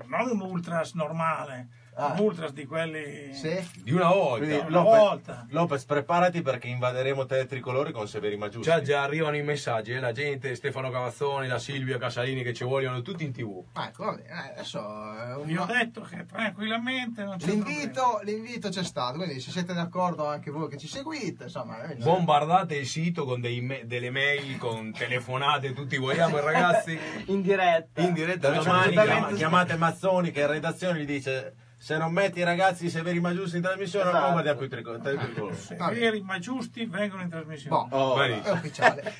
[0.08, 1.68] non un ultras normale,
[2.00, 2.14] Ah.
[2.14, 3.34] un ultras di quelli...
[3.34, 3.58] Sì?
[3.84, 4.46] Di una volta.
[4.46, 5.46] Quindi, una Lopez, volta.
[5.50, 8.70] Lopez, preparati perché invaderemo te tricolori con Severi Maggiusti.
[8.70, 12.64] Già, già arrivano i messaggi, eh, la gente, Stefano Cavazzoni, la Silvia Casalini che ci
[12.64, 13.64] vogliono tutti in tv.
[13.74, 14.28] Ah, ecco, va bene.
[14.30, 19.18] eh, Adesso eh, un- Vi ho detto che tranquillamente non c'è l'invito, l'invito c'è stato,
[19.18, 21.84] quindi se siete d'accordo anche voi che ci seguite, insomma...
[21.84, 26.98] eh, Bombardate il sito con dei me- delle mail, con telefonate, tutti vogliamo i ragazzi.
[27.28, 28.02] In diretta.
[28.02, 32.90] In diretta domani chiamate Mazzoni che in redazione gli dice se non metti i ragazzi
[32.90, 34.22] Severi Maggiusti in trasmissione Esatto.
[34.24, 35.56] non guardiamo più i trico- te tricolori.
[35.56, 36.00] Se Va bene.
[36.00, 37.88] veri ma giusti vengono in trasmissione.
[37.90, 39.14] Boh, Oh, è ufficiale.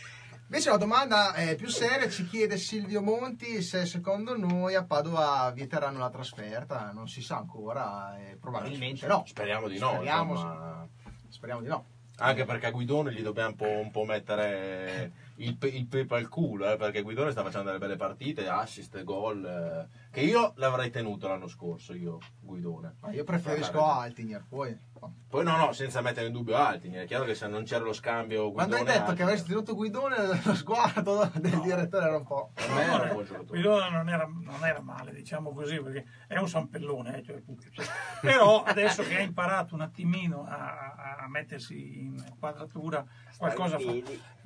[0.52, 5.52] Invece la domanda è più seria, ci chiede Silvio Monti se secondo noi a Padova
[5.54, 9.24] vieteranno la trasferta, non si sa ancora, eh, probabilmente no.
[9.28, 10.88] Speriamo di no, Speriamo, insomma.
[11.30, 11.86] speriamo di no.
[12.18, 16.28] Anche perché a Guidone gli dobbiamo un po', un po' mettere il, il pepe al
[16.30, 20.90] culo, eh, perché Guidone sta facendo delle belle partite, assist, gol, eh, che io l'avrei
[20.90, 22.96] tenuto l'anno scorso, io Guidone.
[23.02, 24.88] Ma io preferisco Altinier, poi...
[25.30, 27.94] Poi no, no, senza mettere in dubbio Altini, è chiaro che se non c'era lo
[27.94, 32.26] scambio Quando hai Guidone detto che avresti tenuto Guidone, lo sguardo del direttore era un
[32.26, 32.52] po'...
[32.54, 33.48] Per me era un buon giocatore.
[33.48, 37.18] Guidona non era, non era male, diciamo così, perché è un sampellone.
[37.20, 37.42] eh, cioè,
[37.72, 37.86] cioè.
[38.22, 43.06] Però adesso che ha imparato un attimino a, a- a mettersi in quadratura,
[43.38, 43.92] qualcosa fa.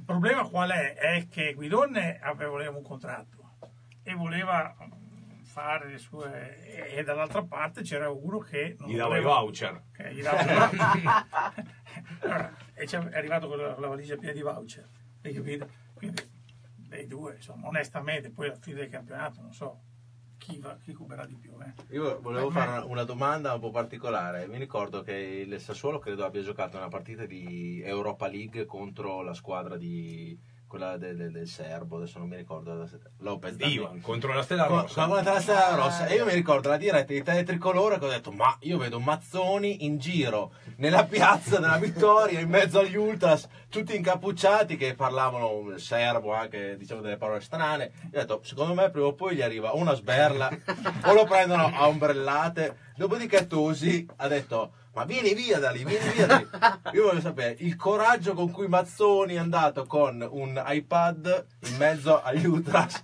[0.03, 0.95] Il problema qual è?
[0.95, 3.55] È che Guidone aveva voleva un contratto
[4.03, 6.89] e voleva mm, fare le sue...
[6.89, 8.75] e dall'altra parte c'era uno che...
[8.79, 9.81] Non Gli dava i voucher.
[9.93, 11.25] che gli dava i voucher.
[12.19, 14.89] Allora, e c'è- è arrivato con la, la valigia piena di voucher,
[15.21, 15.69] hai capito?
[15.93, 16.21] Quindi
[16.75, 19.83] dei due, insomma, onestamente, poi alla fine del campionato non so
[20.43, 21.51] chi, va, chi cuberà di più.
[21.61, 21.95] Eh.
[21.95, 24.45] Io volevo Ma- fare una, una domanda un po' particolare.
[24.47, 29.33] Mi ricordo che il Sassuolo credo abbia giocato una partita di Europa League contro la
[29.33, 30.37] squadra di
[30.73, 32.89] quella del, del- del serbo, adesso non mi ricordo.
[33.19, 35.05] Lopez Ivan contro la Stella Rossa.
[35.05, 36.07] con la Stella Rossa.
[36.07, 39.85] E io mi ricordo la diretta di Tricolore che ho detto: Ma io vedo Mazzoni
[39.85, 45.79] in giro nella piazza della vittoria, in mezzo agli ultras, tutti incappucciati che parlavano il
[45.79, 47.91] serbo, anche diciamo delle parole strane.
[48.11, 50.49] Io ho detto: Secondo me prima o poi gli arriva una sberla
[51.05, 52.77] o lo prendono a ombrellate.
[52.95, 54.73] Dopodiché Tosi ha detto.
[54.93, 56.47] Ma vieni via da lì, vieni via da lì.
[56.93, 62.21] Io voglio sapere il coraggio con cui Mazzoni è andato con un iPad in mezzo
[62.21, 63.03] agli ultras.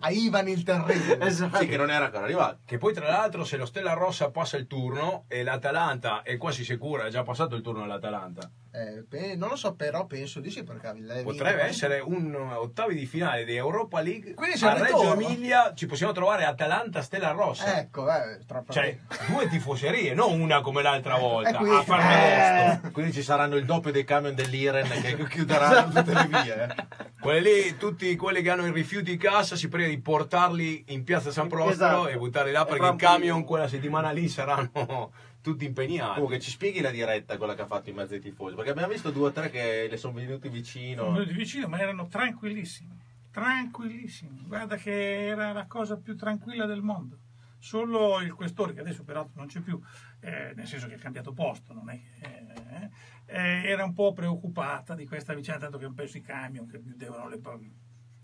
[0.00, 1.20] A Ivan il terribile.
[1.20, 1.58] Esatto.
[1.58, 2.58] Sì, che non era ancora arrivato.
[2.66, 6.64] Che poi tra l'altro se lo Stella Rossa passa il turno e l'Atalanta è quasi
[6.64, 8.50] sicura, è già passato il turno all'Atalanta.
[8.74, 13.04] Eh, non lo so, però penso di sì perché lei Potrebbe essere un ottavi di
[13.04, 15.20] finale di Europa League Quindi a Reggio ritorno.
[15.26, 17.78] Emilia ci possiamo trovare Atalanta Stella Rossa.
[17.78, 18.96] Ecco, eh, troppo Cioè,
[19.28, 21.50] due tifoserie, non una come l'altra volta.
[21.50, 22.90] E qui- a Ferragosto.
[22.92, 26.62] Quindi ci saranno il doppio dei camion dell'Iren che chiuderanno tutte le vie.
[26.64, 26.74] eh.
[27.20, 31.04] Quelli lì, tutti quelli che hanno i rifiuti in casa, si prega di portarli in
[31.04, 32.08] piazza San Prospero Esatto.
[32.08, 35.12] e buttarli là perché i camion quella settimana lì saranno
[35.42, 36.14] tutti impegnati.
[36.14, 38.92] Comunque ci spieghi la diretta quella che ha fatto in mezzo ai tifosi, perché abbiamo
[38.92, 41.02] visto due o tre che le sono venuti vicino.
[41.02, 43.00] Sono venuti vicino, ma erano tranquillissimi.
[43.30, 47.18] Tranquillissimi, guarda che era la cosa più tranquilla del mondo.
[47.58, 49.80] Solo il questore, che adesso peraltro non c'è più,
[50.20, 52.90] eh, nel senso che ha cambiato posto, non è che, eh,
[53.26, 56.80] eh, era un po' preoccupata di questa vicenda, tanto che hanno perso i camion che
[56.80, 57.38] chiudevano le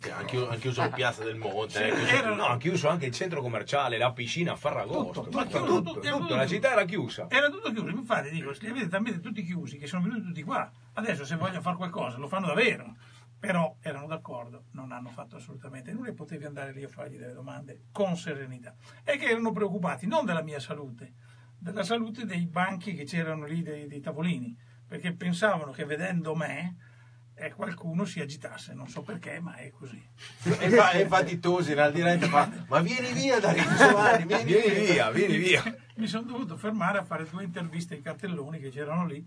[0.01, 1.89] Hanno chiuso, chiuso la piazza del Monte.
[1.89, 2.35] Eh, chiuso.
[2.35, 5.23] No, hanno chiuso anche il centro commerciale, la piscina a Ferragosto.
[5.23, 7.27] Tutto, tutto, tutto, tutto, tutto, la città era chiusa.
[7.29, 10.71] Era tutto chiuso, infatti dico, li avete talmente tutti chiusi che sono venuti tutti qua.
[10.93, 12.95] Adesso se vogliono fare qualcosa lo fanno davvero.
[13.41, 17.35] Però erano d'accordo, non hanno fatto assolutamente nulla e potevi andare lì a fargli delle
[17.35, 18.75] domande con serenità.
[19.05, 21.15] E che erano preoccupati non della mia salute,
[21.59, 24.57] della salute dei banchi che c'erano lì, dei, dei tavolini,
[24.87, 26.77] perché pensavano che vedendo me
[27.39, 30.03] eh, qualcuno si agitasse, non so perché, ma è così.
[30.45, 34.45] E fa, e fa di Tosi nella diretta fa, ma vieni via da Giovanni, vieni,
[34.45, 34.93] Vieni via.
[34.93, 35.63] via, vieni via.
[35.97, 39.25] Mi sono dovuto fermare a fare due interviste ai cartelloni che c'erano lì,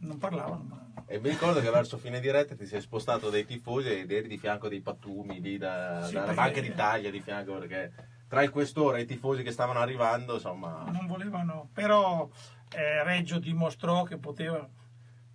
[0.00, 3.88] non parlavano, ma E mi ricordo che verso fine diretta ti sei spostato dai tifosi
[3.88, 7.58] ed eri di fianco dei pattumi lì da- Sì, dalla perché- Banca d'Italia di fianco
[7.58, 7.92] perché
[8.28, 12.28] tra il questore e i tifosi che stavano arrivando insomma non volevano, però
[12.76, 14.68] eh, Reggio dimostrò che poteva,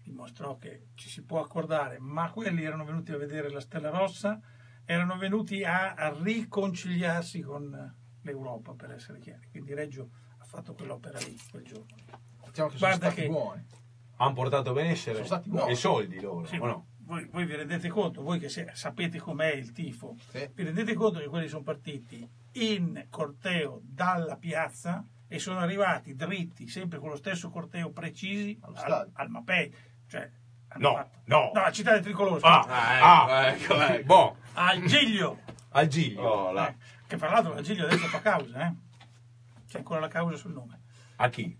[0.03, 4.39] dimostrò che ci si può accordare, ma quelli erano venuti a vedere la Stella Rossa,
[4.85, 9.47] erano venuti a, a riconciliarsi con l'Europa, per essere chiari.
[9.49, 10.09] Quindi Reggio
[10.39, 11.95] ha fatto quell'opera lì quel giorno.
[12.45, 13.65] Diciamo che sono Guarda stati che- buoni.
[14.17, 15.71] Hanno portato benessere Sono stati buoni.
[15.71, 16.87] e soldi loro, Sì, o no?
[16.99, 20.49] voi, voi vi rendete conto, voi che se- sapete com'è il tifo, Sì.
[20.53, 26.67] vi rendete conto che quelli sono partiti in corteo dalla piazza e sono arrivati dritti,
[26.67, 29.73] sempre con lo stesso corteo precisi, al, al Mapei.
[30.13, 30.29] Cioè,
[30.75, 31.51] No, fatto- no.
[31.55, 32.39] No, a Città del Tricolore.
[32.43, 33.01] Ah, scusa.
[33.01, 34.03] ah, ecco, ecco.
[34.05, 35.39] Boh, Al Giglio.
[35.69, 36.21] al Giglio.
[36.21, 36.59] oh.
[36.59, 36.75] Eh,
[37.07, 38.73] che fra l'altro al Giglio adesso fa causa, eh?
[39.67, 40.81] C'è ancora la causa sul nome.
[41.15, 41.57] A chi?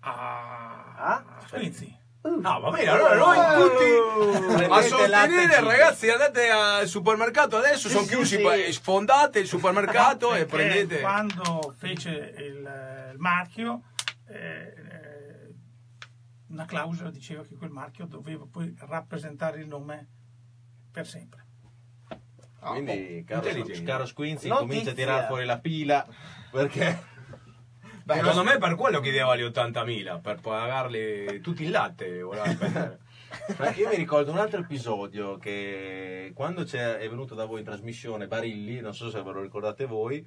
[0.00, 1.24] A, Ah?
[1.40, 1.94] a Squinzi.
[2.22, 8.08] No, va bene, allora noi tutti a sostenere, ragazzi, andate al supermercato adesso, sono sì,
[8.14, 8.72] chiusi, sì.
[8.72, 11.00] sfondate il supermercato e prendete...
[11.00, 13.82] Quando fece il, il marchio,
[14.28, 14.72] eh,
[16.54, 20.08] una clausola diceva che quel marchio doveva poi rappresentare il nome
[20.90, 21.42] per sempre.
[22.60, 23.50] quindi caro,
[23.84, 24.56] caro Squinzi Notizia.
[24.68, 26.06] comincia a tirare fuori la pila
[26.50, 27.12] perché
[28.06, 32.20] Secondo me per quello chiedeva gli 80.000, per pagarli tutti il latte.
[33.56, 37.64] Perché io mi ricordo un altro episodio che quando c'è- è venuto da voi in
[37.64, 40.24] trasmissione Barilli, non so se ve lo ricordate voi,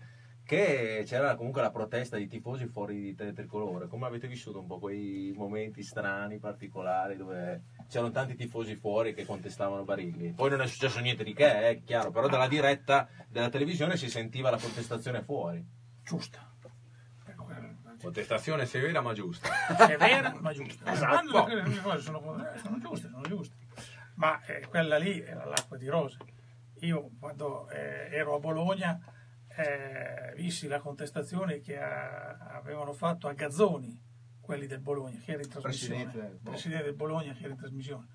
[0.47, 3.89] che c'era comunque la protesta di tifosi fuori di Tele Tricolore.
[3.89, 9.25] Come avete vissuto un po' quei momenti strani, particolari, dove c'erano tanti tifosi fuori che
[9.25, 10.31] contestavano Barilli?
[10.31, 14.09] Poi non è successo niente di che, è chiaro, però dalla diretta della televisione si
[14.09, 15.61] sentiva la contestazione fuori.
[16.01, 16.49] Giusta.
[18.01, 19.49] Contestazione severa ma giusta.
[19.75, 20.89] severa ma giusta.
[20.89, 21.43] Esatto.
[21.43, 23.55] Quelle cose sono, eh, sono giuste, sono giuste.
[24.15, 26.17] Ma eh, quella lì era l'acqua di rose.
[26.81, 28.97] Io quando eh, ero a Bologna
[29.57, 33.99] eh, vissi la contestazione che ha- avevano fatto a Gazzoni,
[34.39, 36.03] quelli del Bologna, che era in trasmissione.
[36.03, 36.49] Presidente del Bologna.
[36.51, 38.07] Presidente del Bologna che era in trasmissione.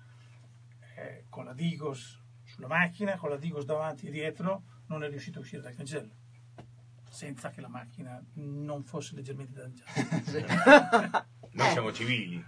[0.95, 5.39] Eh, con la Digos sulla macchina, con la Digos davanti e dietro, non è riuscito
[5.39, 6.13] a uscire dal cancello.
[7.09, 11.27] Senza che la macchina non fosse leggermente danneggiata.
[11.51, 12.43] Noi siamo civili,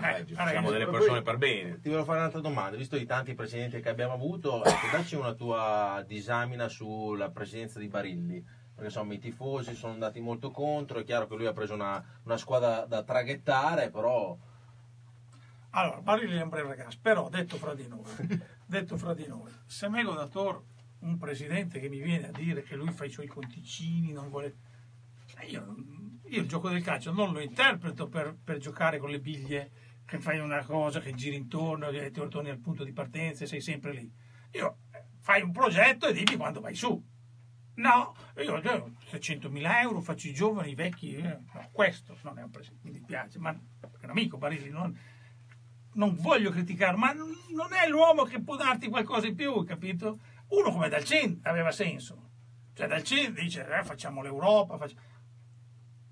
[0.00, 1.80] Eh, siamo delle persone per bene.
[1.80, 5.34] Ti volevo fare un'altra domanda, visto i tanti presidenti che abbiamo avuto, ecco, dacci una
[5.34, 8.40] tua disamina sulla presidenza di Barilli.
[8.78, 12.02] Perché insomma i tifosi sono andati molto contro, è chiaro che lui ha preso una,
[12.22, 14.36] una squadra da traghettare, però
[15.70, 18.04] Allora, Barilli è un bravo ragazzo, però detto fra di noi,
[18.64, 20.62] detto fra di noi, se me Godator,
[21.00, 24.56] un presidente che mi viene a dire che lui fa i suoi conticini, non vuole...
[25.40, 25.74] Eh, Io,
[26.30, 29.70] io il gioco del calcio non lo interpreto per, per giocare con le biglie,
[30.08, 33.46] che fai una cosa, che giri intorno, e ti torni al punto di partenza e
[33.46, 34.10] sei sempre lì.
[34.52, 36.98] Io eh, fai un progetto e dimmi quando vai su.
[37.74, 42.42] No, io ho 300.000 euro, faccio i giovani, i vecchi, eh, no, questo non è
[42.42, 44.98] un presidente, mi dispiace, ma è un amico Barilli, non,
[45.92, 50.20] non voglio criticare, ma non è l'uomo che può darti qualcosa in più, capito?
[50.48, 52.30] Uno come Dalcin aveva senso.
[52.72, 54.96] Cioè Dalcin dice, eh, facciamo l'Europa, faccia-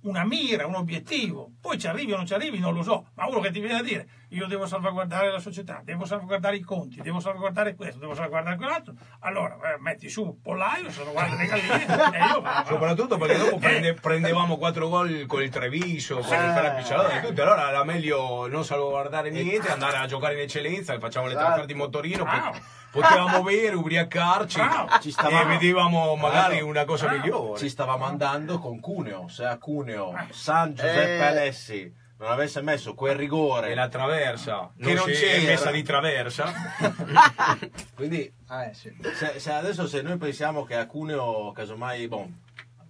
[0.07, 1.53] una mira, un obiettivo.
[1.61, 3.09] Poi ci arrivi o non ci arrivi, non lo so.
[3.15, 6.61] Ma uno che ti viene a dire, io devo salvaguardare la società, devo salvaguardare i
[6.61, 11.47] conti, devo salvaguardare questo, devo salvaguardare quell'altro, allora eh, metti su un pollaio, salvaguarda le
[11.47, 11.85] galline
[12.17, 12.67] e io vado.
[12.69, 13.59] Soprattutto perché dopo Eh.
[13.59, 16.53] prende- prendevamo quattro gol con il Treviso, con il Eh.
[16.53, 17.43] Ferra Piccialone e tutto.
[17.43, 21.47] Allora era meglio non salvaguardare niente, andare a giocare in eccellenza, facciamo le Esatto.
[21.47, 22.59] trasferte di motorino, Bravo.
[22.91, 24.61] potevamo bere, ubriacarci.
[25.03, 26.71] Ci stavamo- e vedevamo magari Bravo.
[26.71, 27.21] una cosa Bravo.
[27.23, 27.59] migliore.
[27.59, 31.23] ci stavamo andando con Cuneo, se a Cuneo San Giuseppe Eh.
[31.27, 35.51] Alessi non avesse messo quel rigore E la traversa, Che non si è c'era.
[35.51, 36.53] messa di traversa.
[37.95, 38.21] Quindi
[38.51, 38.95] Eh, sì.
[39.15, 42.29] se, se adesso se noi pensiamo che a Cuneo casomai boh,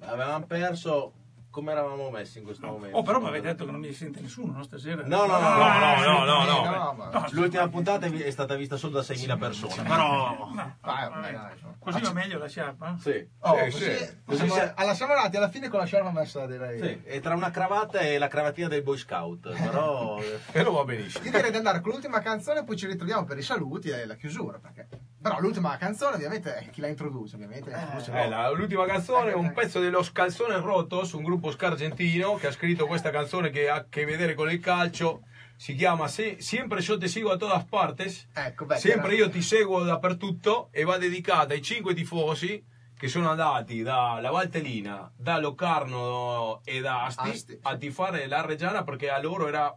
[0.00, 1.12] avevamo perso
[1.56, 4.20] come eravamo messi in questo momento Oh, però mi avete detto che non mi sente
[4.20, 5.02] nessuno, no, stasera?
[5.06, 6.70] No, no, no, No, no, no, no, no.
[6.70, 11.32] No, ma- l'ultima puntata è stata vista solo da 6.000 persone però No, Vai, vai,
[11.32, 11.74] dai, insomma.
[11.78, 12.96] Così va meglio la sciarpa?
[13.00, 14.16] sì, Oh, Sì, così, sì.
[14.26, 16.78] Così siamo, se- alla siamo arrivati alla fine con la sciarpa messa direi.
[16.78, 17.00] sì.
[17.04, 20.20] e tra una cravatta e la cravatina dei Boy Scout però
[20.52, 21.24] E lo va benissimo.
[21.24, 24.14] Io direi di andare con l'ultima canzone, poi ci ritroviamo per i saluti e la
[24.16, 24.58] chiusura.
[24.58, 24.88] Perché...
[25.28, 27.70] Però l'ultima canzone, ovviamente, è chi la introduce, ovviamente.
[27.70, 32.46] introduce Eh, la- l'ultima canzone è un pezzo dello Scalzone Rotos, un gruppo scargentino che
[32.48, 35.22] ha scritto questa canzone che ha a che vedere con il calcio.
[35.56, 38.28] Si chiama Se- Siempre yo te sigo a todas partes.
[38.34, 42.62] Ecco, beh, Sempre io ti seguo dappertutto e va dedicata ai cinque tifosi
[42.96, 48.84] che sono andati dalla Valtellina, da Locarno e da Asti, Asti, a tifare la Reggiana
[48.84, 49.74] perché a loro era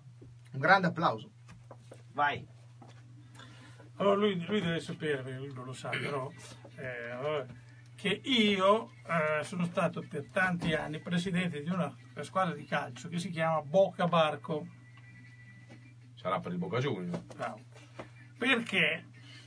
[0.51, 1.29] Un grande applauso.
[2.13, 2.45] Vai.
[3.99, 6.31] Allora lui, lui deve sapere, perché lui non lo sa, però,
[6.77, 7.45] eh,
[7.95, 13.19] che io eh, sono stato per tanti anni presidente di una squadra di calcio che
[13.19, 14.67] si chiama Boca Barco.
[16.15, 17.19] sarà per il Boca Juniors.
[17.35, 17.59] Bravo.
[18.37, 19.05] Perché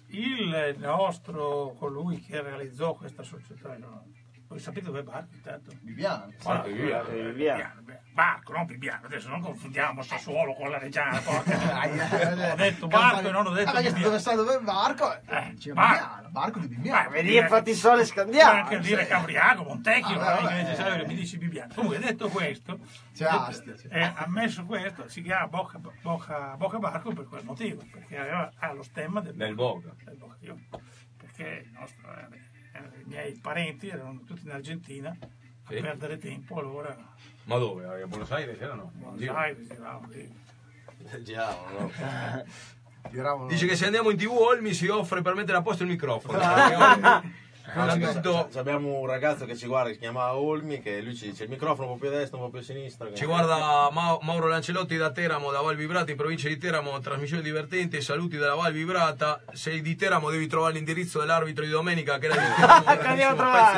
[0.08, 4.04] il nostro, colui che realizzò questa società, no?
[4.52, 5.72] Voi sapete dove è Barco intanto?
[5.80, 6.32] Viviano.
[6.42, 7.02] Guarda, via.
[7.02, 11.20] Bibiano, Barco, non Bibiano, adesso non confondiamo Sassuolo con la Reggiana.
[12.52, 14.08] Ho detto Barco e non ho detto ah, perché Bibbiano.
[14.08, 15.14] dove sta dove è barco?
[15.26, 16.04] Eh, C'è Barco.
[16.04, 17.10] Bibiano, barco di Bibiano.
[17.10, 18.60] vedi, infatti sole Puoi scandiamo.
[18.60, 21.72] anche dire Cavriago, Montecchio, Ah, non è necessario che mi dici Bibiano.
[21.74, 22.78] Comunque, detto questo,
[23.14, 23.88] C'è detto- Astia, c'è.
[23.90, 28.72] eh, ammesso questo, si chiama Bocca, Bocca- Bocca Barco per quel motivo, perché aveva, ha
[28.74, 29.94] lo stemma del, Del Boca.
[30.04, 30.60] del Juniors.
[31.16, 35.80] Perché il nostro, eh, eh, i miei parenti erano tutti in Argentina a Sì.
[35.80, 36.96] perdere tempo, allora
[37.44, 37.84] Ma dove?
[38.02, 38.90] A Buenos Aires erano?
[38.94, 40.40] Buenos Aires, giravamo lì.
[41.22, 41.90] Già, no?
[43.10, 45.88] Tiravano- Dice che se andiamo in tv Olmi si offre per mettere a posto il
[45.88, 46.38] microfono.
[48.50, 51.44] C- abbiamo un ragazzo che ci guarda che si chiama Olmi che lui ci dice
[51.44, 54.18] il microfono un po' più a destra un po' più a sinistra Ci guarda Ma-
[54.22, 58.54] Mauro Lancelotti da Teramo, da Val Vibrata, in provincia di Teramo, trasmissione divertente, saluti dalla
[58.54, 59.40] Val Vibrata.
[59.52, 62.84] Sei di Teramo devi trovare l'indirizzo dell'arbitro di domenica che era di Teramo.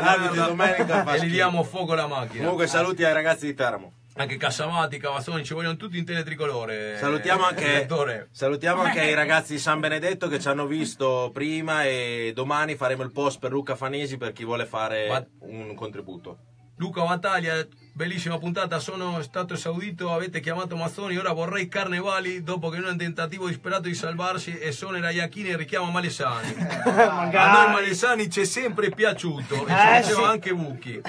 [0.01, 2.43] L'arbitro di domenica e gli diamo fuoco alla macchina.
[2.43, 6.97] comunque saluti ai ragazzi di Teramo Anche Cassamati, Cavazzoni, ci vogliono tutti in teletricolore.
[6.99, 7.89] Salutiamo anche,
[8.31, 13.03] salutiamo anche i ragazzi di San Benedetto che ci hanno visto prima e domani faremo
[13.03, 16.39] il post per Luca Fanesi per chi vuole fare Ma- un contributo.
[16.77, 22.77] Luca Battaglia, bellissima puntata, sono stato esaudito, avete chiamato Mazzoni, ora vorrei Carnevali dopo che
[22.79, 26.55] in un tentativo disperato di salvarsi e sono era Iachini e richiama Malesani.
[26.87, 30.25] A noi Malesani ci è sempre piaciuto e ci Eh, faceva sì.
[30.25, 31.01] anche Bucchi.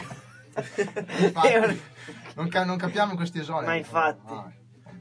[2.35, 3.65] Non, ca- non capiamo questi esoneri.
[3.65, 4.31] Ma infatti.
[4.33, 4.51] Ah.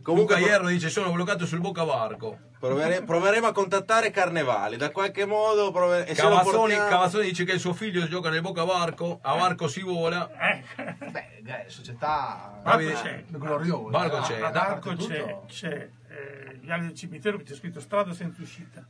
[0.02, 2.39] Comunque Comunque Ierro dice sono bloccato sul Boca Varco.
[2.59, 7.52] provere- proveremo a contattare Carnevali, da qualche modo prove- e Cavazzoni, portiamo- Cavazzoni dice che
[7.52, 10.31] il suo figlio gioca nel Boca Varco, a Varco si vola.
[10.39, 10.62] Eh,
[11.11, 13.24] Beh, eh, società Barco eh, c'è.
[13.28, 13.89] gloriosa.
[13.90, 14.20] Barco eh.
[14.23, 14.40] c'è.
[14.40, 15.06] a Ah, Barco tutto.
[15.06, 18.85] c'è, c'è eh, gli ali del cimitero che c'è scritto strada senza uscita.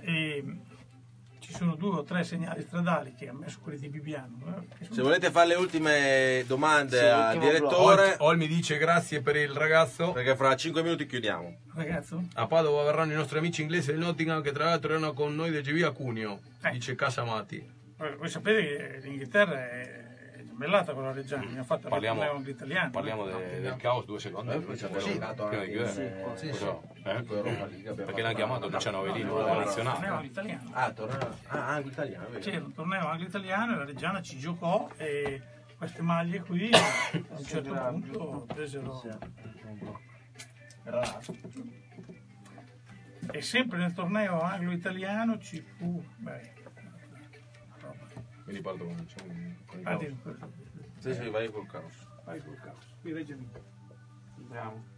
[0.00, 0.44] E
[1.46, 4.64] ci sono due o tre segnali stradali che ha messo quelli di Bibiano.
[4.80, 9.50] eh, Se volete fare le ultime domande Sì, al direttore, Olmi dice grazie per il
[9.50, 10.10] ragazzo.
[10.10, 11.58] perché fra 5 minuti chiudiamo.
[11.74, 12.24] Ragazzo?
[12.34, 15.50] A Padova verranno i nostri amici inglesi del Nottingham che tra l'altro erano con noi
[15.52, 16.70] del GV a Cuneo, Eh.
[16.72, 17.74] dice Casamati.
[18.18, 20.04] Voi sapete che l'Inghilterra è
[20.56, 22.90] è gemellata con la Reggiana, mi ha fatto Parliamo- il torneo italiano.
[22.90, 24.52] Parliamo de- del caos due secondi.
[24.54, 25.32] Eh, facciamo Sì, sì, Prima
[25.64, 25.88] di chiudere.
[26.34, 26.52] Sì, Cosa?
[26.54, 26.66] sì.
[27.04, 27.22] Eh?
[27.94, 30.26] Perché l'hanno chiamato Luciano Avelino, la torneo nazionale.
[30.26, 30.70] italiano.
[30.72, 31.18] Ah, torna...
[31.48, 32.40] ah, anche italiano, vero?
[32.40, 35.42] C'era un torneo anglo-italiano e la Reggiana ci giocò e
[35.76, 36.78] queste maglie qui a
[37.36, 39.02] un certo punto presero
[43.32, 46.54] e sempre nel torneo anglo-italiano ci fu beh,
[48.46, 48.52] roba.
[48.52, 49.32] Quindi parto con, diciamo,
[49.66, 50.02] con il Ah, caos.
[50.04, 50.50] dimmi questo.
[50.98, 51.94] Sì, sì, vai col caos.
[52.24, 53.48] vai col caos qui reggimi
[54.48, 54.94] Bravo.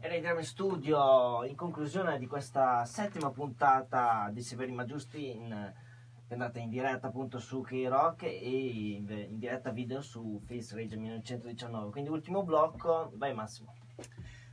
[0.00, 5.48] E rientriamo in studio in conclusione di questa settima puntata di Severi Ma Giusti in,
[5.48, 8.38] che è andata in diretta appunto su K-Rock e
[8.96, 11.90] in, in diretta video su Face Rage 1919.
[11.90, 13.74] Quindi ultimo blocco, vai Massimo.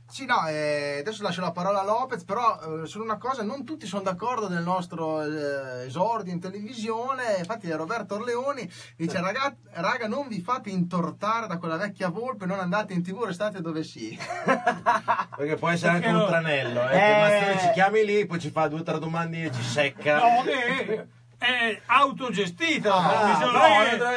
[0.08, 3.64] Sì, no, eh, adesso lascio la parola a Lopez, però eh, su una cosa, non
[3.64, 10.06] tutti sono d'accordo del nostro eh, esordio in televisione, infatti Roberto Orleoni dice raga, raga
[10.06, 14.16] non vi fate intortare da quella vecchia volpe, non andate in tv, restate dove sì.
[15.36, 16.28] Perché può essere anche Perché un no?
[16.28, 16.96] tranello, eh.
[16.96, 16.98] Eh.
[16.98, 20.18] che Mazzoni ci chiami lì, poi ci fa due o tre domande e ci secca.
[20.18, 21.08] no che
[21.46, 23.50] è autogestita Ah, No,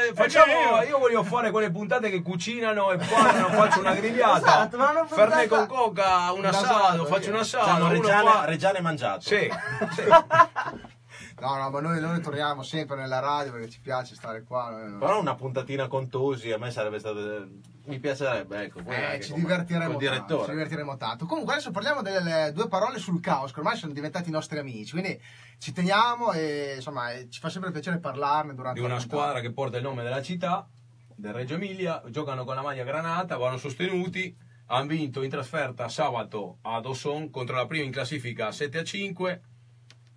[0.03, 4.37] che- facciamo, io voglio fare quelle puntate che cucinano e parlano, faccio una grigliata.
[4.37, 7.43] Esatto, ma una puntata- Fernet con coca, un Un assado, assado, faccio un.
[7.45, 9.21] Sanno uno Reggiane, fa- Reggiane mangiato.
[9.21, 9.51] Sì,
[9.95, 10.03] sì.
[11.41, 14.73] No, no, ma noi, noi torniamo sempre nella radio perché ci piace stare qua.
[14.99, 17.47] Però una puntatina con Tosi a me sarebbe stato.
[17.89, 18.83] Mi piacerebbe, ecco.
[18.83, 21.25] poi Eh, ci divertiremo tanto, ci divertiremo tanto.
[21.25, 24.91] Comunque adesso parliamo delle due parole sul caos, che ormai sono diventati i nostri amici,
[24.91, 25.19] quindi
[25.57, 29.77] ci teniamo e insomma ci fa sempre piacere parlarne durante di una squadra che porta
[29.77, 30.67] il nome della città,
[31.15, 34.37] del Reggio Emilia, giocano con la maglia granata, vanno sostenuti,
[34.67, 39.41] hanno vinto in trasferta sabato ad Osson contro la prima in classifica 7 a 5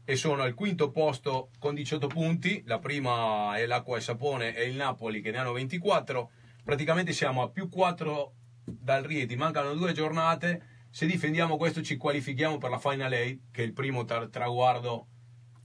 [0.04, 4.64] e sono al quinto posto con 18 punti, la prima è l'Acqua e Sapone e
[4.64, 6.30] il Napoli che ne hanno 24,
[6.62, 8.34] praticamente siamo a più 4
[8.64, 13.62] dal Rieti, mancano due giornate, se difendiamo questo ci qualifichiamo per la Final 8 che
[13.62, 15.06] è il primo tra- traguardo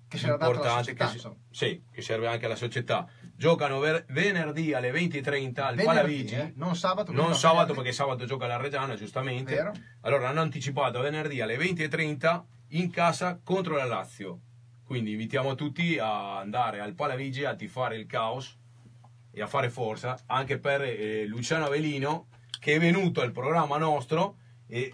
[0.07, 3.05] Che importante società, che, si- sì, che serve anche alla società.
[3.35, 6.35] Giocano ver- venerdì alle 20.30 al Venerdì, Palavigi.
[6.35, 7.11] eh, non sabato.
[7.11, 9.53] Non sabato perché sabato gioca la Reggiana, giustamente.
[9.53, 9.73] Vero.
[10.01, 14.39] Allora hanno anticipato venerdì alle 20.30 in casa contro la Lazio.
[14.85, 18.57] Quindi invitiamo tutti a andare al Palavigi a tifare il caos
[19.37, 22.27] e a fare forza anche per eh, Luciano Avelino
[22.59, 24.37] che è venuto al programma nostro
[24.67, 24.91] e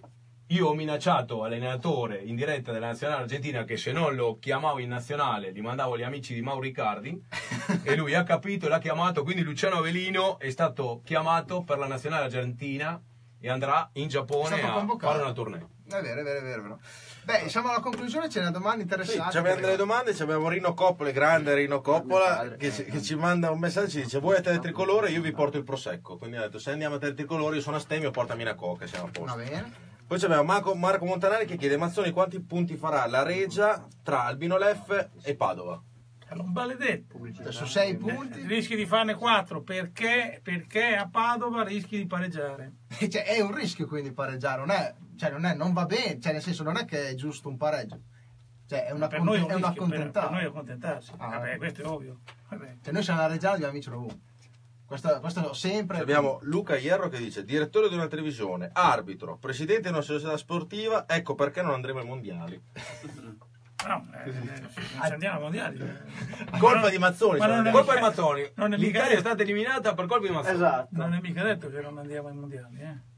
[0.47, 4.89] io ho minacciato all'allenatore in diretta della nazionale argentina che se non lo chiamavo in
[4.89, 7.23] nazionale gli mandavo gli amici di Mauro Icardi
[7.83, 11.87] e lui ha capito e l'ha chiamato quindi Luciano Avelino è stato chiamato per la
[11.87, 13.01] nazionale argentina
[13.39, 16.79] e andrà in Giappone a fare una tournée È vero, è vero, è vero.
[17.25, 19.31] Beh, siamo alla conclusione, c'è una domanda Sì, interessante.
[19.31, 23.01] ci abbiamo delle domande, ci abbiamo Rino Coppola, il grande Rino Coppola, che ci, che
[23.01, 26.17] ci manda un messaggio, ci dice voi a Tele Tricolore, io vi porto il Prosecco.
[26.17, 28.85] Quindi ha detto se andiamo a Tele Tricolore, io sono a Stemio, portami una coca,
[28.87, 29.37] siamo a posto.
[29.37, 29.91] Va bene.
[30.05, 34.57] Poi abbiamo Marco, Marco Montanari che chiede Mazzoni quanti punti farà la Regia tra Albino
[34.57, 35.81] Leff e Padova.
[36.33, 37.19] Non vale detto.
[37.49, 38.41] Su sei punti.
[38.45, 42.73] Rischi di farne 4 perché, perché a Padova rischi di pareggiare.
[43.09, 44.93] Cioè, è un rischio quindi pareggiare, non è,
[45.23, 47.57] cioè, non è, non va bene, cioè nel senso non è che è giusto un
[47.57, 48.01] pareggio.
[48.67, 51.11] Cioè, è una, per noi è un una per, per noi è accontentarsi.
[51.17, 51.27] Ah.
[51.27, 52.19] Vabbè, questo è ovvio.
[52.49, 52.77] Vabbè.
[52.83, 54.31] Cioè, noi siamo alla Reggiana dobbiamo vincere ovunque.
[54.85, 55.99] Questo, questo sempre.
[55.99, 61.05] Abbiamo Luca Ierro che dice direttore di una televisione, arbitro, presidente di una società sportiva,
[61.07, 62.61] ecco perché non andremo ai mondiali.
[63.85, 65.77] No, eh, eh, non ci andiamo ai mondiali.
[66.57, 69.19] Colpa di Mazzoni, Ma cioè, non è colpa di Mazzoni non è mica l'Italia è
[69.19, 70.87] stata eliminata per colpa di Mazzoni Esatto.
[70.91, 72.79] Non è mica detto che non andiamo ai mondiali.
[72.79, 73.12] Eh.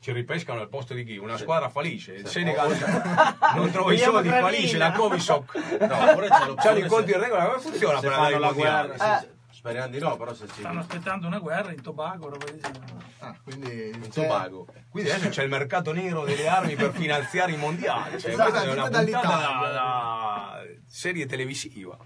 [0.00, 1.16] Ci ripescano al posto di chi?
[1.16, 2.12] Una squadra fallisce.
[2.14, 2.32] Il Sì.
[2.32, 2.70] Senegal
[3.56, 4.76] non trova i soldi, fallisce.
[4.76, 7.44] La Covisoc No, oppure c'è l'opzione c'ha gli incontri se- in regola.
[7.46, 9.28] Come funziona se per andare la guerra, Eh.
[9.50, 10.60] speriamo di no, però se ci...
[10.60, 13.06] Stanno aspettando una guerra in Tobago, roba genere.
[13.20, 14.66] Ah, quindi in Tobago.
[14.88, 18.20] Quindi adesso c'è il mercato nero delle armi per finanziare i mondiali.
[18.20, 21.96] Cioè, Esatto, questa è una puntata da, da serie televisiva.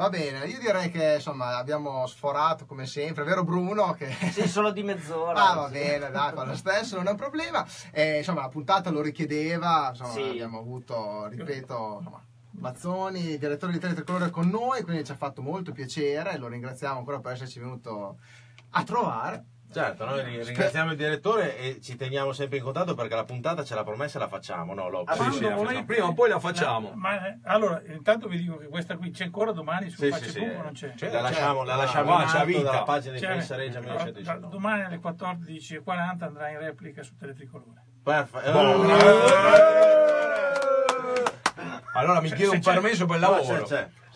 [0.00, 3.92] Va bene, io direi che insomma abbiamo sforato come sempre, vero Bruno?
[3.92, 4.08] Che...
[4.32, 5.50] Sì, solo di mezz'ora.
[5.50, 7.66] Ah, va bene, dai, fa lo stesso, non è un problema.
[7.90, 10.22] Eh, insomma, la puntata lo richiedeva, insomma, Sì.
[10.22, 15.70] abbiamo avuto, ripeto, insomma, Mazzoni, direttore di Teletricolore con noi, quindi ci ha fatto molto
[15.72, 18.20] piacere, lo ringraziamo ancora per esserci venuto
[18.70, 19.44] a trovare.
[19.72, 23.62] Certo, noi ri- ringraziamo il direttore e ci teniamo sempre in contatto perché la puntata
[23.62, 25.18] ce l'ha promessa e la facciamo, no Lopez?
[25.18, 25.84] Ah, Sì, sì, la facciamo.
[25.84, 26.90] Prima o poi la facciamo.
[26.96, 30.32] Ma, eh, allora, intanto vi dico che questa qui c'è ancora domani su Sì, Facebook
[30.32, 30.44] sì, sì.
[30.58, 30.94] o non c'è?
[30.94, 31.10] C'è.
[31.12, 32.62] La lasciamo, la lasciamo Ah, in c'è vita.
[32.62, 34.48] dalla pagina di Pensa Regia da- 1919.
[34.48, 37.84] domani alle 14.40 andrà in replica su Teletricolore.
[38.02, 38.58] Perfetto.
[41.94, 43.66] Allora mi Se- chiedo un permesso per il lavoro.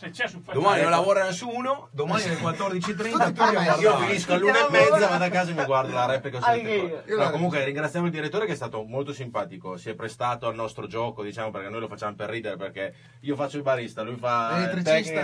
[0.04, 0.90] Se c'è su Domani non Facebook.
[0.90, 3.82] lavora nessuno, domani alle 14.30 Tutti torniamo a permessi.
[3.82, 6.40] Io finisco all'una e mezza, vado a casa e mi guardo la replica.
[7.06, 10.86] No, comunque ringraziamo il direttore che è stato molto simpatico, si è prestato al nostro
[10.86, 14.50] gioco, diciamo, perché noi lo facciamo per ridere, perché io faccio il barista, lui fa
[14.56, 14.62] il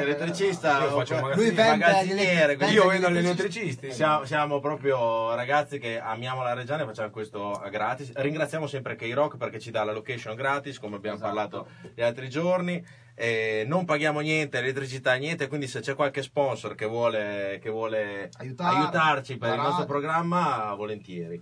[0.00, 0.82] Elettricista.
[0.82, 2.54] Io faccio il magazziniere.
[2.70, 3.92] Io vende vedo gli elettricisti.
[3.92, 8.12] siamo, siamo proprio ragazzi che amiamo la Reggiana e facciamo questo a gratis.
[8.14, 12.84] Ringraziamo sempre K-Rock perché ci dà la location gratis, come abbiamo parlato gli altri giorni.
[13.22, 18.30] E non paghiamo niente, elettricità, niente, quindi se c'è qualche sponsor che vuole, che vuole
[18.56, 21.38] aiutarci per il nostro programma, volentieri.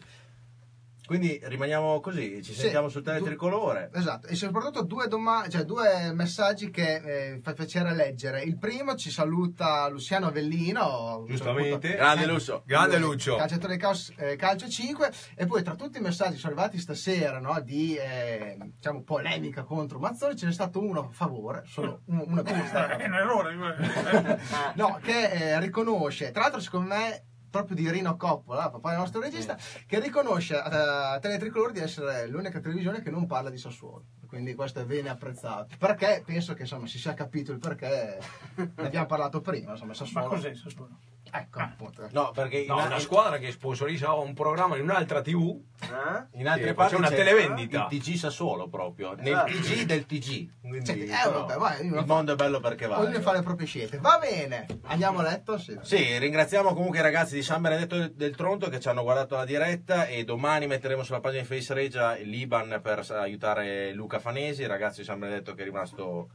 [1.08, 3.88] Quindi rimaniamo così, ci Sì, sentiamo sul du- teletricolore.
[3.94, 6.96] Esatto, e soprattutto due, doma- cioè, due messaggi che
[7.32, 8.42] eh, fa piacere leggere.
[8.42, 11.94] Il primo ci saluta Luciano Avellino, Giustamente.
[11.96, 12.62] Grande Lusso.
[12.66, 13.36] Grande Lucio.
[13.36, 16.78] calciatore di Caos- eh, calcio 5 e poi tra tutti i messaggi che sono arrivati
[16.78, 22.02] stasera no, di eh, diciamo, polemica contro Mazzoni ce n'è stato uno a favore solo
[22.08, 23.54] uno, uno per È un errore.
[24.76, 27.22] no, che eh, riconosce tra l'altro secondo me
[27.58, 29.56] proprio di Rino Coppola, papà del nostro regista,
[29.86, 34.04] che riconosce a Teletricolore di essere l'unica televisione che non parla di Sassuolo.
[34.28, 35.74] Quindi questo è bene apprezzato.
[35.78, 38.18] Perché penso che insomma si sia capito il perché
[38.54, 39.72] ne abbiamo parlato prima.
[39.72, 40.28] Insomma, Ma Sassuolo.
[40.28, 40.96] cos'è Sassuolo?
[41.30, 42.08] Ecco, appunto.
[42.12, 45.60] No, perché No, in, una in- squadra che sponsorizza un programma in un'altra TV.
[45.80, 46.38] Eh?
[46.40, 47.86] in altre Sì, parti c'è una televendita.
[47.90, 49.44] Il TG Sassuolo proprio, nel Ah.
[49.44, 50.50] TG del TG.
[50.60, 52.98] Quindi, Senti, eh, però, vabbè, vai, io- il mondo è bello perché va.
[53.00, 53.98] Ognuno fa le proprie scelte.
[53.98, 55.56] Va bene, andiamo a letto?
[55.58, 55.78] Sì.
[55.82, 59.44] Sì, ringraziamo comunque i ragazzi di San Benedetto del- Tronto che ci hanno guardato la
[59.44, 64.68] diretta e domani metteremo sulla pagina di Face Regia l'Iban per aiutare Luca Fanesi, il
[64.68, 66.28] ragazzo di San Benedetto che è rimasto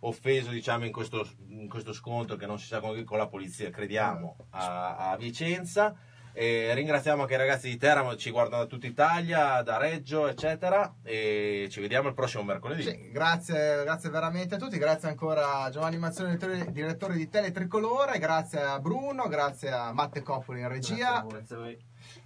[0.00, 3.70] offeso diciamo in questo, in questo scontro che non si sa con, con la polizia,
[3.70, 5.94] crediamo, a, a Vicenza.
[6.30, 10.94] E ringraziamo anche i ragazzi di Teramo ci guardano da tutta Italia, da Reggio, eccetera.
[11.02, 12.82] E ci vediamo il prossimo mercoledì.
[12.84, 17.50] Sì, grazie, grazie veramente a tutti, grazie ancora a Giovanni Mazzoni, direttore, direttore di Tele
[17.50, 21.76] Tricolore, grazie a Bruno, grazie a Matte Coppoli in regia Grazie a voi.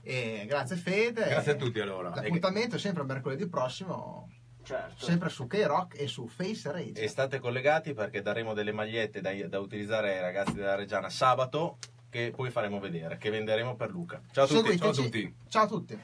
[0.03, 1.28] e grazie Fede.
[1.28, 2.11] Grazie a tutti allora.
[2.15, 4.28] L'appuntamento è sempre mercoledì prossimo,
[4.73, 5.05] Certo.
[5.05, 7.01] sempre su K-Rock e su Face Regia.
[7.01, 11.77] E state collegati perché daremo delle magliette da, da utilizzare ai ragazzi della Reggiana sabato
[12.09, 14.23] che poi faremo vedere, che venderemo per Luca.
[14.32, 14.78] Ciao a tutti.
[14.78, 14.78] Seguiteci.
[14.81, 15.35] ciao a tutti.
[15.49, 16.01] Ciao a tutti.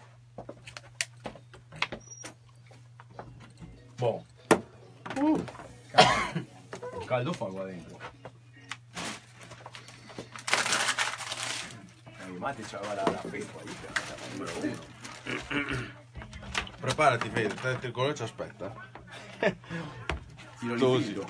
[3.97, 4.25] Boh.
[7.07, 7.99] Caldo fa qua dentro.
[12.21, 13.47] Eh, Matti c'aveva la, il
[14.33, 15.97] numero uno.
[16.81, 18.73] Preparati Fede, il tricolore ci aspetta.
[20.79, 21.05] Tosi.
[21.05, 21.27] filo.